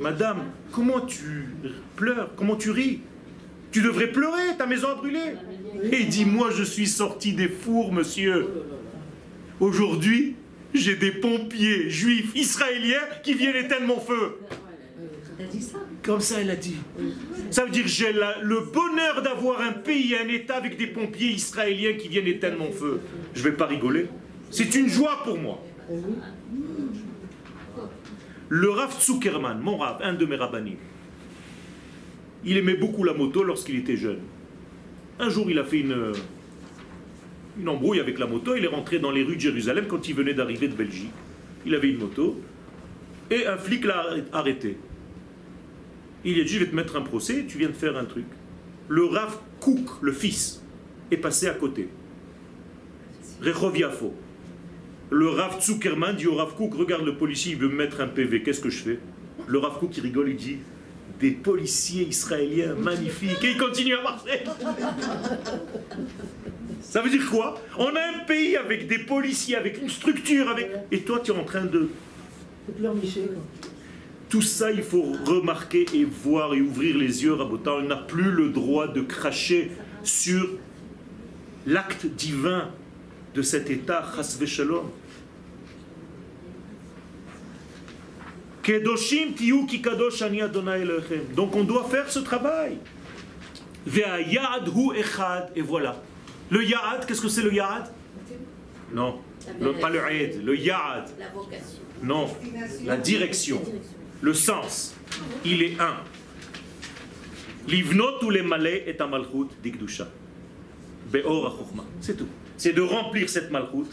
Madame, 0.00 0.44
comment 0.72 1.00
tu 1.00 1.46
pleures 1.94 2.30
Comment 2.36 2.56
tu 2.56 2.70
ris? 2.70 3.00
Tu 3.70 3.82
devrais 3.82 4.10
pleurer, 4.10 4.56
ta 4.58 4.66
maison 4.66 4.88
a 4.88 4.94
brûlé. 4.94 5.20
Et 5.84 6.00
il 6.00 6.08
dit 6.08 6.24
Moi, 6.24 6.50
je 6.50 6.62
suis 6.62 6.86
sorti 6.86 7.34
des 7.34 7.48
fours, 7.48 7.92
monsieur. 7.92 8.48
Aujourd'hui, 9.60 10.36
j'ai 10.72 10.96
des 10.96 11.12
pompiers 11.12 11.90
juifs 11.90 12.34
israéliens 12.34 13.02
qui 13.22 13.34
viennent 13.34 13.56
éteindre 13.56 13.86
mon 13.86 14.00
feu. 14.00 14.38
T'as 15.38 15.44
dit 15.44 15.60
ça 15.60 15.78
Comme 16.02 16.20
ça, 16.20 16.40
elle 16.40 16.50
a 16.50 16.56
dit. 16.56 16.76
Ça 17.50 17.64
veut 17.64 17.70
dire 17.70 17.82
que 17.82 17.90
j'ai 17.90 18.12
le 18.12 18.72
bonheur 18.72 19.22
d'avoir 19.22 19.60
un 19.60 19.72
pays, 19.72 20.16
un 20.16 20.28
État 20.28 20.56
avec 20.56 20.78
des 20.78 20.86
pompiers 20.86 21.30
israéliens 21.32 21.94
qui 21.94 22.08
viennent 22.08 22.26
éteindre 22.26 22.58
mon 22.58 22.72
feu. 22.72 23.00
Je 23.34 23.42
vais 23.42 23.52
pas 23.52 23.66
rigoler. 23.66 24.06
C'est 24.50 24.74
une 24.74 24.88
joie 24.88 25.22
pour 25.24 25.38
moi. 25.38 25.62
Le 28.48 28.70
Rav 28.70 28.98
Zuckerman, 29.00 29.60
mon 29.60 29.76
Rav, 29.76 29.98
un 30.02 30.14
de 30.14 30.24
mes 30.24 30.36
rabbinim, 30.36 30.76
il 32.44 32.56
aimait 32.56 32.76
beaucoup 32.76 33.04
la 33.04 33.12
moto 33.12 33.42
lorsqu'il 33.42 33.76
était 33.76 33.96
jeune. 33.96 34.20
Un 35.18 35.28
jour, 35.28 35.50
il 35.50 35.58
a 35.58 35.64
fait 35.64 35.80
une, 35.80 36.12
une 37.58 37.68
embrouille 37.68 38.00
avec 38.00 38.18
la 38.18 38.26
moto. 38.26 38.54
Il 38.54 38.64
est 38.64 38.68
rentré 38.68 38.98
dans 39.00 39.10
les 39.10 39.24
rues 39.24 39.36
de 39.36 39.40
Jérusalem 39.40 39.86
quand 39.88 40.08
il 40.08 40.14
venait 40.14 40.34
d'arriver 40.34 40.68
de 40.68 40.74
Belgique. 40.74 41.10
Il 41.66 41.74
avait 41.74 41.88
une 41.90 41.98
moto 41.98 42.40
et 43.30 43.46
un 43.46 43.56
flic 43.56 43.84
l'a 43.84 44.06
arrêté. 44.32 44.78
Il 46.28 46.40
a 46.40 46.42
dit, 46.42 46.54
je 46.54 46.58
vais 46.58 46.66
te 46.66 46.74
mettre 46.74 46.96
un 46.96 47.02
procès, 47.02 47.44
tu 47.48 47.56
viens 47.56 47.68
de 47.68 47.72
faire 47.72 47.96
un 47.96 48.04
truc. 48.04 48.24
Le 48.88 49.04
Rav 49.04 49.38
Kouk, 49.60 50.02
le 50.02 50.10
fils, 50.10 50.60
est 51.12 51.16
passé 51.18 51.46
à 51.46 51.54
côté. 51.54 51.88
Rehov 53.40 53.78
Yafo. 53.78 54.12
Le 55.10 55.28
Rav 55.28 55.62
Zuckerman 55.62 56.16
dit 56.16 56.26
au 56.26 56.34
Rav 56.34 56.56
Kouk, 56.56 56.74
regarde 56.74 57.04
le 57.04 57.16
policier, 57.16 57.52
il 57.52 57.58
veut 57.58 57.68
me 57.68 57.76
mettre 57.76 58.00
un 58.00 58.08
PV, 58.08 58.42
qu'est-ce 58.42 58.60
que 58.60 58.70
je 58.70 58.82
fais? 58.82 58.98
Le 59.46 59.58
Rav 59.58 59.78
Kouk, 59.78 59.96
il 59.96 60.02
rigole, 60.02 60.30
il 60.30 60.36
dit, 60.36 60.56
des 61.20 61.30
policiers 61.30 62.08
israéliens 62.08 62.74
magnifiques, 62.74 63.44
et 63.44 63.52
il 63.52 63.56
continue 63.56 63.94
à 63.94 64.02
marcher. 64.02 64.42
Ça 66.80 67.02
veut 67.02 67.10
dire 67.10 67.30
quoi? 67.30 67.60
On 67.78 67.94
a 67.94 68.00
un 68.00 68.24
pays 68.26 68.56
avec 68.56 68.88
des 68.88 68.98
policiers, 68.98 69.54
avec 69.54 69.80
une 69.80 69.88
structure, 69.88 70.48
avec... 70.50 70.70
Et 70.90 71.02
toi, 71.02 71.20
tu 71.22 71.30
es 71.30 71.34
en 71.34 71.44
train 71.44 71.64
de... 71.64 71.88
Quoi. 72.66 73.65
Tout 74.28 74.42
ça, 74.42 74.70
il 74.72 74.82
faut 74.82 75.02
remarquer 75.24 75.86
et 75.94 76.04
voir 76.04 76.54
et 76.54 76.60
ouvrir 76.60 76.96
les 76.96 77.22
yeux, 77.22 77.34
Rabotin. 77.34 77.72
On 77.78 77.82
n'a 77.82 77.96
plus 77.96 78.30
le 78.32 78.48
droit 78.50 78.88
de 78.88 79.00
cracher 79.02 79.70
sur 80.02 80.48
l'acte 81.66 82.06
divin 82.06 82.70
de 83.34 83.42
cet 83.42 83.70
état, 83.70 84.04
Chas 84.16 84.38
Shalom. 84.46 84.90
Kedoshim 88.62 89.32
tiyu 89.34 89.64
ki 89.66 89.80
kadosh 89.80 90.22
ani 90.22 90.42
Adonai 90.42 90.80
Elohim. 90.80 91.22
Donc 91.36 91.54
on 91.54 91.62
doit 91.62 91.84
faire 91.84 92.10
ce 92.10 92.18
travail. 92.18 92.78
Ve'ayad 93.86 94.68
hu 94.74 94.96
echad. 94.98 95.50
Et 95.54 95.62
voilà. 95.62 96.02
Le 96.50 96.64
ya'ad, 96.64 97.06
qu'est-ce 97.06 97.20
que 97.20 97.28
c'est 97.28 97.42
le 97.42 97.52
ya'ad 97.54 97.88
Non, 98.92 99.20
le- 99.60 99.72
pas 99.74 99.90
le 99.90 100.02
aïd, 100.02 100.44
le 100.44 100.56
ya'ad. 100.56 101.08
La 101.18 101.28
vocation. 101.28 101.80
Non, 102.02 102.26
la 102.84 102.96
direction, 102.96 103.62
le 104.20 104.34
sens, 104.34 104.94
il 105.44 105.62
est 105.62 105.80
un. 105.80 105.96
Livnot 107.68 108.22
ou 108.22 108.30
les 108.30 108.42
malais 108.42 108.84
est 108.86 109.00
un 109.00 109.06
malchut 109.06 109.48
d'Igdusha. 109.62 110.08
Be'or. 111.12 111.66
C'est 112.00 112.16
tout. 112.16 112.28
C'est 112.56 112.72
de 112.72 112.80
remplir 112.80 113.28
cette 113.28 113.50
malchut. 113.50 113.90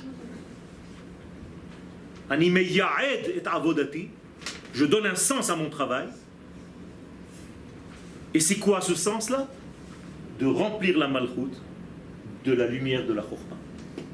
Ani 2.30 2.50
meya'ed 2.50 3.34
et 3.36 3.48
avodati. 3.48 4.10
Je 4.74 4.86
donne 4.86 5.08
un 5.08 5.16
sens 5.16 5.50
à 5.50 5.56
mon 5.56 5.70
travail. 5.70 6.08
Et 8.34 8.40
c'est 8.40 8.58
quoi 8.58 8.82
ce 8.82 8.96
sens-là? 8.96 9.48
De 10.40 10.46
remplir 10.46 10.98
la 10.98 11.08
malchut 11.08 11.54
de 12.46 12.54
la 12.54 12.68
lumière 12.68 13.06
de 13.06 13.14
la 13.14 13.22
chokhmah. 13.22 13.58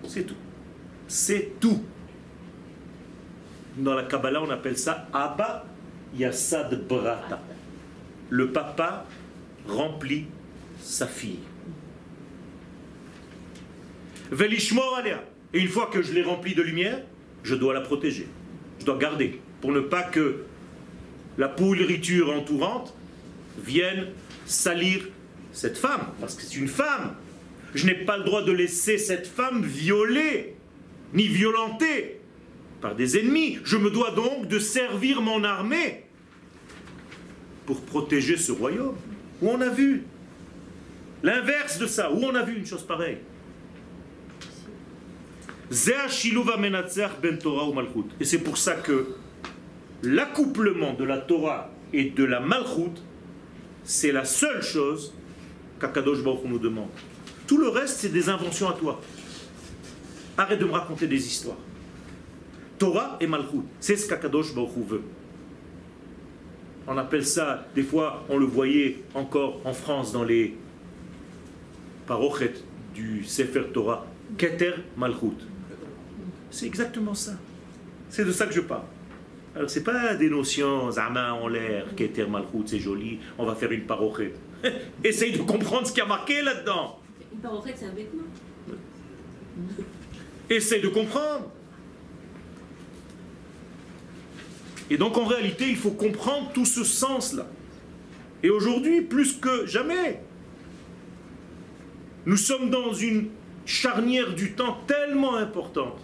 C'est 0.08 0.24
tout. 0.24 0.36
C'est 1.08 1.60
tout. 1.60 1.84
Dans 3.78 3.94
la 3.94 4.04
Kabbalah, 4.04 4.42
on 4.42 4.50
appelle 4.50 4.78
ça 4.78 5.08
Abba 5.14 5.66
Yassad 6.18 6.88
Brata. 6.88 7.42
Le 8.30 8.52
papa 8.52 9.06
remplit 9.68 10.26
sa 10.82 11.08
fille. 11.08 11.40
Velishmor. 14.32 15.02
Et 15.54 15.60
une 15.60 15.68
fois 15.68 15.88
que 15.88 16.02
je 16.02 16.14
l'ai 16.14 16.22
remplie 16.22 16.54
de 16.54 16.62
lumière, 16.62 17.02
je 17.44 17.56
dois 17.56 17.74
la 17.74 17.82
protéger. 17.82 18.28
Je 18.80 18.86
dois 18.86 18.98
garder 18.98 19.42
pour 19.62 19.72
ne 19.72 19.80
pas 19.80 20.04
que 20.04 20.44
la 21.38 21.50
pourriture 21.50 22.32
entourante 22.32 22.94
vienne 23.58 24.08
salir 24.46 25.08
cette 25.52 25.78
femme, 25.78 26.12
parce 26.20 26.36
que 26.36 26.44
c'est 26.44 26.58
une 26.58 26.68
femme. 26.68 27.16
Je 27.74 27.86
n'ai 27.86 27.96
pas 27.96 28.18
le 28.18 28.24
droit 28.24 28.44
de 28.44 28.52
laisser 28.52 28.98
cette 28.98 29.28
femme 29.28 29.64
violer, 29.64 30.56
ni 31.14 31.28
violenter 31.28 32.19
par 32.82 32.96
des 32.96 33.18
ennemis. 33.18 33.60
Je 33.64 33.78
me 33.78 33.90
dois 33.90 34.12
donc 34.12 34.48
de 34.48 34.60
servir 34.60 35.22
mon 35.22 35.44
armée 35.44 36.06
pour 37.66 37.82
protéger 37.82 38.38
ce 38.38 38.52
royaume. 38.52 38.96
Où 39.42 39.50
on 39.50 39.62
a 39.62 39.70
vu 39.70 40.04
l'inverse 41.24 41.78
de 41.78 41.88
ça, 41.88 42.12
où 42.12 42.24
on 42.24 42.36
a 42.36 42.44
vu 42.44 42.58
une 42.58 42.66
chose 42.66 42.84
pareille. 42.84 43.20
Ben. 45.70 46.10
Et 48.20 48.26
c'est 48.26 48.40
pour 48.40 48.58
ça 48.58 48.74
que 48.74 49.08
l'accouplement 50.04 50.94
de 50.94 51.04
la 51.04 51.20
Torah 51.20 51.72
et 51.94 52.06
de 52.06 52.24
la 52.24 52.40
Malchut, 52.40 53.00
c'est 53.84 54.12
la 54.12 54.26
seule 54.26 54.62
chose 54.62 55.14
qu'Akadosh 55.80 56.24
Baruch 56.24 56.44
nous 56.46 56.60
demande. 56.60 56.90
Tout 57.48 57.58
le 57.58 57.70
reste, 57.70 57.98
c'est 58.00 58.10
des 58.10 58.30
inventions 58.30 58.70
à 58.70 58.74
toi. 58.74 59.02
Arrête 60.38 60.60
de 60.60 60.66
me 60.66 60.72
raconter 60.72 61.08
des 61.08 61.26
histoires. 61.26 61.58
Torah 62.80 63.18
et 63.20 63.28
Malchut, 63.28 63.62
c'est 63.80 63.98
ce 63.98 64.08
qu'Akadosh 64.08 64.56
Baruch 64.56 64.72
Hu 64.78 64.84
veut. 64.88 65.02
On 66.88 66.98
appelle 66.98 67.26
ça, 67.26 67.68
des 67.76 67.84
fois, 67.84 68.24
on 68.30 68.38
le 68.38 68.46
voyait 68.46 69.04
encore 69.14 69.62
en 69.66 69.74
France 69.74 70.12
dans 70.12 70.24
les 70.24 70.56
parochet 72.08 72.54
du 72.96 73.24
Sefer 73.24 73.66
Torah, 73.72 74.08
Keter 74.38 74.74
Malchut. 74.98 75.38
C'est 76.50 76.66
exactement 76.66 77.14
ça. 77.14 77.34
C'est 78.10 78.26
de 78.26 78.32
ça 78.32 78.48
que 78.48 78.54
je 78.54 78.62
parle. 78.62 78.86
Alors, 79.56 79.70
c'est 79.70 79.84
pas 79.84 80.16
des 80.16 80.30
notions, 80.30 80.90
Zama 80.90 81.34
en 81.34 81.48
l'air, 81.48 81.94
Keter 81.96 82.26
Malchut, 82.26 82.64
c'est 82.66 82.80
joli, 82.80 83.20
on 83.38 83.46
va 83.46 83.54
faire 83.56 83.72
une 83.72 83.86
parochet. 83.86 84.34
Essaye 85.04 85.34
de 85.34 85.44
comprendre 85.44 85.86
ce 85.86 85.92
qu'il 85.92 86.02
y 86.02 86.06
a 86.06 86.08
marqué 86.08 86.42
là-dedans. 86.42 86.98
Une 87.32 87.40
parochet, 87.40 87.74
c'est 87.76 87.86
un 87.86 87.92
vêtement. 87.92 88.24
Essaye 90.50 90.82
de 90.82 90.88
comprendre. 90.88 91.52
Et 94.90 94.98
donc 94.98 95.18
en 95.18 95.26
réalité, 95.26 95.70
il 95.70 95.76
faut 95.76 95.92
comprendre 95.92 96.52
tout 96.54 96.66
ce 96.66 96.84
sens-là. 96.84 97.48
Et 98.42 98.50
aujourd'hui, 98.50 99.02
plus 99.02 99.34
que 99.34 99.66
jamais, 99.66 100.22
nous 102.26 102.38
sommes 102.38 102.70
dans 102.70 102.94
une 102.94 103.30
charnière 103.66 104.34
du 104.34 104.54
temps 104.54 104.78
tellement 104.88 105.36
importante 105.36 106.00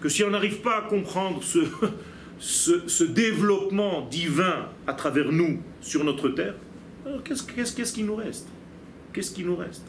que 0.00 0.08
si 0.08 0.22
on 0.22 0.30
n'arrive 0.30 0.60
pas 0.60 0.78
à 0.78 0.82
comprendre 0.82 1.42
ce, 1.42 3.02
développement 3.04 4.06
divin 4.08 4.68
à 4.86 4.92
travers 4.92 5.32
nous 5.32 5.60
sur 5.80 6.04
notre 6.04 6.28
terre, 6.28 6.54
qu'est-ce 7.24 7.74
qu'est-ce 7.74 7.92
qui 7.92 8.02
nous 8.02 8.16
reste? 8.16 8.48
Qu'est-ce 9.12 9.32
qui 9.32 9.44
nous 9.44 9.56
reste? 9.56 9.84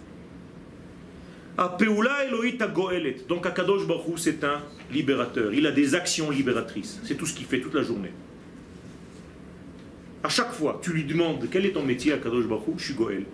Apeula 1.60 2.24
Elohit 2.24 2.58
Goelet. 2.74 3.18
Donc 3.28 3.46
Akadosh 3.46 3.86
Baruch 3.86 4.18
c'est 4.18 4.46
un 4.46 4.62
libérateur. 4.94 5.54
Il 5.54 5.68
a 5.68 5.72
des 5.72 5.94
actions 5.94 6.32
libératrices. 6.32 7.02
C'est 7.04 7.16
tout 7.16 7.26
ce 7.26 7.34
qu'il 7.34 7.46
fait 7.46 7.60
toute 7.60 7.74
la 7.74 7.84
journée. 7.84 8.14
À 10.24 10.30
chaque 10.30 10.54
fois, 10.54 10.80
tu 10.82 10.94
lui 10.94 11.04
demandes 11.04 11.50
quel 11.52 11.66
est 11.66 11.74
ton 11.74 11.84
métier, 11.84 12.14
Akadosh 12.14 12.46
Baruch 12.48 12.78
Je 12.78 12.86
suis 12.86 12.94
Goel. 12.94 13.26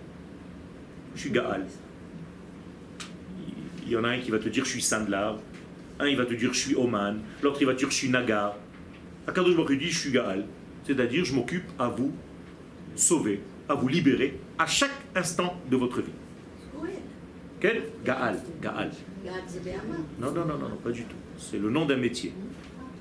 Je 1.14 1.20
suis 1.20 1.30
Gaal. 1.30 1.66
Il 3.84 3.92
y 3.92 3.96
en 3.96 4.02
a 4.02 4.08
un 4.08 4.18
qui 4.18 4.32
va 4.32 4.40
te 4.40 4.48
dire 4.48 4.64
je 4.64 4.70
suis 4.70 4.82
Sandlar. 4.82 5.38
Un 6.00 6.08
il 6.08 6.16
va 6.16 6.26
te 6.26 6.34
dire 6.34 6.52
je 6.52 6.58
suis 6.58 6.74
Oman. 6.74 7.20
L'autre 7.44 7.58
il 7.60 7.66
va 7.66 7.74
te 7.74 7.78
dire 7.78 7.90
je 7.90 7.94
suis 7.94 8.08
Nagar. 8.08 8.56
Akadosh 9.28 9.54
Baruch 9.54 9.78
dit 9.78 9.90
je 9.92 10.00
suis 10.00 10.10
Gaal. 10.10 10.46
C'est-à-dire 10.84 11.24
je 11.24 11.32
m'occupe 11.32 11.70
à 11.78 11.86
vous 11.90 12.12
sauver, 12.96 13.40
à 13.68 13.74
vous 13.74 13.86
libérer 13.86 14.40
à 14.58 14.66
chaque 14.66 14.90
instant 15.14 15.60
de 15.70 15.76
votre 15.76 16.00
vie. 16.00 16.10
Quel? 17.60 17.84
Gaal. 18.04 18.38
Gaal. 18.60 18.90
Zebéama. 19.48 19.96
Non, 20.18 20.30
non, 20.32 20.44
non, 20.44 20.58
non, 20.58 20.76
pas 20.82 20.90
du 20.90 21.04
tout. 21.04 21.16
C'est 21.38 21.58
le 21.58 21.70
nom 21.70 21.84
d'un 21.84 21.96
métier. 21.96 22.32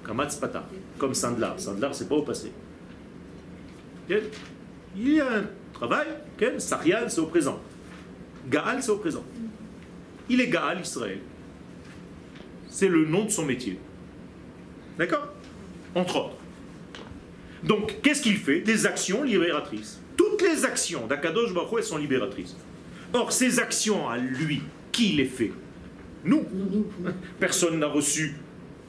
Kamatz 0.05 0.37
Pata. 0.37 0.67
Comme 0.97 1.13
Sandlar. 1.13 1.59
Sandlar, 1.59 1.93
c'est 1.93 2.07
pas 2.07 2.15
au 2.15 2.21
passé. 2.21 2.51
Quel? 4.07 4.29
Il 4.95 5.13
y 5.13 5.19
a 5.19 5.39
un 5.39 5.45
travail. 5.73 6.07
Quel? 6.37 6.61
Sarian, 6.61 7.09
c'est 7.09 7.19
au 7.19 7.27
présent. 7.27 7.59
Gaal, 8.49 8.81
c'est 8.81 8.91
au 8.91 8.97
présent. 8.97 9.23
Il 10.29 10.41
est 10.41 10.47
Gaal 10.47 10.81
Israël. 10.81 11.19
C'est 12.67 12.87
le 12.87 13.05
nom 13.05 13.25
de 13.25 13.29
son 13.29 13.45
métier. 13.45 13.79
D'accord? 14.97 15.27
Entre 15.93 16.15
autres. 16.15 16.35
Donc, 17.63 18.01
qu'est-ce 18.01 18.21
qu'il 18.21 18.37
fait? 18.37 18.61
Des 18.61 18.85
actions 18.85 19.23
libératrices. 19.23 20.01
Toutes 20.15 20.41
les 20.41 20.65
actions 20.65 21.07
d'Akadosh 21.07 21.53
Baruch 21.53 21.79
elles 21.79 21.83
sont 21.83 21.97
libératrices. 21.97 22.55
Or, 23.15 23.31
ces 23.31 23.59
actions 23.59 24.09
à 24.09 24.17
lui, 24.17 24.61
qui 24.91 25.13
les 25.13 25.23
fait? 25.23 25.53
Nous. 26.25 26.43
Personne 27.39 27.79
n'a 27.79 27.87
reçu 27.87 28.35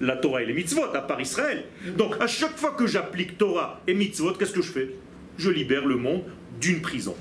la 0.01 0.17
Torah 0.17 0.43
et 0.43 0.47
les 0.47 0.53
mitzvot, 0.53 0.83
à 0.83 1.01
part 1.01 1.21
Israël. 1.21 1.65
Donc 1.97 2.17
à 2.19 2.27
chaque 2.27 2.59
fois 2.59 2.73
que 2.73 2.89
j'applique 2.89 3.39
Torah 3.39 3.81
et 3.87 3.95
mitzvot, 3.95 4.33
qu'est-ce 4.33 4.53
que 4.53 4.63
je 4.63 4.73
fais? 4.73 4.91
Je 5.39 5.49
libère 5.49 5.87
le 5.87 5.95
monde 5.95 6.25
d'une 6.61 6.81
prison. 6.81 7.15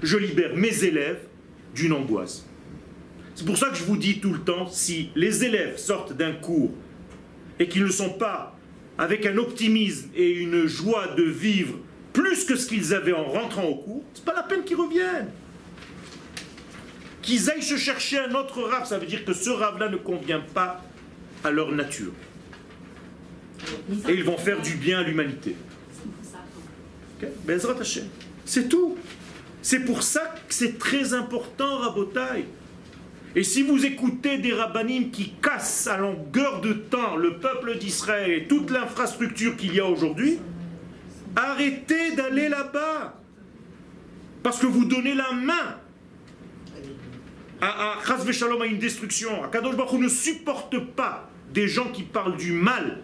Je 0.00 0.16
libère 0.16 0.54
mes 0.54 0.84
élèves 0.84 1.22
d'une 1.74 1.92
angoisse. 1.92 2.46
C'est 3.34 3.44
pour 3.44 3.58
ça 3.58 3.70
que 3.70 3.76
je 3.76 3.82
vous 3.82 3.96
dis 3.96 4.20
tout 4.20 4.32
le 4.32 4.38
temps, 4.38 4.68
si 4.68 5.10
les 5.16 5.44
élèves 5.44 5.76
sortent 5.76 6.16
d'un 6.16 6.32
cours 6.32 6.70
et 7.58 7.66
qu'ils 7.66 7.84
ne 7.84 7.90
sont 7.90 8.10
pas 8.10 8.56
avec 8.96 9.26
un 9.26 9.38
optimisme 9.38 10.08
et 10.14 10.30
une 10.30 10.66
joie 10.66 11.08
de 11.16 11.24
vivre 11.24 11.78
plus 12.12 12.44
que 12.44 12.54
ce 12.54 12.68
qu'ils 12.68 12.94
avaient 12.94 13.12
en 13.12 13.24
rentrant 13.24 13.64
au 13.64 13.74
cours, 13.74 14.04
c'est 14.14 14.24
pas 14.24 14.34
la 14.34 14.44
peine 14.44 14.62
qu'ils 14.62 14.76
reviennent. 14.76 15.30
Qu'ils 17.28 17.50
aillent 17.50 17.62
se 17.62 17.76
chercher 17.76 18.20
un 18.20 18.34
autre 18.34 18.62
rave, 18.62 18.86
ça 18.86 18.98
veut 18.98 19.04
dire 19.04 19.22
que 19.22 19.34
ce 19.34 19.50
rave-là 19.50 19.90
ne 19.90 19.98
convient 19.98 20.40
pas 20.54 20.82
à 21.44 21.50
leur 21.50 21.72
nature. 21.72 22.14
Et 24.08 24.14
ils 24.14 24.24
vont 24.24 24.38
faire 24.38 24.62
du 24.62 24.76
bien 24.76 25.00
à 25.00 25.02
l'humanité. 25.02 25.54
Hashem. 27.20 28.04
C'est 28.46 28.70
tout. 28.70 28.96
C'est 29.60 29.80
pour 29.80 30.02
ça 30.02 30.36
que 30.48 30.54
c'est 30.54 30.78
très 30.78 31.12
important, 31.12 31.76
Rabotai. 31.76 32.46
Et 33.36 33.42
si 33.42 33.62
vous 33.62 33.84
écoutez 33.84 34.38
des 34.38 34.54
rabbinim 34.54 35.10
qui 35.10 35.34
cassent 35.42 35.86
à 35.86 35.98
longueur 35.98 36.62
de 36.62 36.72
temps 36.72 37.16
le 37.16 37.36
peuple 37.36 37.76
d'Israël 37.76 38.30
et 38.30 38.48
toute 38.48 38.70
l'infrastructure 38.70 39.54
qu'il 39.54 39.74
y 39.74 39.80
a 39.80 39.84
aujourd'hui, 39.84 40.38
arrêtez 41.36 42.12
d'aller 42.12 42.48
là-bas. 42.48 43.20
Parce 44.42 44.58
que 44.58 44.66
vous 44.66 44.86
donnez 44.86 45.12
la 45.12 45.32
main 45.32 45.77
à, 47.60 47.66
à, 47.66 47.98
à 47.98 48.66
une 48.66 48.78
destruction. 48.78 49.42
Akadosh 49.44 49.76
Baruch 49.76 50.00
ne 50.00 50.08
supporte 50.08 50.78
pas 50.78 51.30
des 51.52 51.68
gens 51.68 51.90
qui 51.90 52.02
parlent 52.02 52.36
du 52.36 52.52
mal 52.52 53.00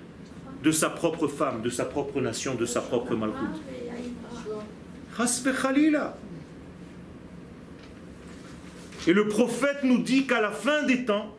de 0.63 0.71
sa 0.71 0.91
propre 0.91 1.29
femme, 1.29 1.63
de 1.63 1.71
sa 1.71 1.85
propre 1.85 2.21
nation, 2.21 2.55
de 2.55 2.67
sa 2.67 2.81
propre 2.81 3.15
malchoute. 3.15 3.63
Et 9.07 9.13
le 9.13 9.29
prophète 9.29 9.85
nous 9.85 10.03
dit 10.03 10.27
qu'à 10.27 10.41
la 10.41 10.51
fin 10.51 10.83
des 10.85 11.05
temps, 11.05 11.37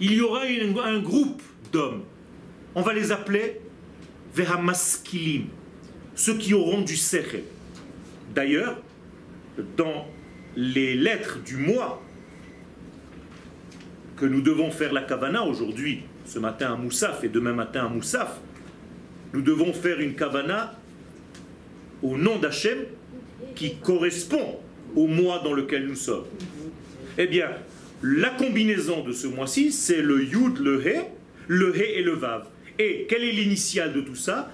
il 0.00 0.14
y 0.14 0.20
aura 0.22 0.42
un 0.84 1.00
groupe 1.00 1.42
d'hommes. 1.72 2.02
On 2.74 2.82
va 2.82 2.94
les 2.94 3.12
appeler 3.12 3.60
Vehamaskilim, 4.34 5.48
ceux 6.14 6.38
qui 6.38 6.54
auront 6.54 6.80
du 6.80 6.96
séré. 6.96 7.44
D'ailleurs, 8.34 8.80
dans 9.76 10.06
les 10.56 10.94
lettres 10.94 11.38
du 11.44 11.56
mois 11.56 12.02
que 14.16 14.26
nous 14.26 14.42
devons 14.42 14.70
faire 14.70 14.92
la 14.92 15.02
kavana 15.02 15.44
aujourd'hui, 15.44 16.02
ce 16.26 16.38
matin 16.38 16.74
à 16.74 16.76
Moussaf 16.76 17.24
et 17.24 17.28
demain 17.28 17.52
matin 17.52 17.86
à 17.86 17.88
Moussaf, 17.88 18.38
nous 19.32 19.42
devons 19.42 19.72
faire 19.72 20.00
une 20.00 20.14
kavana 20.14 20.78
au 22.02 22.18
nom 22.18 22.38
d'Hachem 22.38 22.78
qui 23.54 23.76
correspond 23.76 24.58
au 24.96 25.06
mois 25.06 25.40
dans 25.42 25.52
lequel 25.52 25.86
nous 25.86 25.96
sommes. 25.96 26.26
Eh 27.16 27.26
bien, 27.26 27.50
la 28.02 28.30
combinaison 28.30 29.04
de 29.04 29.12
ce 29.12 29.26
mois-ci, 29.26 29.72
c'est 29.72 30.02
le 30.02 30.24
Yud, 30.24 30.58
le 30.58 30.86
He, 30.86 31.02
le 31.48 31.76
He 31.76 31.98
et 31.98 32.02
le 32.02 32.12
Vav. 32.12 32.46
Et 32.78 33.06
quelle 33.08 33.24
est 33.24 33.32
l'initiale 33.32 33.92
de 33.92 34.00
tout 34.00 34.14
ça? 34.14 34.50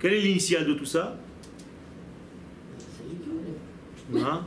Quelle 0.00 0.14
est 0.14 0.20
l'initiale 0.20 0.66
de 0.66 0.74
tout 0.74 0.84
ça? 0.84 1.18
Hein? 4.14 4.44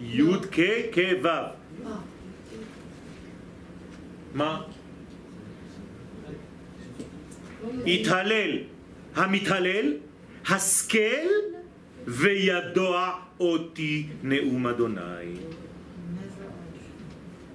Yud, 0.00 0.50
Ke, 0.50 0.90
Ke, 0.90 1.20
Vav. 1.20 1.56
Haskel, 10.44 11.28
Veyadoa 12.06 13.28
Oti 13.38 14.06
Neum 14.22 14.66
Adonai. 14.66 15.34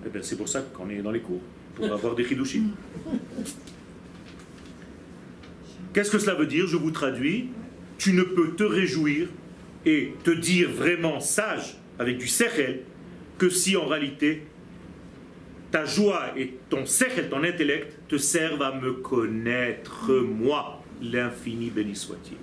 Eh 0.06 0.10
bien, 0.10 0.22
c'est 0.22 0.38
pour 0.38 0.48
ça 0.48 0.62
qu'on 0.62 0.89
est 0.89 1.02
dans 1.02 1.12
les 1.12 1.20
cours, 1.20 1.41
pour 1.76 1.91
avoir 1.91 2.16
des 2.16 2.24
chidushim. 2.24 2.70
Qu'est-ce 5.93 6.12
que 6.12 6.20
cela 6.20 6.36
veut 6.36 6.45
dire? 6.45 6.68
Je 6.68 6.78
vous 6.78 6.91
traduis. 6.91 7.50
Tu 7.98 8.14
ne 8.14 8.24
peux 8.24 8.52
te 8.52 8.64
réjouir 8.64 9.28
et 9.86 10.14
te 10.24 10.32
dire 10.32 10.70
vraiment 10.70 11.20
sage, 11.20 11.78
avec 12.00 12.18
du 12.18 12.28
sechel, 12.28 12.82
que 13.38 13.50
si 13.50 13.76
en 13.78 13.86
réalité 13.86 14.43
ta 15.72 15.86
joie 15.86 16.32
et 16.38 16.54
ton 16.70 16.86
sechel, 16.86 17.30
ton 17.30 17.43
intellect, 17.43 17.93
te 18.08 18.18
servent 18.18 18.62
à 18.62 18.80
me 18.80 18.93
connaître, 18.93 20.12
moi, 20.14 20.82
l'infini 21.02 21.70
béni 21.70 21.95
soit-il. 21.95 22.38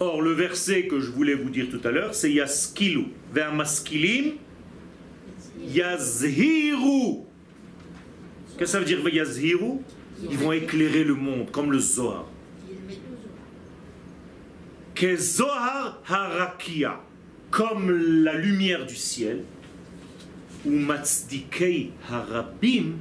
Or, 0.00 0.22
le 0.22 0.32
verset 0.32 0.86
que 0.86 0.98
je 0.98 1.10
voulais 1.10 1.34
vous 1.34 1.50
dire 1.50 1.66
tout 1.70 1.80
à 1.86 1.90
l'heure, 1.90 2.14
c'est 2.14 2.32
Yaskilu, 2.32 3.04
vers 3.32 3.54
maskilim, 3.54 4.32
Yazhiru. 5.60 7.22
Qu'est-ce 8.56 8.58
que 8.58 8.66
ça 8.66 8.78
veut 8.80 8.84
dire 8.84 9.06
Yazhiru? 9.08 9.78
Ils 10.28 10.38
vont 10.38 10.52
éclairer 10.52 11.04
le 11.04 11.14
monde, 11.14 11.50
comme 11.50 11.70
le 11.70 11.78
Zohar. 11.78 12.26
Que 15.02 15.16
Zohar 15.16 16.00
harakia, 16.06 17.00
comme 17.50 17.90
la 18.22 18.34
lumière 18.34 18.86
du 18.86 18.94
ciel, 18.94 19.42
ou 20.64 20.70
matzdikei 20.70 21.90
harabim, 22.08 22.98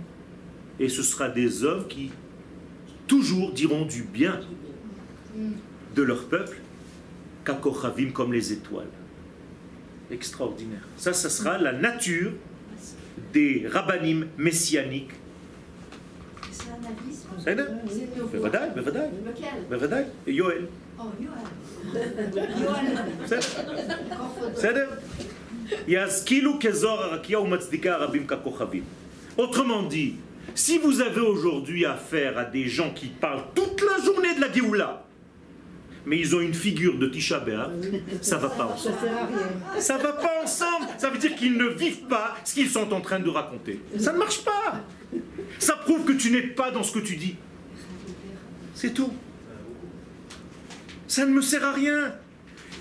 et 0.80 0.90
ce 0.90 1.04
sera 1.04 1.30
des 1.30 1.64
hommes 1.64 1.88
qui 1.88 2.10
toujours 3.06 3.52
diront 3.52 3.86
du 3.86 4.02
bien 4.02 4.40
de 5.96 6.02
leur 6.02 6.28
peuple, 6.28 6.58
kakochavim 7.46 8.10
comme 8.14 8.34
les 8.34 8.52
étoiles. 8.52 8.90
Extraordinaire. 10.10 10.82
Ça, 10.98 11.14
ça 11.14 11.30
sera 11.30 11.60
la 11.60 11.72
nature 11.72 12.32
des 13.32 13.68
rabbanim 13.72 14.26
messianiques. 14.40 15.12
C'est 16.52 16.64
un 16.68 17.60
avis. 17.60 17.66
Yoel. 20.26 20.68
יואל. 21.21 21.39
Oh, 21.39 22.39
Yoann. 22.63 23.23
בסדר? 23.23 23.39
בסדר? 24.53 24.91
יזכילו 25.89 26.59
כזוהר 26.61 27.03
הרקיע 27.03 27.41
ומצדיקי 27.41 27.91
הרבים 27.91 28.27
ככוכבים. 28.27 28.85
Autrement 29.39 29.83
dit, 29.83 30.15
si 30.55 30.79
vous 30.79 31.03
avez 31.03 31.21
aujourd'hui 31.21 31.85
affaire 31.85 32.39
à 32.39 32.45
des 32.45 32.69
gens 32.69 32.91
qui 32.95 33.09
parlent 33.09 33.45
toute 33.55 33.83
la 33.83 34.03
journée 34.03 34.35
de 34.35 34.41
la 34.41 34.51
Géoula, 34.51 35.05
mais 36.07 36.19
ils 36.19 36.35
ont 36.35 36.41
une 36.41 36.55
figure 36.55 36.97
de 36.99 37.07
Tisha 37.09 37.41
B'Av, 37.41 37.73
ça 38.23 38.39
va 38.39 38.49
pas 38.49 38.65
ensemble. 38.65 38.95
Ça 38.95 39.01
sert 39.03 39.17
à 39.23 39.27
rien. 39.27 39.81
Ça 39.81 39.99
va 39.99 40.13
pas 40.13 40.35
ensemble. 40.43 40.87
Ça 40.97 41.11
veut 41.11 41.19
dire 41.19 41.35
qu'ils 41.35 41.57
ne 41.59 41.67
vivent 41.67 42.07
pas 42.09 42.37
ce 42.45 42.55
qu'ils 42.55 42.71
sont 42.71 42.91
en 42.93 43.01
train 43.03 43.19
de 43.19 43.29
raconter. 43.29 43.81
Ça 43.99 44.13
ne 44.13 44.19
marche 44.19 44.43
pas. 44.45 44.81
Ça 45.59 45.75
prouve 45.77 46.05
que 46.05 46.13
tu 46.13 46.31
n'es 46.31 46.43
pas 46.43 46.71
dans 46.71 46.85
ce 46.85 46.93
que 46.93 47.01
tu 47.01 47.17
dis. 47.17 47.37
C'est 48.75 48.95
tout. 48.95 49.13
Ça 51.12 51.26
ne 51.26 51.34
me 51.34 51.42
sert 51.42 51.66
à 51.66 51.74
rien. 51.74 52.14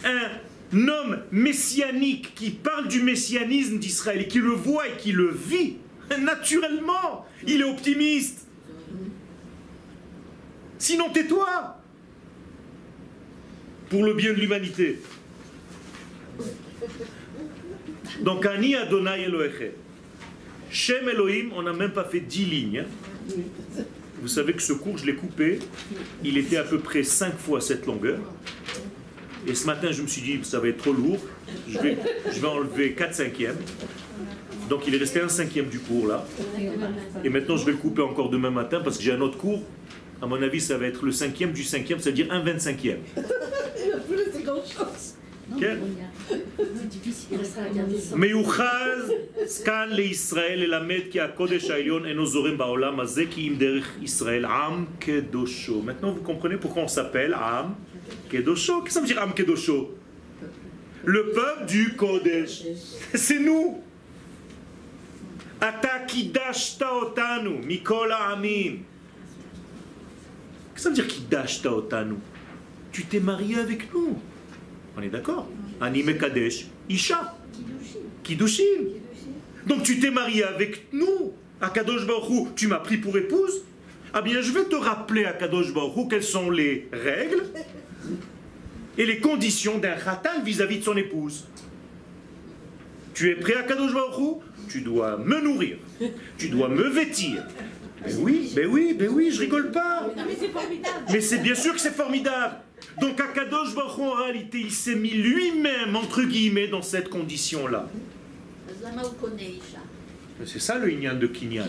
Un 0.05 0.87
homme 0.87 1.19
messianique 1.33 2.33
qui 2.37 2.51
parle 2.51 2.87
du 2.87 3.03
messianisme 3.03 3.81
d'Israël 3.81 4.21
et 4.21 4.29
qui 4.29 4.39
le 4.39 4.53
voit 4.53 4.87
et 4.87 4.97
qui 4.99 5.11
le 5.11 5.33
vit, 5.33 5.79
naturellement, 6.17 7.27
il 7.45 7.61
est 7.61 7.65
optimiste. 7.65 8.47
Sinon, 10.79 11.11
tais-toi. 11.11 11.77
Pour 13.89 14.05
le 14.05 14.15
bien 14.15 14.33
de 14.33 14.39
l'humanité. 14.39 15.01
Donc, 18.21 18.47
Ani 18.47 18.77
Adonai 18.77 19.25
Elohechem. 19.25 19.73
Shem 20.71 21.09
Elohim, 21.09 21.51
on 21.57 21.63
n'a 21.63 21.73
même 21.73 21.93
pas 21.93 22.05
fait 22.05 22.21
dix 22.21 22.45
lignes. 22.45 22.85
hein. 22.87 23.83
Vous 24.21 24.29
savez 24.29 24.53
que 24.53 24.63
ce 24.63 24.73
cours, 24.73 24.99
je 24.99 25.07
l'ai 25.07 25.15
coupé. 25.15 25.59
Il 26.25 26.37
était 26.37 26.57
à 26.57 26.65
peu 26.65 26.79
près 26.79 27.03
cinq 27.03 27.37
fois 27.39 27.61
cette 27.61 27.87
longueur. 27.87 28.21
Et 29.47 29.55
ce 29.55 29.67
matin, 29.67 29.91
je 29.91 30.03
me 30.03 30.07
suis 30.07 30.21
dit, 30.21 30.39
ça 30.43 30.61
va 30.61 30.69
être 30.69 30.79
trop 30.79 30.93
lourd. 30.93 31.19
Je 31.69 31.79
vais, 31.79 31.97
je 32.31 32.41
vais 32.41 32.47
enlever 32.47 32.93
4 32.93 33.15
cinquièmes. 33.15 33.57
Donc 34.69 34.87
il 34.87 34.95
est 34.95 34.99
resté 34.99 35.21
un 35.21 35.29
cinquième 35.29 35.67
du 35.67 35.81
cours 35.81 36.07
là. 36.07 36.25
Et 37.25 37.29
maintenant, 37.29 37.57
je 37.57 37.65
vais 37.65 37.73
le 37.73 37.79
couper 37.79 38.03
encore 38.03 38.31
demain 38.31 38.51
matin 38.51 38.81
parce 38.85 38.99
que 38.99 39.03
j'ai 39.03 39.13
un 39.13 39.21
autre 39.21 39.37
cours. 39.37 39.63
À 40.23 40.27
mon 40.27 40.41
avis, 40.43 40.61
ça 40.61 40.77
va 40.77 40.87
être 40.87 41.05
le 41.05 41.13
cinquième 41.13 41.53
du 41.53 41.65
cinquième, 41.65 41.99
c'est-à-dire 41.99 42.29
un 42.31 42.41
vingt-cinquième. 42.41 42.99
Il 43.17 43.91
va 43.91 43.99
plus 43.99 44.17
laisser 44.17 44.45
grand-chose. 45.50 45.52
Non, 45.52 45.58
Ok. 45.58 45.62
regarde. 45.62 46.44
C'est 46.80 46.90
difficile. 46.90 47.28
Il 47.32 47.38
restera 47.38 47.66
à 47.66 47.70
garder 47.70 48.00
ça. 48.00 48.16
מיוחז 48.16 49.12
כאן 49.66 49.90
לישראל 49.92 50.60
ללמד 50.60 51.02
כי 51.12 51.22
הקודש 51.22 51.70
העליון 51.70 52.06
אינו 52.06 52.26
זורם 52.26 52.58
בעולם 52.58 53.00
הזה 53.00 53.24
כי 53.32 53.48
אם 53.48 53.56
דרך 53.58 53.98
ישראל 54.02 54.46
עם 54.46 54.86
קדושו. 55.00 55.82
Maintenant 55.86 56.12
vous 56.12 56.24
comprenez 56.24 56.58
pourquoi 56.58 56.84
on 56.84 56.88
s'appelle 56.88 57.34
עם 57.34 57.66
קדושו. 58.30 58.82
Qu'est-ce 58.82 58.86
que 58.86 58.94
ça 58.94 59.02
veut 59.02 59.08
dire 59.08 59.22
עם 59.22 59.32
קדושו 59.32 59.90
Le 61.06 61.32
peuple 61.36 61.66
du 61.68 61.94
Kodesh. 61.96 62.64
C'est 63.14 63.40
nous. 63.40 63.84
Ata 65.62 66.00
kidashta 66.08 66.88
otanu, 67.02 67.60
mikol 67.64 68.12
ha'amim. 68.12 68.74
Qu'est-ce 70.74 70.76
que 70.76 70.82
ça 70.82 70.90
veut 70.90 70.96
dire 70.96 71.08
kidashta 71.08 71.72
otanu 71.72 72.16
Tu 72.92 73.04
t'es 73.06 73.20
marié 73.20 73.56
avec 73.60 73.94
nous. 73.94 74.18
On 75.01 75.03
est 75.03 75.09
d'accord 75.09 75.49
Anime 75.81 76.19
kadesh, 76.19 76.67
isha, 76.91 77.35
kiddushin. 78.23 78.85
Donc 79.67 79.83
tu 79.83 79.99
t'es 79.99 80.11
marié 80.11 80.45
avec 80.45 80.93
nous. 80.93 81.33
Akadosh 81.63 82.07
Baruch 82.07 82.31
Hu, 82.31 82.49
tu 82.55 82.67
m'as 82.69 82.81
pris 82.81 82.99
pour 82.99 83.17
épouse. 83.17 83.63
Ah 84.13 84.21
bien, 84.21 84.43
je 84.43 84.53
vais 84.53 84.65
te 84.65 84.77
rappeler 84.77 85.25
à 85.25 85.33
Kadosh 85.33 85.73
Baruch 85.73 86.09
quelles 86.11 86.23
sont 86.23 86.51
les 86.51 86.89
règles 86.93 87.45
et 88.99 89.07
les 89.07 89.21
conditions 89.21 89.79
d'un 89.79 89.95
khatan 89.95 90.43
vis-à-vis 90.45 90.81
de 90.81 90.85
son 90.85 90.97
épouse. 90.97 91.47
Tu 93.15 93.31
es 93.31 93.37
prêt 93.37 93.55
à 93.55 93.63
Kadosh 93.63 93.95
Baruch 93.95 94.43
Tu 94.69 94.83
dois 94.83 95.17
me 95.17 95.41
nourrir. 95.41 95.79
Tu 96.37 96.49
dois 96.49 96.69
me 96.69 96.89
vêtir. 96.89 97.47
Ben 98.05 98.17
oui, 98.21 98.53
ben 98.55 98.67
oui, 98.67 98.95
ben 98.99 99.09
oui, 99.11 99.31
je 99.31 99.41
rigole 99.41 99.71
pas. 99.71 100.09
Non, 100.17 100.25
mais 100.27 100.37
c'est 100.39 100.49
formidable. 100.49 101.05
Mais 101.11 101.21
c'est 101.21 101.39
bien 101.39 101.55
sûr 101.55 101.73
que 101.73 101.81
c'est 101.81 101.95
formidable. 101.95 102.57
Donc 103.01 103.21
Akadosh 103.21 103.75
Baruch 103.75 103.99
en 103.99 104.13
réalité, 104.13 104.61
il 104.61 104.71
s'est 104.71 104.95
mis 104.95 105.11
lui-même, 105.11 105.97
entre 105.97 106.23
guillemets, 106.23 106.69
dans 106.69 106.83
cette 106.83 107.09
condition-là. 107.09 107.89
C'est 110.47 110.61
ça 110.61 110.79
le 110.79 110.91
Inyan 110.91 111.15
de 111.15 111.27
Kinyan. 111.27 111.65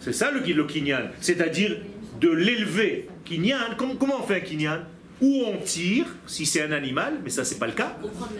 C'est 0.00 0.12
ça 0.12 0.30
le, 0.30 0.40
Kinyan. 0.66 1.10
C'est-à-dire 1.20 1.78
de 2.20 2.28
l'élever. 2.30 3.08
Kinyan, 3.24 3.76
comment, 3.76 4.20
on 4.20 4.22
fait 4.22 4.36
un 4.36 4.40
Kinyan? 4.40 4.80
Ou 5.20 5.44
on 5.46 5.58
tire, 5.58 6.06
si 6.26 6.44
c'est 6.44 6.62
un 6.62 6.72
animal, 6.72 7.20
mais 7.22 7.30
ça 7.30 7.44
c'est 7.44 7.58
pas 7.58 7.68
le 7.68 7.72
cas, 7.72 7.96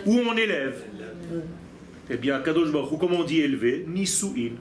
ou 0.06 0.18
on 0.18 0.36
élève. 0.36 0.82
Eh 2.10 2.16
bien, 2.16 2.40
Kadosh 2.40 2.70
Baruch 2.70 2.98
comment 2.98 3.18
on 3.18 3.24
dit 3.24 3.40
élever? 3.40 3.84
Nisuin. 3.88 4.52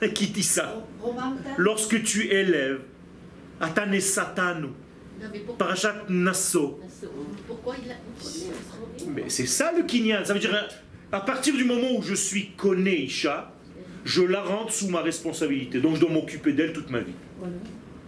Qui 0.14 0.28
dit 0.28 0.42
ça? 0.42 0.82
Lorsque 1.56 2.02
tu 2.02 2.26
élèves, 2.26 2.80
Atane 3.60 4.00
Satanu. 4.00 4.68
Pourquoi, 7.46 7.74
il 7.84 7.90
a 7.90 7.94
il 7.94 9.04
connaît 9.04 9.12
Mais 9.14 9.30
c'est 9.30 9.46
ça 9.46 9.72
le 9.76 9.84
Kinyan. 9.84 10.24
Ça 10.24 10.34
veut 10.34 10.40
dire, 10.40 10.54
à 11.12 11.20
partir 11.20 11.54
du 11.54 11.64
moment 11.64 11.92
où 11.96 12.02
je 12.02 12.14
suis 12.14 12.50
Koné 12.56 13.02
Isha, 13.02 13.52
je 14.04 14.22
la 14.22 14.42
rentre 14.42 14.72
sous 14.72 14.88
ma 14.88 15.00
responsabilité. 15.00 15.80
Donc 15.80 15.96
je 15.96 16.00
dois 16.00 16.10
m'occuper 16.10 16.52
d'elle 16.52 16.72
toute 16.72 16.90
ma 16.90 17.00
vie. 17.00 17.14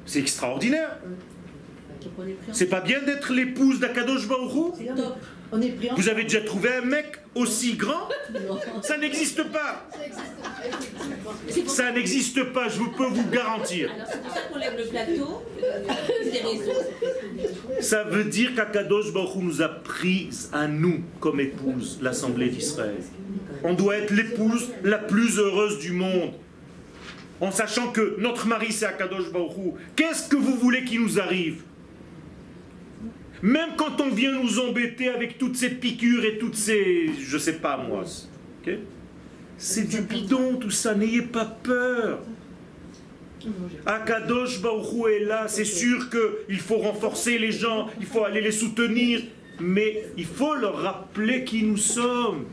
C'est 0.06 0.20
extraordinaire. 0.20 0.98
C'est 2.52 2.68
pas 2.68 2.80
bien 2.80 3.02
d'être 3.02 3.32
l'épouse 3.32 3.80
d'Akadosh 3.80 4.28
Baruch 4.28 4.54
Hu? 4.54 4.72
C'est 4.78 4.94
top. 4.94 5.16
On 5.50 5.60
est 5.62 5.70
pris 5.70 5.90
en 5.90 5.94
Vous 5.94 6.08
avez 6.08 6.24
déjà 6.24 6.42
trouvé 6.42 6.68
un 6.74 6.82
mec 6.82 7.18
aussi 7.34 7.74
grand? 7.74 8.08
Non. 8.48 8.58
Ça 8.82 8.98
n'existe 8.98 9.42
pas. 9.50 9.88
Ça 11.66 11.90
n'existe 11.92 12.44
pas, 12.52 12.68
je 12.68 12.78
vous 12.78 12.90
peux 12.90 13.06
vous 13.06 13.28
garantir. 13.30 13.90
Alors 13.94 14.06
c'est 14.10 14.22
pour 14.22 14.32
ça 14.34 14.40
qu'on 14.42 14.58
lève 14.58 14.76
le 14.76 14.84
plateau. 14.84 15.42
euh, 15.62 16.30
des 16.30 16.38
réseaux. 16.38 16.80
Ça 17.80 18.04
veut 18.04 18.24
dire 18.24 18.54
qu'Akadosh 18.54 19.12
Baruch 19.12 19.36
nous 19.42 19.62
a 19.62 19.68
pris 19.68 20.28
à 20.52 20.66
nous 20.66 21.00
comme 21.20 21.40
épouse 21.40 21.98
l'Assemblée 22.02 22.48
d'Israël. 22.50 22.96
On 23.64 23.72
doit 23.74 23.96
être 23.96 24.10
l'épouse 24.10 24.68
la 24.84 24.98
plus 24.98 25.38
heureuse 25.38 25.78
du 25.78 25.92
monde. 25.92 26.32
En 27.40 27.52
sachant 27.52 27.88
que 27.92 28.16
notre 28.18 28.46
mari 28.46 28.72
c'est 28.72 28.86
Akadosh 28.86 29.30
Baruch. 29.32 29.74
Qu'est-ce 29.96 30.28
que 30.28 30.36
vous 30.36 30.56
voulez 30.56 30.84
qu'il 30.84 31.00
nous 31.02 31.18
arrive? 31.20 31.62
Même 33.42 33.70
quand 33.76 34.00
on 34.00 34.10
vient 34.10 34.32
nous 34.32 34.58
embêter 34.58 35.08
avec 35.08 35.38
toutes 35.38 35.56
ces 35.56 35.70
piqûres 35.70 36.24
et 36.24 36.38
toutes 36.38 36.56
ces... 36.56 37.10
Je 37.20 37.38
sais 37.38 37.54
pas 37.54 37.76
moi. 37.76 38.04
c'est 39.56 39.88
du 39.88 40.00
bidon 40.02 40.56
tout 40.56 40.70
ça, 40.70 40.94
n'ayez 40.94 41.22
pas 41.22 41.44
peur. 41.44 42.20
Akadosh 43.86 44.60
Baruch 44.60 44.92
Hu 44.92 45.10
est 45.12 45.24
là, 45.24 45.46
c'est 45.48 45.64
sûr 45.64 46.08
qu'il 46.10 46.58
faut 46.60 46.78
renforcer 46.78 47.38
les 47.38 47.52
gens, 47.52 47.88
il 48.00 48.06
faut 48.06 48.24
aller 48.24 48.40
les 48.40 48.52
soutenir, 48.52 49.22
mais 49.60 50.04
il 50.16 50.26
faut 50.26 50.54
leur 50.54 50.76
rappeler 50.78 51.44
qui 51.44 51.62
nous 51.62 51.76
sommes. 51.76 52.44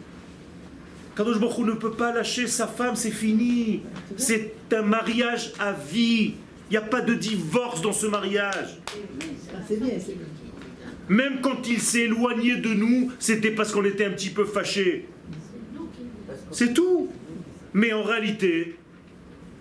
Akadosh 1.14 1.40
Baruch 1.40 1.58
Hu 1.58 1.64
ne 1.64 1.72
peut 1.74 1.92
pas 1.94 2.14
lâcher 2.14 2.46
sa 2.48 2.68
femme, 2.68 2.96
c'est 2.96 3.12
fini. 3.12 3.82
C'est 4.18 4.54
un 4.72 4.84
mariage 4.84 5.54
à 5.60 5.72
vie. 5.72 6.36
Il 6.70 6.72
n'y 6.72 6.78
a 6.78 6.82
pas 6.82 7.02
de 7.02 7.14
divorce 7.14 7.82
dans 7.82 7.94
ce 7.94 8.08
mariage. 8.08 8.80
Ah, 8.88 9.58
C'est 9.68 9.80
bien, 9.80 9.94
c'est 10.00 10.14
bien. 10.18 10.26
Même 11.10 11.42
quand 11.42 11.68
il 11.68 11.80
s'est 11.80 12.02
éloigné 12.02 12.56
de 12.56 12.74
nous, 12.74 13.12
c'était 13.20 13.52
parce 13.52 13.72
qu'on 13.72 13.86
était 13.86 14.06
un 14.06 14.12
petit 14.12 14.30
peu 14.30 14.46
fâchés. 14.46 15.08
C'est 16.52 16.74
tout. 16.74 17.10
Mais 17.74 17.92
en 17.92 18.04
réalité, 18.04 18.78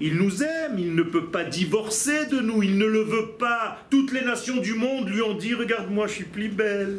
il 0.01 0.17
nous 0.17 0.43
aime, 0.43 0.79
il 0.79 0.95
ne 0.95 1.03
peut 1.03 1.27
pas 1.27 1.45
divorcer 1.45 2.27
de 2.27 2.41
nous, 2.41 2.63
il 2.63 2.79
ne 2.79 2.87
le 2.87 3.03
veut 3.03 3.31
pas. 3.39 3.79
Toutes 3.91 4.13
les 4.13 4.23
nations 4.23 4.57
du 4.57 4.75
monde 4.75 5.09
lui 5.09 5.23
ont 5.23 5.35
dit, 5.35 5.55
regarde-moi, 5.55 6.07
je 6.07 6.13
suis 6.13 6.25
plus 6.25 6.49
belle. 6.49 6.99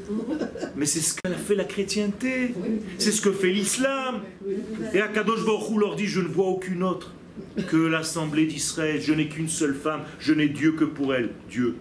Mais 0.75 0.85
c'est 0.85 1.01
ce 1.01 1.15
qu'a 1.15 1.31
fait 1.31 1.55
la 1.55 1.65
chrétienté, 1.65 2.53
c'est 2.97 3.11
ce 3.11 3.21
que 3.21 3.31
fait 3.31 3.51
l'islam. 3.51 4.21
Et 4.93 5.01
Akadosh 5.01 5.45
Baruch 5.45 5.77
leur 5.77 5.95
dit, 5.95 6.07
je 6.07 6.21
ne 6.21 6.27
vois 6.27 6.47
aucune 6.47 6.83
autre 6.83 7.13
que 7.69 7.77
l'assemblée 7.77 8.45
d'Israël, 8.45 9.01
je 9.01 9.13
n'ai 9.13 9.27
qu'une 9.27 9.49
seule 9.49 9.75
femme, 9.75 10.01
je 10.19 10.33
n'ai 10.33 10.47
Dieu 10.47 10.71
que 10.71 10.85
pour 10.85 11.13
elle, 11.13 11.31
Dieu. 11.49 11.75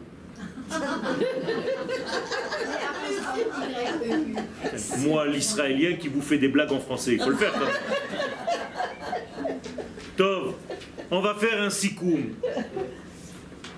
Moi, 4.99 5.27
l'Israélien 5.27 5.95
qui 5.95 6.09
vous 6.09 6.23
fait 6.23 6.39
des 6.39 6.49
blagues 6.49 6.73
en 6.73 6.81
français, 6.81 7.15
il 7.15 7.21
faut 7.21 7.31
le 7.31 7.37
faire. 7.37 7.53
Tov, 10.17 10.55
on 11.11 11.21
va 11.21 11.35
faire 11.35 11.63
un 11.63 11.71
sikoum. 11.71 12.35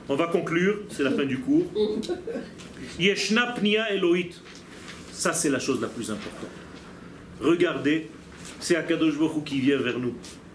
On 0.09 0.15
va 0.15 0.29
conclure, 0.29 0.81
c'est 0.91 1.03
la 1.03 1.11
fin 1.11 1.25
du 1.25 1.39
cours. 1.39 1.65
Yeshna 2.99 3.53
pnia 3.53 3.91
Elohit. 3.93 4.31
Ça, 5.13 5.33
c'est 5.33 5.51
la 5.51 5.59
chose 5.59 5.81
la 5.81 5.89
plus 5.89 6.11
importante. 6.11 6.51
Regardez, 7.41 8.09
c'est 8.61 8.77
Akadosh 8.77 9.19
Baruch 9.19 9.45
qui 9.45 9.61
vient 9.61 9.79
vers 9.79 9.99
nous. 9.99 10.15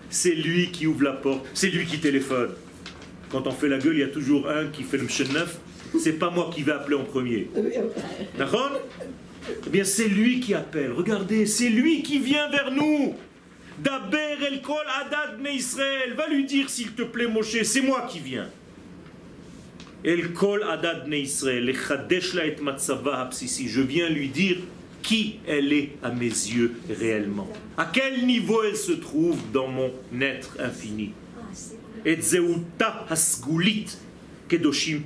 C'est 0.09 0.35
lui 0.35 0.71
qui 0.71 0.87
ouvre 0.87 1.03
la 1.03 1.13
porte, 1.13 1.45
c'est 1.53 1.69
lui 1.69 1.85
qui 1.85 1.99
téléphone. 1.99 2.51
Quand 3.31 3.47
on 3.47 3.51
fait 3.51 3.69
la 3.69 3.77
gueule, 3.77 3.95
il 3.95 3.99
y 3.99 4.03
a 4.03 4.07
toujours 4.09 4.49
un 4.49 4.67
qui 4.67 4.83
fait 4.83 4.97
le 4.97 5.05
neuf. 5.33 5.57
C'est 5.99 6.13
pas 6.13 6.29
moi 6.29 6.49
qui 6.53 6.63
vais 6.63 6.73
appeler 6.73 6.95
en 6.95 7.03
premier. 7.03 7.49
D'accord? 8.37 8.71
Eh 9.49 9.69
bien, 9.69 9.83
c'est 9.83 10.07
lui 10.07 10.39
qui 10.39 10.53
appelle. 10.53 10.91
Regardez, 10.91 11.45
c'est 11.45 11.69
lui 11.69 12.03
qui 12.03 12.19
vient 12.19 12.49
vers 12.49 12.71
nous. 12.71 13.15
Daber 13.79 14.45
el 14.45 14.61
kol 14.61 14.85
adad 14.99 15.41
ne 15.41 15.49
Israël. 15.49 16.13
Va 16.15 16.27
lui 16.27 16.45
dire, 16.45 16.69
s'il 16.69 16.91
te 16.91 17.01
plaît, 17.01 17.27
Moshe, 17.27 17.63
c'est 17.63 17.81
moi 17.81 18.07
qui 18.09 18.19
viens. 18.19 18.49
El 20.03 20.33
kol 20.33 20.63
adad 20.63 21.07
ne 21.07 21.17
Israël. 21.17 21.69
et 21.69 22.61
matzava. 22.61 23.29
Je 23.31 23.81
viens 23.81 24.09
lui 24.09 24.29
dire 24.29 24.57
qui 25.01 25.39
elle 25.47 25.73
est 25.73 25.91
à 26.03 26.11
mes 26.11 26.25
yeux 26.25 26.73
réellement. 26.89 27.47
À 27.77 27.89
quel 27.91 28.25
niveau 28.25 28.63
elle 28.63 28.75
se 28.75 28.91
trouve 28.91 29.39
dans 29.51 29.67
mon 29.67 29.91
être 30.19 30.57
infini. 30.59 31.13
Et 32.05 32.21
zeuta 32.21 33.05
hasgulit 33.09 33.87
kedoshim. 34.47 35.01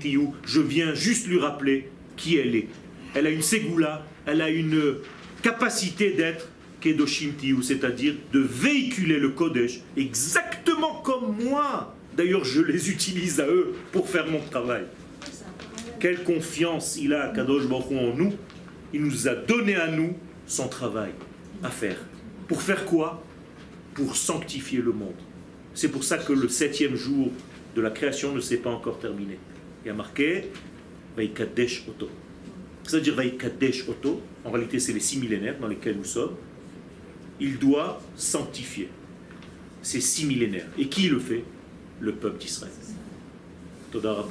Je 0.46 0.62
viens 0.62 0.94
juste 0.94 1.28
lui 1.28 1.40
rappeler 1.40 1.90
qui 2.18 2.38
elle 2.38 2.56
est. 2.56 2.68
Elle 3.14 3.28
a 3.28 3.30
une 3.30 3.42
ségoula, 3.42 4.06
elle 4.26 4.42
a 4.42 4.50
une 4.50 4.96
capacité 5.42 6.12
d'être 6.12 6.48
kedoshim 6.82 7.34
tiyu, 7.34 7.62
c'est-à-dire 7.64 8.16
de 8.32 8.40
véhiculer 8.40 9.20
le 9.20 9.30
kodesh 9.30 9.80
exactement 9.98 11.02
comme 11.04 11.36
moi. 11.44 11.96
D'ailleurs, 12.16 12.46
je 12.46 12.62
les 12.62 12.90
utilise 12.90 13.40
à 13.40 13.48
eux 13.48 13.74
pour 13.92 14.10
faire 14.10 14.28
mon 14.28 14.40
travail. 14.40 14.84
Quelle 16.00 16.24
confiance 16.24 16.98
il 16.98 17.14
a 17.14 17.30
Kadosh 17.30 17.68
Baruch 17.68 17.92
en 17.92 18.16
nous. 18.16 18.34
Il 18.94 19.02
nous 19.02 19.28
a 19.28 19.36
donné 19.36 19.76
à 19.76 19.88
nous 19.88 20.16
son 20.48 20.68
travail 20.68 21.12
à 21.64 21.70
faire. 21.70 21.98
Pour 22.48 22.62
faire 22.62 22.86
quoi? 22.86 23.24
Pour 23.94 24.16
sanctifier 24.16 24.80
le 24.82 24.92
monde. 24.92 25.16
C'est 25.74 25.90
pour 25.90 26.04
ça 26.04 26.18
que 26.18 26.32
le 26.32 26.48
septième 26.48 26.96
jour 26.96 27.32
de 27.76 27.82
la 27.82 27.90
création 27.90 28.34
ne 28.34 28.40
s'est 28.40 28.58
pas 28.58 28.70
encore 28.70 29.00
terminé. 29.00 29.38
Il 29.84 29.88
y 29.88 29.92
a 29.92 29.94
marqué 29.94 30.46
Vaikadesh 31.18 31.84
Oto. 31.90 32.10
C'est-à-dire 32.86 33.16
Vaikadesh 33.16 33.88
Oto, 33.90 34.22
en 34.44 34.52
réalité 34.52 34.80
c'est 34.80 34.94
les 34.94 35.00
six 35.00 35.18
millénaires 35.18 35.58
dans 35.60 35.68
lesquels 35.68 35.98
nous 35.98 36.06
sommes. 36.06 36.36
Il 37.40 37.58
doit 37.58 38.02
sanctifier 38.16 38.90
ces 39.82 40.02
six 40.02 40.26
millénaires. 40.26 40.68
Et 40.78 40.88
qui 40.88 41.10
le 41.10 41.20
fait? 41.20 41.44
Le 42.00 42.14
peuple 42.14 42.40
d'Israël. 42.40 42.72
Toda. 43.92 44.26